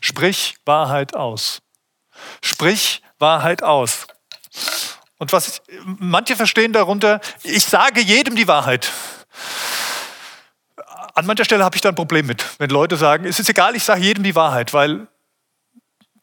Sprich 0.00 0.58
Wahrheit 0.66 1.16
aus. 1.16 1.62
Sprich 2.42 3.00
Wahrheit 3.18 3.62
aus. 3.62 4.06
Und 5.16 5.32
was 5.32 5.62
manche 5.82 6.36
verstehen 6.36 6.74
darunter, 6.74 7.22
ich 7.42 7.64
sage 7.64 8.02
jedem 8.02 8.36
die 8.36 8.48
Wahrheit. 8.48 8.92
An 11.18 11.26
mancher 11.26 11.44
Stelle 11.44 11.64
habe 11.64 11.74
ich 11.74 11.82
da 11.82 11.88
ein 11.88 11.96
Problem 11.96 12.26
mit, 12.26 12.44
wenn 12.60 12.70
Leute 12.70 12.96
sagen, 12.96 13.24
es 13.24 13.40
ist 13.40 13.50
egal, 13.50 13.74
ich 13.74 13.82
sage 13.82 14.02
jedem 14.02 14.22
die 14.22 14.36
Wahrheit, 14.36 14.72
weil 14.72 15.08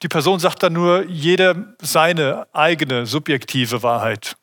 die 0.02 0.08
Person 0.08 0.40
sagt 0.40 0.64
dann 0.64 0.72
nur 0.72 1.04
jeder 1.04 1.76
seine 1.82 2.48
eigene 2.54 3.06
subjektive 3.06 3.84
Wahrheit. 3.84 4.38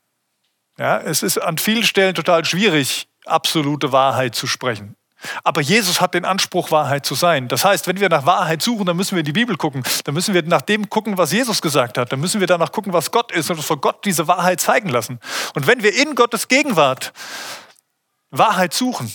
Ja, 0.77 0.99
es 0.99 1.23
ist 1.23 1.39
an 1.39 1.57
vielen 1.57 1.85
Stellen 1.85 2.15
total 2.15 2.45
schwierig, 2.45 3.09
absolute 3.25 3.93
Wahrheit 3.93 4.35
zu 4.35 4.47
sprechen. 4.47 4.95
Aber 5.43 5.63
Jesus 5.63 6.03
hat 6.03 6.13
den 6.13 6.27
Anspruch, 6.27 6.71
Wahrheit 6.71 7.07
zu 7.07 7.15
sein. 7.15 7.49
Das 7.49 7.65
heißt, 7.65 7.87
wenn 7.87 7.99
wir 7.99 8.11
nach 8.11 8.27
Wahrheit 8.27 8.61
suchen, 8.61 8.85
dann 8.85 8.99
müssen 8.99 9.13
wir 9.13 9.21
in 9.21 9.25
die 9.25 9.33
Bibel 9.33 9.57
gucken. 9.57 9.83
Dann 10.05 10.13
müssen 10.13 10.35
wir 10.35 10.43
nach 10.43 10.61
dem 10.61 10.91
gucken, 10.91 11.17
was 11.17 11.33
Jesus 11.33 11.63
gesagt 11.63 11.97
hat. 11.97 12.13
Dann 12.13 12.21
müssen 12.21 12.41
wir 12.41 12.47
danach 12.47 12.73
gucken, 12.73 12.93
was 12.93 13.11
Gott 13.11 13.33
ist 13.33 13.49
und 13.51 13.57
uns 13.57 13.65
vor 13.65 13.81
Gott 13.81 14.05
diese 14.05 14.29
Wahrheit 14.29 14.61
zeigen 14.61 14.91
lassen. 14.91 15.19
Und 15.55 15.67
wenn 15.67 15.83
wir 15.83 15.95
in 15.95 16.15
Gottes 16.15 16.49
Gegenwart 16.49 17.15
Wahrheit 18.31 18.75
suchen, 18.75 19.11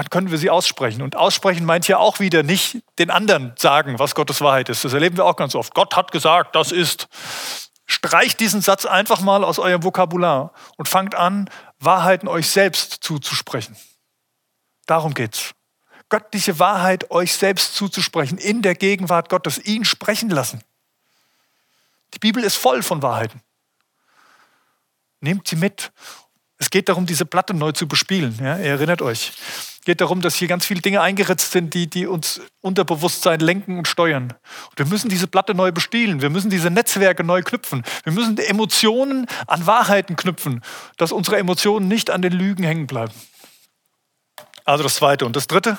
dann 0.00 0.08
können 0.08 0.30
wir 0.30 0.38
sie 0.38 0.48
aussprechen. 0.48 1.02
Und 1.02 1.14
aussprechen 1.14 1.66
meint 1.66 1.86
ja 1.86 1.98
auch 1.98 2.20
wieder 2.20 2.42
nicht 2.42 2.78
den 2.98 3.10
anderen 3.10 3.52
sagen, 3.58 3.98
was 3.98 4.14
Gottes 4.14 4.40
Wahrheit 4.40 4.70
ist. 4.70 4.82
Das 4.82 4.94
erleben 4.94 5.18
wir 5.18 5.26
auch 5.26 5.36
ganz 5.36 5.54
oft. 5.54 5.74
Gott 5.74 5.94
hat 5.94 6.10
gesagt, 6.10 6.56
das 6.56 6.72
ist. 6.72 7.06
Streicht 7.84 8.40
diesen 8.40 8.62
Satz 8.62 8.86
einfach 8.86 9.20
mal 9.20 9.44
aus 9.44 9.58
eurem 9.58 9.82
Vokabular 9.82 10.54
und 10.78 10.88
fangt 10.88 11.14
an, 11.14 11.50
Wahrheiten 11.80 12.28
euch 12.28 12.48
selbst 12.48 12.98
zuzusprechen. 13.02 13.76
Darum 14.86 15.12
geht's. 15.12 15.54
Göttliche 16.08 16.58
Wahrheit 16.58 17.10
euch 17.10 17.34
selbst 17.34 17.74
zuzusprechen, 17.74 18.38
in 18.38 18.62
der 18.62 18.76
Gegenwart 18.76 19.28
Gottes, 19.28 19.58
ihn 19.58 19.84
sprechen 19.84 20.30
lassen. 20.30 20.62
Die 22.14 22.18
Bibel 22.18 22.42
ist 22.42 22.56
voll 22.56 22.82
von 22.82 23.02
Wahrheiten. 23.02 23.42
Nehmt 25.20 25.46
sie 25.46 25.56
mit. 25.56 25.92
Es 26.56 26.70
geht 26.70 26.88
darum, 26.88 27.04
diese 27.04 27.26
Platte 27.26 27.52
neu 27.52 27.72
zu 27.72 27.86
bespielen. 27.86 28.38
Ja, 28.40 28.56
ihr 28.56 28.70
erinnert 28.70 29.02
euch. 29.02 29.32
Geht 29.84 30.00
darum, 30.00 30.20
dass 30.20 30.34
hier 30.34 30.48
ganz 30.48 30.66
viele 30.66 30.82
Dinge 30.82 31.00
eingeritzt 31.00 31.52
sind, 31.52 31.72
die, 31.72 31.88
die 31.88 32.06
uns 32.06 32.40
Unterbewusstsein 32.60 33.40
lenken 33.40 33.78
und 33.78 33.88
steuern. 33.88 34.34
Und 34.70 34.78
wir 34.78 34.86
müssen 34.86 35.08
diese 35.08 35.26
Platte 35.26 35.54
neu 35.54 35.72
bespielen. 35.72 36.20
Wir 36.20 36.28
müssen 36.28 36.50
diese 36.50 36.70
Netzwerke 36.70 37.24
neu 37.24 37.42
knüpfen. 37.42 37.82
Wir 38.04 38.12
müssen 38.12 38.36
Emotionen 38.36 39.26
an 39.46 39.66
Wahrheiten 39.66 40.16
knüpfen, 40.16 40.62
dass 40.98 41.12
unsere 41.12 41.38
Emotionen 41.38 41.88
nicht 41.88 42.10
an 42.10 42.20
den 42.20 42.32
Lügen 42.32 42.62
hängen 42.62 42.86
bleiben. 42.86 43.12
Also 44.64 44.84
das 44.84 44.96
Zweite. 44.96 45.24
Und 45.24 45.34
das 45.34 45.46
Dritte? 45.46 45.78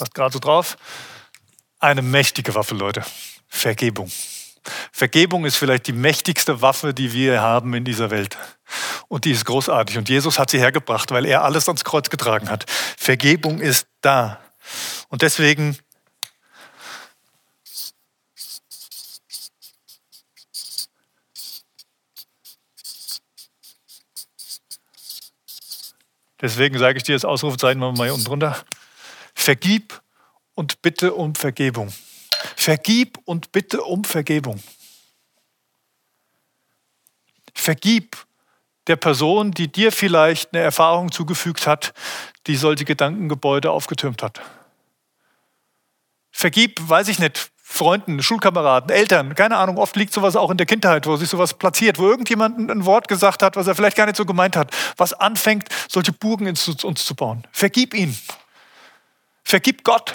Passt 0.00 0.14
gerade 0.14 0.32
so 0.32 0.38
drauf. 0.38 0.78
Eine 1.78 2.00
mächtige 2.00 2.54
Waffe, 2.54 2.74
Leute. 2.74 3.04
Vergebung. 3.48 4.10
Vergebung 4.92 5.44
ist 5.44 5.56
vielleicht 5.56 5.86
die 5.88 5.92
mächtigste 5.92 6.62
Waffe, 6.62 6.94
die 6.94 7.12
wir 7.12 7.42
haben 7.42 7.74
in 7.74 7.84
dieser 7.84 8.10
Welt. 8.10 8.38
Und 9.08 9.26
die 9.26 9.32
ist 9.32 9.44
großartig. 9.44 9.98
Und 9.98 10.08
Jesus 10.08 10.38
hat 10.38 10.48
sie 10.48 10.58
hergebracht, 10.58 11.10
weil 11.10 11.26
er 11.26 11.44
alles 11.44 11.68
ans 11.68 11.84
Kreuz 11.84 12.08
getragen 12.08 12.48
hat. 12.48 12.64
Vergebung 12.96 13.60
ist 13.60 13.88
da. 14.00 14.40
Und 15.10 15.20
deswegen 15.20 15.76
Deswegen 26.40 26.78
sage 26.78 26.96
ich 26.96 27.02
dir 27.02 27.14
das 27.14 27.26
Ausrufezeichen 27.26 27.78
mal 27.80 28.10
unten 28.10 28.24
drunter. 28.24 28.64
Vergib 29.40 30.02
und 30.54 30.82
bitte 30.82 31.14
um 31.14 31.34
Vergebung. 31.34 31.90
Vergib 32.56 33.18
und 33.24 33.52
bitte 33.52 33.82
um 33.82 34.04
Vergebung. 34.04 34.62
Vergib 37.54 38.18
der 38.86 38.96
Person, 38.96 39.52
die 39.52 39.72
dir 39.72 39.92
vielleicht 39.92 40.52
eine 40.52 40.62
Erfahrung 40.62 41.10
zugefügt 41.10 41.66
hat, 41.66 41.94
die 42.46 42.56
solche 42.56 42.84
Gedankengebäude 42.84 43.70
aufgetürmt 43.70 44.22
hat. 44.22 44.42
Vergib, 46.30 46.78
weiß 46.86 47.08
ich 47.08 47.18
nicht, 47.18 47.50
Freunden, 47.56 48.22
Schulkameraden, 48.22 48.90
Eltern, 48.90 49.34
keine 49.34 49.56
Ahnung, 49.56 49.78
oft 49.78 49.96
liegt 49.96 50.12
sowas 50.12 50.36
auch 50.36 50.50
in 50.50 50.58
der 50.58 50.66
Kindheit, 50.66 51.06
wo 51.06 51.16
sich 51.16 51.30
sowas 51.30 51.54
platziert, 51.54 51.98
wo 51.98 52.10
irgendjemand 52.10 52.70
ein 52.70 52.84
Wort 52.84 53.08
gesagt 53.08 53.42
hat, 53.42 53.56
was 53.56 53.66
er 53.66 53.74
vielleicht 53.74 53.96
gar 53.96 54.04
nicht 54.04 54.16
so 54.16 54.26
gemeint 54.26 54.54
hat, 54.54 54.70
was 54.98 55.14
anfängt, 55.14 55.68
solche 55.88 56.12
Burgen 56.12 56.46
uns 56.46 56.64
zu 56.66 57.14
bauen. 57.14 57.46
Vergib 57.52 57.94
ihn. 57.94 58.14
Vergib 59.50 59.82
Gott. 59.82 60.14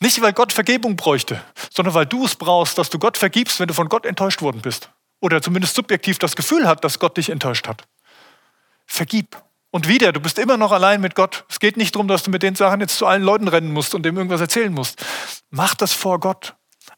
Nicht, 0.00 0.20
weil 0.20 0.34
Gott 0.34 0.52
Vergebung 0.52 0.96
bräuchte, 0.96 1.42
sondern 1.74 1.94
weil 1.94 2.04
du 2.04 2.26
es 2.26 2.36
brauchst, 2.36 2.76
dass 2.76 2.90
du 2.90 2.98
Gott 2.98 3.16
vergibst, 3.16 3.58
wenn 3.58 3.68
du 3.68 3.72
von 3.74 3.88
Gott 3.88 4.04
enttäuscht 4.04 4.42
worden 4.42 4.60
bist 4.60 4.90
oder 5.20 5.40
zumindest 5.40 5.74
subjektiv 5.74 6.18
das 6.18 6.36
Gefühl 6.36 6.68
hat, 6.68 6.84
dass 6.84 6.98
Gott 6.98 7.16
dich 7.16 7.30
enttäuscht 7.30 7.66
hat. 7.66 7.88
Vergib. 8.86 9.42
Und 9.70 9.88
wieder, 9.88 10.12
du 10.12 10.20
bist 10.20 10.38
immer 10.38 10.58
noch 10.58 10.72
allein 10.72 11.00
mit 11.00 11.14
Gott. 11.14 11.46
Es 11.48 11.58
geht 11.58 11.78
nicht 11.78 11.94
darum, 11.94 12.06
dass 12.06 12.22
du 12.22 12.30
mit 12.30 12.42
den 12.42 12.54
Sachen 12.54 12.80
jetzt 12.80 12.98
zu 12.98 13.06
allen 13.06 13.22
Leuten 13.22 13.48
rennen 13.48 13.72
musst 13.72 13.94
und 13.94 14.02
dem 14.02 14.18
irgendwas 14.18 14.42
erzählen 14.42 14.74
musst. 14.74 15.02
Mach 15.48 15.74
das 15.74 15.94
vor 15.94 16.20
Gott. 16.20 16.54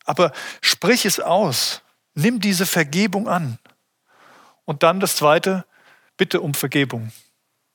Aber 0.07 0.33
sprich 0.61 1.05
es 1.05 1.21
aus. 1.21 1.83
Nimm 2.15 2.41
diese 2.41 2.67
Vergebung 2.67 3.29
an. 3.29 3.59
Und 4.65 4.83
dann 4.83 4.99
das 4.99 5.15
Zweite, 5.15 5.65
bitte 6.17 6.41
um 6.41 6.55
Vergebung. 6.55 7.13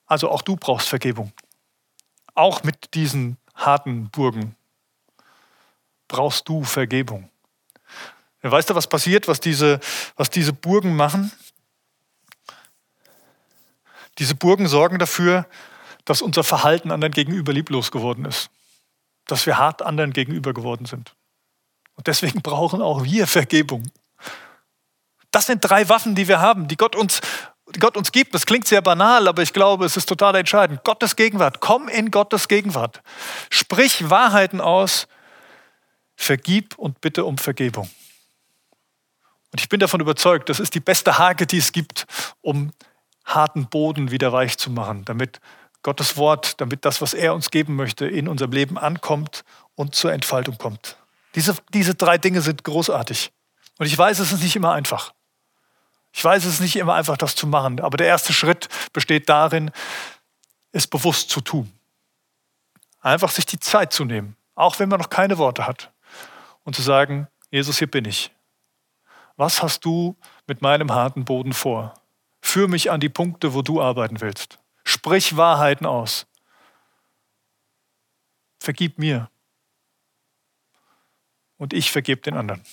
Also 0.08 0.30
auch 0.30 0.42
du 0.42 0.58
brauchst 0.58 0.90
Vergebung. 0.90 1.32
Auch 2.34 2.64
mit 2.64 2.94
diesen 2.96 3.38
harten 3.56 4.10
Burgen 4.10 4.56
brauchst 6.08 6.48
du 6.48 6.64
Vergebung. 6.64 7.30
Weißt 8.42 8.70
du, 8.70 8.76
was 8.76 8.88
passiert, 8.88 9.28
was 9.28 9.40
diese, 9.40 9.80
was 10.16 10.30
diese 10.30 10.54
Burgen 10.54 10.96
machen? 10.96 11.32
Diese 14.20 14.36
Burgen 14.36 14.68
sorgen 14.68 15.00
dafür, 15.00 15.48
dass 16.06 16.22
unser 16.22 16.44
Verhalten 16.44 16.92
anderen 16.92 17.12
gegenüber 17.12 17.52
lieblos 17.52 17.92
geworden 17.92 18.26
ist. 18.26 18.52
Dass 19.26 19.48
wir 19.48 19.58
hart 19.58 19.82
anderen 19.82 20.14
gegenüber 20.14 20.54
geworden 20.54 20.86
sind. 20.86 21.16
Und 21.96 22.06
deswegen 22.06 22.42
brauchen 22.42 22.82
auch 22.82 23.04
wir 23.04 23.26
Vergebung. 23.26 23.90
Das 25.32 25.48
sind 25.48 25.62
drei 25.62 25.90
Waffen, 25.90 26.14
die 26.14 26.28
wir 26.28 26.40
haben, 26.40 26.68
die 26.68 26.78
Gott 26.78 26.96
uns, 26.96 27.22
Gott 27.80 27.98
uns 27.98 28.12
gibt. 28.12 28.34
Das 28.34 28.46
klingt 28.46 28.68
sehr 28.68 28.82
banal, 28.82 29.28
aber 29.28 29.42
ich 29.42 29.54
glaube, 29.54 29.86
es 29.86 29.98
ist 29.98 30.08
total 30.08 30.36
entscheidend. 30.36 30.84
Gottes 30.84 31.16
Gegenwart. 31.16 31.60
Komm 31.60 31.88
in 31.88 32.12
Gottes 32.12 32.48
Gegenwart. 32.48 33.02
Sprich 33.50 34.10
Wahrheiten 34.10 34.62
aus. 34.62 35.08
Vergib 36.16 36.78
und 36.78 37.02
bitte 37.02 37.26
um 37.26 37.38
Vergebung. 37.38 37.90
Und 39.52 39.62
ich 39.62 39.70
bin 39.70 39.80
davon 39.80 40.02
überzeugt, 40.02 40.50
das 40.50 40.60
ist 40.60 40.76
die 40.76 40.80
beste 40.80 41.18
Hake, 41.18 41.46
die 41.46 41.58
es 41.58 41.72
gibt, 41.72 42.06
um 42.42 42.72
harten 43.26 43.68
Boden 43.68 44.12
wieder 44.12 44.32
weich 44.32 44.58
zu 44.58 44.70
machen, 44.70 45.06
damit 45.06 45.40
Gottes 45.82 46.18
Wort, 46.18 46.60
damit 46.62 46.84
das, 46.86 47.02
was 47.02 47.14
er 47.14 47.34
uns 47.34 47.52
geben 47.52 47.76
möchte, 47.76 48.08
in 48.08 48.28
unserem 48.28 48.52
Leben 48.52 48.78
ankommt 48.78 49.44
und 49.76 49.96
zur 49.96 50.14
Entfaltung 50.14 50.58
kommt. 50.58 50.98
Diese, 51.36 51.56
diese 51.74 51.96
drei 51.96 52.18
Dinge 52.18 52.42
sind 52.42 52.64
großartig. 52.64 53.32
Und 53.78 53.86
ich 53.86 53.98
weiß, 53.98 54.20
es 54.20 54.32
ist 54.32 54.42
nicht 54.42 54.56
immer 54.56 54.72
einfach. 54.72 55.14
Ich 56.16 56.24
weiß, 56.24 56.46
es 56.46 56.54
ist 56.56 56.60
nicht 56.62 56.78
immer 56.78 56.94
einfach, 56.94 57.18
das 57.18 57.36
zu 57.36 57.46
machen. 57.46 57.82
Aber 57.82 57.98
der 57.98 58.08
erste 58.08 58.32
Schritt 58.32 58.70
besteht 58.94 59.28
darin, 59.28 59.70
es 60.72 60.88
bewusst 60.88 61.30
zu 61.30 61.42
tun. 61.42 61.70
Einfach 63.02 63.30
sich 63.30 63.46
die 63.46 63.60
Zeit 63.60 63.92
zu 63.92 64.06
nehmen, 64.06 64.38
auch 64.56 64.80
wenn 64.80 64.88
man 64.88 65.02
noch 65.02 65.10
keine 65.10 65.38
Worte 65.38 65.68
hat. 65.68 65.92
Und 66.64 66.74
zu 66.74 66.82
sagen, 66.82 67.28
Jesus, 67.52 67.80
hier 67.80 67.92
bin 67.92 68.06
ich. 68.06 68.32
Was 69.36 69.62
hast 69.62 69.84
du 69.84 70.16
mit 70.48 70.62
meinem 70.62 70.94
harten 70.94 71.26
Boden 71.26 71.52
vor? 71.52 71.94
Führ 72.42 72.70
mich 72.70 72.92
an 72.92 73.02
die 73.02 73.10
Punkte, 73.10 73.54
wo 73.54 73.62
du 73.62 73.82
arbeiten 73.82 74.22
willst. 74.22 74.58
Sprich 74.86 75.36
Wahrheiten 75.36 75.86
aus. 75.86 76.28
Vergib 78.58 79.00
mir. 79.00 79.30
Und 81.58 81.74
ich 81.74 81.92
vergebe 81.92 82.22
den 82.22 82.38
anderen. 82.38 82.64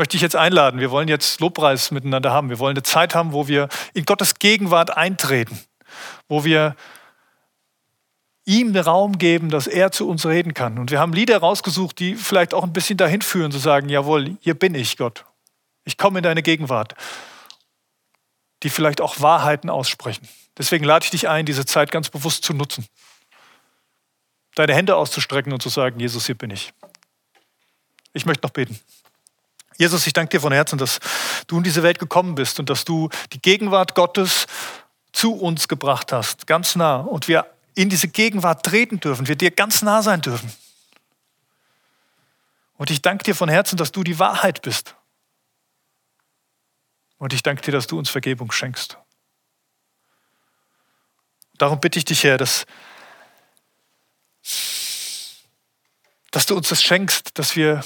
Möchte 0.00 0.16
ich 0.16 0.22
jetzt 0.22 0.34
einladen. 0.34 0.80
Wir 0.80 0.90
wollen 0.90 1.08
jetzt 1.08 1.42
Lobpreis 1.42 1.90
miteinander 1.90 2.32
haben. 2.32 2.48
Wir 2.48 2.58
wollen 2.58 2.74
eine 2.74 2.82
Zeit 2.82 3.14
haben, 3.14 3.34
wo 3.34 3.48
wir 3.48 3.68
in 3.92 4.06
Gottes 4.06 4.38
Gegenwart 4.38 4.96
eintreten, 4.96 5.60
wo 6.26 6.42
wir 6.42 6.74
ihm 8.46 8.74
Raum 8.74 9.18
geben, 9.18 9.50
dass 9.50 9.66
er 9.66 9.92
zu 9.92 10.08
uns 10.08 10.24
reden 10.24 10.54
kann. 10.54 10.78
Und 10.78 10.90
wir 10.90 11.00
haben 11.00 11.12
Lieder 11.12 11.36
rausgesucht, 11.36 11.98
die 11.98 12.14
vielleicht 12.14 12.54
auch 12.54 12.64
ein 12.64 12.72
bisschen 12.72 12.96
dahin 12.96 13.20
führen, 13.20 13.52
zu 13.52 13.58
sagen, 13.58 13.90
jawohl, 13.90 14.38
hier 14.40 14.54
bin 14.54 14.74
ich, 14.74 14.96
Gott. 14.96 15.26
Ich 15.84 15.98
komme 15.98 16.20
in 16.20 16.22
deine 16.22 16.42
Gegenwart. 16.42 16.94
Die 18.62 18.70
vielleicht 18.70 19.02
auch 19.02 19.20
Wahrheiten 19.20 19.68
aussprechen. 19.68 20.26
Deswegen 20.56 20.86
lade 20.86 21.04
ich 21.04 21.10
dich 21.10 21.28
ein, 21.28 21.44
diese 21.44 21.66
Zeit 21.66 21.92
ganz 21.92 22.08
bewusst 22.08 22.42
zu 22.42 22.54
nutzen. 22.54 22.86
Deine 24.54 24.74
Hände 24.74 24.96
auszustrecken 24.96 25.52
und 25.52 25.60
zu 25.60 25.68
sagen, 25.68 26.00
Jesus, 26.00 26.24
hier 26.24 26.38
bin 26.38 26.48
ich. 26.48 26.72
Ich 28.14 28.24
möchte 28.24 28.46
noch 28.46 28.54
beten. 28.54 28.80
Jesus, 29.80 30.06
ich 30.06 30.12
danke 30.12 30.36
dir 30.36 30.42
von 30.42 30.52
Herzen, 30.52 30.76
dass 30.76 31.00
du 31.46 31.56
in 31.56 31.62
diese 31.62 31.82
Welt 31.82 31.98
gekommen 31.98 32.34
bist 32.34 32.60
und 32.60 32.68
dass 32.68 32.84
du 32.84 33.08
die 33.32 33.40
Gegenwart 33.40 33.94
Gottes 33.94 34.46
zu 35.10 35.32
uns 35.32 35.68
gebracht 35.68 36.12
hast, 36.12 36.46
ganz 36.46 36.76
nah. 36.76 36.96
Und 36.96 37.28
wir 37.28 37.46
in 37.74 37.88
diese 37.88 38.08
Gegenwart 38.08 38.62
treten 38.62 39.00
dürfen, 39.00 39.26
wir 39.26 39.36
dir 39.36 39.50
ganz 39.50 39.80
nah 39.80 40.02
sein 40.02 40.20
dürfen. 40.20 40.52
Und 42.76 42.90
ich 42.90 43.00
danke 43.00 43.24
dir 43.24 43.34
von 43.34 43.48
Herzen, 43.48 43.78
dass 43.78 43.90
du 43.90 44.04
die 44.04 44.18
Wahrheit 44.18 44.60
bist. 44.60 44.94
Und 47.16 47.32
ich 47.32 47.42
danke 47.42 47.62
dir, 47.62 47.72
dass 47.72 47.86
du 47.86 47.98
uns 47.98 48.10
Vergebung 48.10 48.52
schenkst. 48.52 48.98
Darum 51.56 51.80
bitte 51.80 51.98
ich 51.98 52.04
dich, 52.04 52.22
Herr, 52.24 52.36
dass, 52.36 52.66
dass 56.32 56.44
du 56.44 56.54
uns 56.54 56.68
das 56.68 56.82
schenkst, 56.82 57.38
dass 57.38 57.56
wir 57.56 57.82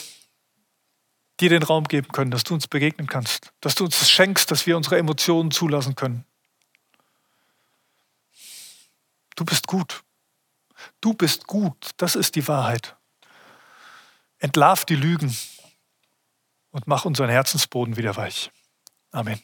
dir 1.40 1.48
den 1.48 1.62
Raum 1.62 1.84
geben 1.84 2.08
können, 2.08 2.30
dass 2.30 2.44
du 2.44 2.54
uns 2.54 2.68
begegnen 2.68 3.06
kannst, 3.06 3.52
dass 3.60 3.74
du 3.74 3.84
uns 3.84 3.98
das 3.98 4.10
schenkst, 4.10 4.50
dass 4.50 4.66
wir 4.66 4.76
unsere 4.76 4.98
Emotionen 4.98 5.50
zulassen 5.50 5.94
können. 5.94 6.24
Du 9.36 9.44
bist 9.44 9.66
gut. 9.66 10.04
Du 11.00 11.14
bist 11.14 11.46
gut. 11.46 11.90
Das 11.96 12.14
ist 12.14 12.36
die 12.36 12.46
Wahrheit. 12.46 12.96
Entlarv 14.38 14.84
die 14.84 14.96
Lügen 14.96 15.36
und 16.70 16.86
mach 16.86 17.04
unseren 17.04 17.30
Herzensboden 17.30 17.96
wieder 17.96 18.16
weich. 18.16 18.50
Amen. 19.10 19.40